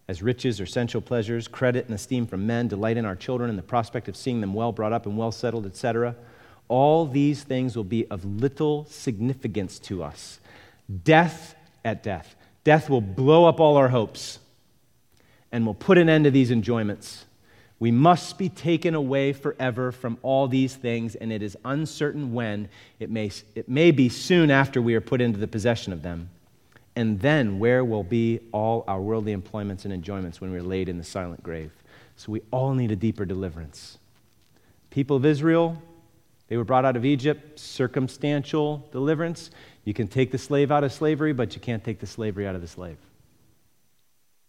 as 0.09 0.23
riches 0.23 0.61
or 0.61 0.67
sensual 0.67 1.03
pleasures, 1.03 1.47
credit 1.47 1.85
and 1.85 1.95
esteem 1.95 2.27
from 2.27 2.47
men, 2.47 2.69
delight 2.69 2.97
in 2.97 3.05
our 3.05 3.17
children, 3.17 3.51
and 3.51 3.59
the 3.59 3.63
prospect 3.63 4.09
of 4.09 4.17
seeing 4.17 4.41
them 4.41 4.55
well 4.55 4.73
brought 4.73 4.95
up 4.95 5.05
and 5.05 5.19
well 5.19 5.31
settled, 5.31 5.67
etc., 5.67 6.17
all 6.69 7.07
these 7.07 7.43
things 7.43 7.77
will 7.77 7.85
be 7.85 8.07
of 8.11 8.25
little 8.25 8.87
significance 8.87 9.79
to 9.79 10.03
us. 10.03 10.41
Death 11.05 11.55
at 11.85 12.03
death. 12.03 12.35
Death 12.65 12.89
will 12.89 13.01
blow 13.03 13.45
up 13.45 13.61
all 13.61 13.77
our 13.77 13.89
hopes 13.89 14.39
and 15.53 15.67
will 15.67 15.75
put 15.75 15.99
an 15.99 16.09
end 16.09 16.25
to 16.25 16.31
these 16.31 16.51
enjoyments. 16.51 17.27
We 17.81 17.91
must 17.93 18.39
be 18.39 18.49
taken 18.49 18.95
away 18.95 19.33
forever 19.33 19.93
from 19.93 20.19
all 20.23 20.49
these 20.49 20.75
things, 20.75 21.15
and 21.15 21.33
it 21.33 21.43
is 21.43 21.57
uncertain 21.65 22.33
when. 22.33 22.69
It 22.99 23.09
may, 23.09 23.31
it 23.55 23.69
may 23.69 23.93
be 23.93 24.09
soon 24.09 24.51
after 24.51 24.83
we 24.83 24.95
are 24.95 25.01
put 25.01 25.21
into 25.21 25.39
the 25.39 25.47
possession 25.47 25.93
of 25.93 26.03
them. 26.03 26.31
And 26.97 27.21
then, 27.21 27.61
where 27.61 27.85
will 27.85 28.03
be 28.03 28.41
all 28.51 28.83
our 28.89 29.01
worldly 29.01 29.31
employments 29.31 29.85
and 29.85 29.95
enjoyments 29.95 30.41
when 30.41 30.51
we're 30.51 30.63
laid 30.63 30.89
in 30.89 30.99
the 30.99 31.05
silent 31.05 31.45
grave? 31.45 31.71
So, 32.17 32.33
we 32.33 32.43
all 32.51 32.75
need 32.75 32.91
a 32.91 32.97
deeper 32.97 33.25
deliverance. 33.25 33.99
People 34.91 35.17
of 35.17 35.25
Israel, 35.25 35.81
they 36.49 36.57
were 36.57 36.65
brought 36.65 36.85
out 36.85 36.97
of 36.97 37.05
Egypt, 37.05 37.61
circumstantial 37.61 38.89
deliverance. 38.91 39.53
You 39.85 39.95
can 39.95 40.09
take 40.09 40.33
the 40.33 40.39
slave 40.39 40.73
out 40.73 40.83
of 40.83 40.93
slavery, 40.93 41.33
but 41.33 41.55
you 41.55 41.61
can't 41.61 41.85
take 41.85 42.01
the 42.01 42.07
slavery 42.07 42.49
out 42.49 42.57
of 42.57 42.61
the 42.61 42.67
slave. 42.67 42.97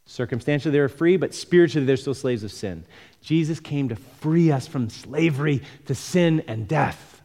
Circumstantially, 0.10 0.72
they 0.72 0.80
were 0.80 0.90
free, 0.90 1.18
but 1.18 1.36
spiritually, 1.36 1.86
they're 1.86 1.96
still 1.96 2.16
slaves 2.16 2.44
of 2.44 2.52
sin. 2.52 2.84
Jesus 3.22 3.60
came 3.60 3.90
to 3.90 3.96
free 3.96 4.52
us 4.52 4.66
from 4.66 4.90
slavery 4.90 5.62
to 5.86 5.94
sin 5.94 6.44
and 6.48 6.68
death. 6.68 7.22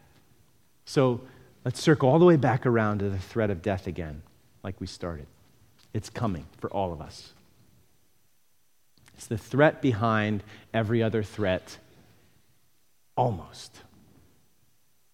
So 0.85 1.21
let's 1.63 1.81
circle 1.81 2.07
all 2.07 2.19
the 2.19 2.25
way 2.25 2.35
back 2.35 2.63
around 2.63 2.99
to 2.99 3.09
the 3.09 3.17
threat 3.17 3.49
of 3.49 3.63
death 3.63 3.87
again, 3.87 4.21
like 4.63 4.79
we 4.79 4.85
started. 4.85 5.25
It's 5.95 6.11
coming 6.11 6.45
for 6.59 6.69
all 6.69 6.93
of 6.93 7.01
us. 7.01 7.33
It's 9.15 9.25
the 9.25 9.37
threat 9.39 9.81
behind 9.81 10.43
every 10.71 11.01
other 11.01 11.23
threat, 11.23 11.79
almost. 13.17 13.81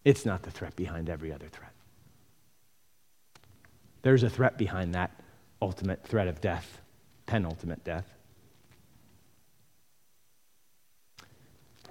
It's 0.04 0.26
not 0.26 0.44
the 0.44 0.52
threat 0.52 0.76
behind 0.76 1.10
every 1.10 1.32
other 1.32 1.48
threat. 1.48 1.72
There's 4.02 4.24
a 4.24 4.30
threat 4.30 4.58
behind 4.58 4.94
that 4.94 5.12
ultimate 5.62 6.04
threat 6.04 6.28
of 6.28 6.42
death, 6.42 6.81
penultimate 7.26 7.84
death. 7.84 8.08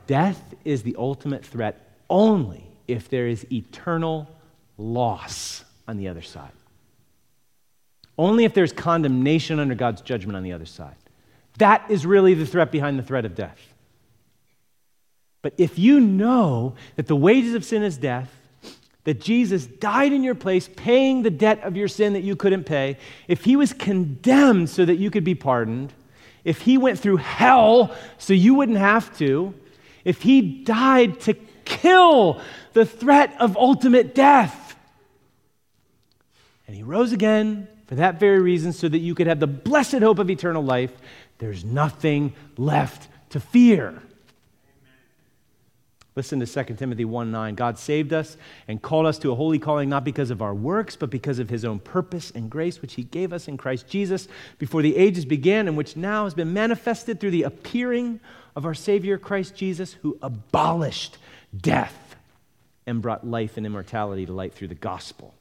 Death 0.07 0.55
is 0.65 0.83
the 0.83 0.97
ultimate 0.99 1.45
threat 1.45 1.99
only 2.09 2.67
if 2.89 3.09
there 3.09 3.29
is 3.29 3.47
eternal 3.53 4.29
loss 4.77 5.65
on 5.87 5.97
the 5.97 6.09
other 6.09 6.23
side. 6.23 6.51
Only 8.19 8.45
if 8.45 8.53
there's 8.53 8.73
condemnation 8.73 9.61
under 9.61 9.75
God's 9.75 10.03
judgment 10.03 10.37
on 10.37 10.43
the 10.43 10.53
other 10.53 10.67
side. 10.67 10.97
That 11.59 11.91
is 11.91 12.05
really 12.05 12.35
the 12.35 12.47
threat 12.47 12.73
behind 12.73 12.99
the 12.99 13.03
threat 13.03 13.25
of 13.25 13.35
death. 13.35 13.59
But 15.43 15.55
if 15.57 15.79
you 15.79 16.01
know 16.01 16.75
that 16.97 17.07
the 17.07 17.17
wages 17.17 17.55
of 17.55 17.65
sin 17.65 17.83
is 17.83 17.97
death, 17.97 18.31
that 19.05 19.21
Jesus 19.21 19.67
died 19.67 20.13
in 20.13 20.23
your 20.23 20.35
place, 20.35 20.69
paying 20.77 21.23
the 21.23 21.31
debt 21.31 21.63
of 21.63 21.77
your 21.77 21.89
sin 21.89 22.13
that 22.13 22.23
you 22.23 22.37
couldn't 22.37 22.65
pay, 22.65 22.99
if 23.29 23.45
he 23.45 23.57
was 23.57 23.73
condemned 23.73 24.69
so 24.69 24.85
that 24.85 24.97
you 24.97 25.11
could 25.11 25.25
be 25.25 25.35
pardoned, 25.35 25.93
if 26.45 26.63
he 26.63 26.79
went 26.79 26.99
through 26.99 27.17
hell 27.17 27.95
so 28.19 28.33
you 28.33 28.55
wouldn't 28.55 28.79
have 28.79 29.17
to, 29.19 29.55
if 30.05 30.23
he 30.23 30.41
died 30.41 31.21
to 31.21 31.35
kill 31.65 32.41
the 32.73 32.85
threat 32.85 33.35
of 33.39 33.57
ultimate 33.57 34.15
death, 34.15 34.77
and 36.67 36.77
he 36.77 36.83
rose 36.83 37.13
again 37.13 37.67
for 37.87 37.97
that 37.97 38.21
very 38.21 38.41
reason 38.41 38.73
so 38.73 38.89
that 38.89 38.99
you 38.99 39.15
could 39.15 39.27
have 39.27 39.41
the 39.41 39.47
blessed 39.47 39.99
hope 39.99 40.19
of 40.19 40.31
eternal 40.31 40.63
life, 40.63 40.93
there's 41.39 41.65
nothing 41.65 42.33
left 42.57 43.09
to 43.31 43.41
fear. 43.41 44.01
Listen 46.21 46.39
to 46.39 46.65
2 46.65 46.75
Timothy 46.75 47.07
1 47.07 47.31
9. 47.31 47.55
God 47.55 47.79
saved 47.79 48.13
us 48.13 48.37
and 48.69 48.83
called 48.83 49.07
us 49.07 49.19
to 49.21 49.33
a 49.33 49.35
holy 49.35 49.59
calling 49.59 49.89
not 49.89 50.05
because 50.05 50.31
of 50.31 50.43
our 50.43 50.53
works, 50.55 50.95
but 50.95 51.09
because 51.09 51.39
of 51.39 51.49
his 51.49 51.65
own 51.65 51.79
purpose 51.79 52.31
and 52.33 52.51
grace, 52.51 52.83
which 52.83 52.93
he 52.93 53.05
gave 53.05 53.33
us 53.33 53.49
in 53.49 53.57
Christ 53.57 53.89
Jesus 53.89 54.29
before 54.59 54.83
the 54.83 54.99
ages 54.99 55.25
began, 55.25 55.67
and 55.67 55.79
which 55.79 55.97
now 55.97 56.25
has 56.25 56.35
been 56.35 56.53
manifested 56.53 57.21
through 57.21 57.31
the 57.31 57.45
appearing 57.45 58.21
of 58.55 58.67
our 58.67 58.75
Savior 58.75 59.17
Christ 59.17 59.55
Jesus, 59.55 59.95
who 59.95 60.19
abolished 60.21 61.17
death 61.57 62.17
and 62.87 63.01
brought 63.01 63.27
life 63.27 63.57
and 63.57 63.65
immortality 63.65 64.27
to 64.27 64.33
light 64.35 64.53
through 64.53 64.69
the 64.69 64.75
gospel. 64.75 65.33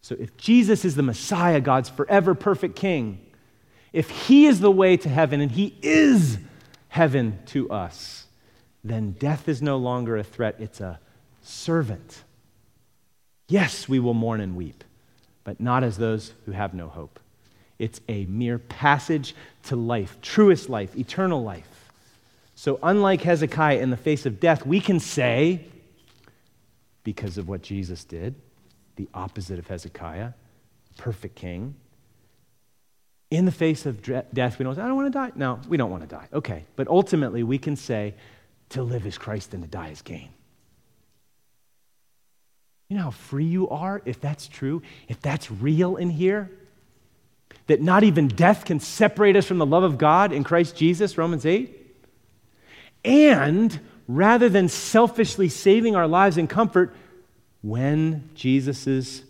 So 0.00 0.16
if 0.18 0.36
Jesus 0.36 0.84
is 0.84 0.96
the 0.96 1.04
Messiah, 1.04 1.60
God's 1.60 1.88
forever 1.88 2.34
perfect 2.34 2.74
King, 2.74 3.24
if 3.92 4.10
he 4.10 4.46
is 4.46 4.58
the 4.58 4.72
way 4.72 4.96
to 4.96 5.08
heaven, 5.08 5.40
and 5.40 5.52
he 5.52 5.76
is 5.82 6.38
heaven 6.88 7.38
to 7.46 7.70
us, 7.70 8.23
then 8.84 9.12
death 9.12 9.48
is 9.48 9.62
no 9.62 9.78
longer 9.78 10.16
a 10.18 10.22
threat, 10.22 10.56
it's 10.58 10.80
a 10.80 11.00
servant. 11.42 12.22
Yes, 13.48 13.88
we 13.88 13.98
will 13.98 14.14
mourn 14.14 14.40
and 14.40 14.54
weep, 14.54 14.84
but 15.42 15.58
not 15.58 15.82
as 15.82 15.96
those 15.96 16.34
who 16.44 16.52
have 16.52 16.74
no 16.74 16.88
hope. 16.88 17.18
It's 17.78 18.00
a 18.08 18.26
mere 18.26 18.58
passage 18.58 19.34
to 19.64 19.76
life, 19.76 20.18
truest 20.20 20.68
life, 20.68 20.96
eternal 20.96 21.42
life. 21.42 21.90
So, 22.54 22.78
unlike 22.82 23.22
Hezekiah 23.22 23.78
in 23.78 23.90
the 23.90 23.96
face 23.96 24.26
of 24.26 24.38
death, 24.38 24.64
we 24.64 24.80
can 24.80 25.00
say, 25.00 25.64
because 27.02 27.36
of 27.36 27.48
what 27.48 27.62
Jesus 27.62 28.04
did, 28.04 28.34
the 28.96 29.08
opposite 29.12 29.58
of 29.58 29.66
Hezekiah, 29.66 30.32
perfect 30.96 31.34
king. 31.34 31.74
In 33.30 33.44
the 33.44 33.52
face 33.52 33.86
of 33.86 34.02
death, 34.32 34.58
we 34.58 34.64
don't 34.64 34.76
say, 34.76 34.82
I 34.82 34.86
don't 34.86 34.96
want 34.96 35.12
to 35.12 35.18
die. 35.18 35.32
No, 35.34 35.58
we 35.68 35.76
don't 35.76 35.90
want 35.90 36.04
to 36.04 36.08
die. 36.08 36.28
Okay. 36.32 36.64
But 36.76 36.86
ultimately, 36.86 37.42
we 37.42 37.58
can 37.58 37.74
say, 37.74 38.14
to 38.70 38.82
live 38.82 39.06
as 39.06 39.18
Christ 39.18 39.54
and 39.54 39.62
to 39.62 39.68
die 39.68 39.90
as 39.90 40.02
gain. 40.02 40.28
You 42.88 42.96
know 42.96 43.04
how 43.04 43.10
free 43.10 43.44
you 43.44 43.68
are 43.68 44.02
if 44.04 44.20
that's 44.20 44.46
true, 44.46 44.82
if 45.08 45.20
that's 45.20 45.50
real 45.50 45.96
in 45.96 46.10
here? 46.10 46.50
That 47.66 47.80
not 47.80 48.04
even 48.04 48.28
death 48.28 48.64
can 48.64 48.78
separate 48.78 49.36
us 49.36 49.46
from 49.46 49.58
the 49.58 49.66
love 49.66 49.84
of 49.84 49.96
God 49.98 50.32
in 50.32 50.44
Christ 50.44 50.76
Jesus, 50.76 51.16
Romans 51.16 51.46
8? 51.46 51.80
And 53.04 53.80
rather 54.06 54.48
than 54.48 54.68
selfishly 54.68 55.48
saving 55.48 55.96
our 55.96 56.06
lives 56.06 56.36
in 56.36 56.46
comfort, 56.46 56.94
when 57.62 58.28
Jesus' 58.34 59.22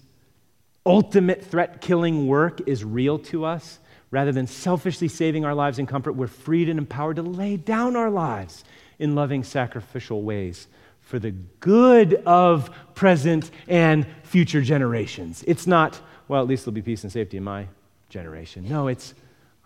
ultimate 0.85 1.45
threat 1.45 1.81
killing 1.81 2.27
work 2.27 2.61
is 2.67 2.85
real 2.85 3.19
to 3.21 3.45
us, 3.45 3.79
rather 4.11 4.33
than 4.33 4.47
selfishly 4.47 5.09
saving 5.09 5.45
our 5.45 5.55
lives 5.55 5.79
in 5.79 5.87
comfort, 5.87 6.13
we're 6.13 6.27
freed 6.27 6.69
and 6.69 6.79
empowered 6.79 7.17
to 7.17 7.23
lay 7.23 7.57
down 7.57 7.97
our 7.97 8.11
lives 8.11 8.65
in 8.99 9.15
loving 9.15 9.45
sacrificial 9.45 10.23
ways 10.23 10.67
for 11.01 11.19
the 11.19 11.33
good 11.61 12.15
of 12.27 12.71
present 12.95 13.51
and 13.69 14.07
future 14.23 14.63
generations. 14.63 15.45
It's 15.47 15.67
not, 15.67 16.01
well, 16.29 16.41
at 16.41 16.49
least 16.49 16.65
there'll 16.65 16.75
be 16.75 16.83
peace 16.83 17.03
and 17.03 17.13
safety 17.13 17.37
in 17.37 17.45
my 17.45 17.67
generation. 18.09 18.67
No, 18.69 18.89
it's, 18.89 19.15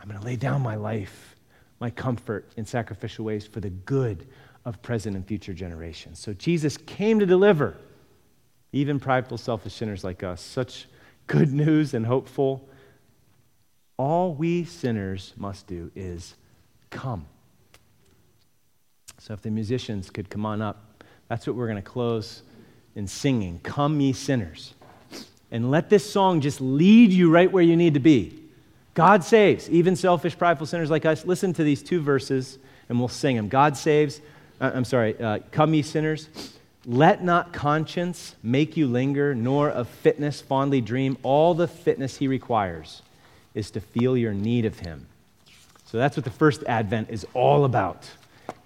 I'm 0.01 0.09
going 0.09 0.21
to 0.21 0.27
lay 0.27 0.37
down 0.37 0.63
my 0.63 0.75
life, 0.75 1.37
my 1.81 1.91
comfort 1.91 2.47
in 2.57 2.67
sacrificial 2.67 3.25
ways 3.25 3.47
for 3.47 3.61
the 3.61 3.71
good 3.71 4.27
of 4.65 4.83
present 4.83 5.15
and 5.15 5.25
future 5.25 5.55
generations. 5.55 6.19
So 6.19 6.33
Jesus 6.35 6.77
came 6.77 7.21
to 7.21 7.27
deliver 7.27 7.77
even 8.73 9.01
prideful, 9.01 9.39
selfish 9.39 9.75
sinners 9.75 10.05
like 10.05 10.23
us. 10.23 10.41
Such 10.41 10.87
good 11.27 11.53
news 11.53 11.95
and 11.95 12.05
hopeful. 12.05 12.69
All 13.97 14.35
we 14.35 14.65
sinners 14.65 15.33
must 15.37 15.67
do 15.67 15.91
is 15.95 16.35
come. 16.91 17.27
So 19.19 19.35
if 19.35 19.43
the 19.43 19.51
musicians 19.51 20.11
could 20.11 20.31
come 20.31 20.47
on 20.47 20.63
up, 20.63 21.05
that's 21.29 21.47
what 21.47 21.57
we're 21.57 21.67
going 21.67 21.77
to 21.77 21.83
close 21.83 22.43
in 22.95 23.07
singing. 23.07 23.61
Come, 23.63 24.01
ye 24.01 24.13
sinners. 24.13 24.75
And 25.51 25.71
let 25.71 25.91
this 25.91 26.11
song 26.11 26.41
just 26.41 26.61
lead 26.61 27.13
you 27.13 27.31
right 27.31 27.51
where 27.51 27.63
you 27.63 27.77
need 27.77 27.95
to 27.95 28.01
be. 28.01 28.39
God 28.95 29.23
saves, 29.23 29.71
even 29.71 29.95
selfish, 29.97 30.37
prideful 30.37 30.67
sinners 30.67 30.91
like 30.91 31.05
us. 31.05 31.25
Listen 31.25 31.53
to 31.55 31.63
these 31.63 31.83
two 31.83 32.01
verses 32.01 32.59
and 32.89 32.99
we'll 32.99 33.09
sing 33.09 33.37
them. 33.37 33.49
God 33.49 33.77
saves, 33.77 34.21
uh, 34.61 34.73
I'm 34.75 34.85
sorry, 34.85 35.21
uh, 35.21 35.39
come 35.53 35.75
ye 35.75 35.83
sinners. 35.83 36.29
Let 36.85 37.23
not 37.23 37.53
conscience 37.53 38.35
make 38.43 38.77
you 38.77 38.87
linger, 38.87 39.35
nor 39.35 39.69
of 39.69 39.89
fitness 39.89 40.41
fondly 40.41 40.81
dream. 40.81 41.19
All 41.23 41.55
the 41.55 41.69
fitness 41.69 42.17
he 42.17 42.29
requires 42.29 43.03
is 43.55 43.71
to 43.73 43.81
feel 43.81 44.17
your 44.17 44.33
need 44.33 44.65
of 44.65 44.79
him. 44.79 45.07
So 45.85 45.99
that's 45.99 46.17
what 46.17 46.25
the 46.25 46.31
first 46.31 46.65
advent 46.65 47.11
is 47.11 47.27
all 47.35 47.65
about. 47.65 48.09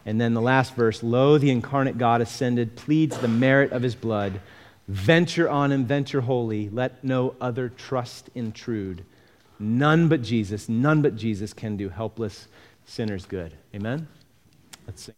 And 0.05 0.21
then 0.21 0.35
the 0.35 0.41
last 0.41 0.75
verse 0.75 1.03
Lo, 1.03 1.39
the 1.39 1.51
incarnate 1.51 1.99
God 1.99 2.21
ascended, 2.21 2.77
pleads 2.77 3.17
the 3.19 3.29
merit 3.29 3.73
of 3.73 3.83
his 3.83 3.95
blood. 3.95 4.41
Venture 4.89 5.49
on 5.49 5.71
him, 5.71 5.85
venture 5.85 6.23
wholly. 6.23 6.69
Let 6.69 7.03
no 7.05 7.37
other 7.41 7.69
trust 7.69 8.31
intrude. 8.35 9.05
None 9.59 10.09
but 10.09 10.23
Jesus, 10.23 10.69
none 10.69 11.03
but 11.03 11.17
Jesus 11.17 11.53
can 11.53 11.77
do 11.77 11.89
helpless 11.89 12.49
sinners 12.85 13.25
good. 13.25 13.55
Amen? 13.75 14.09
Let's 14.87 15.03
sing. 15.03 15.11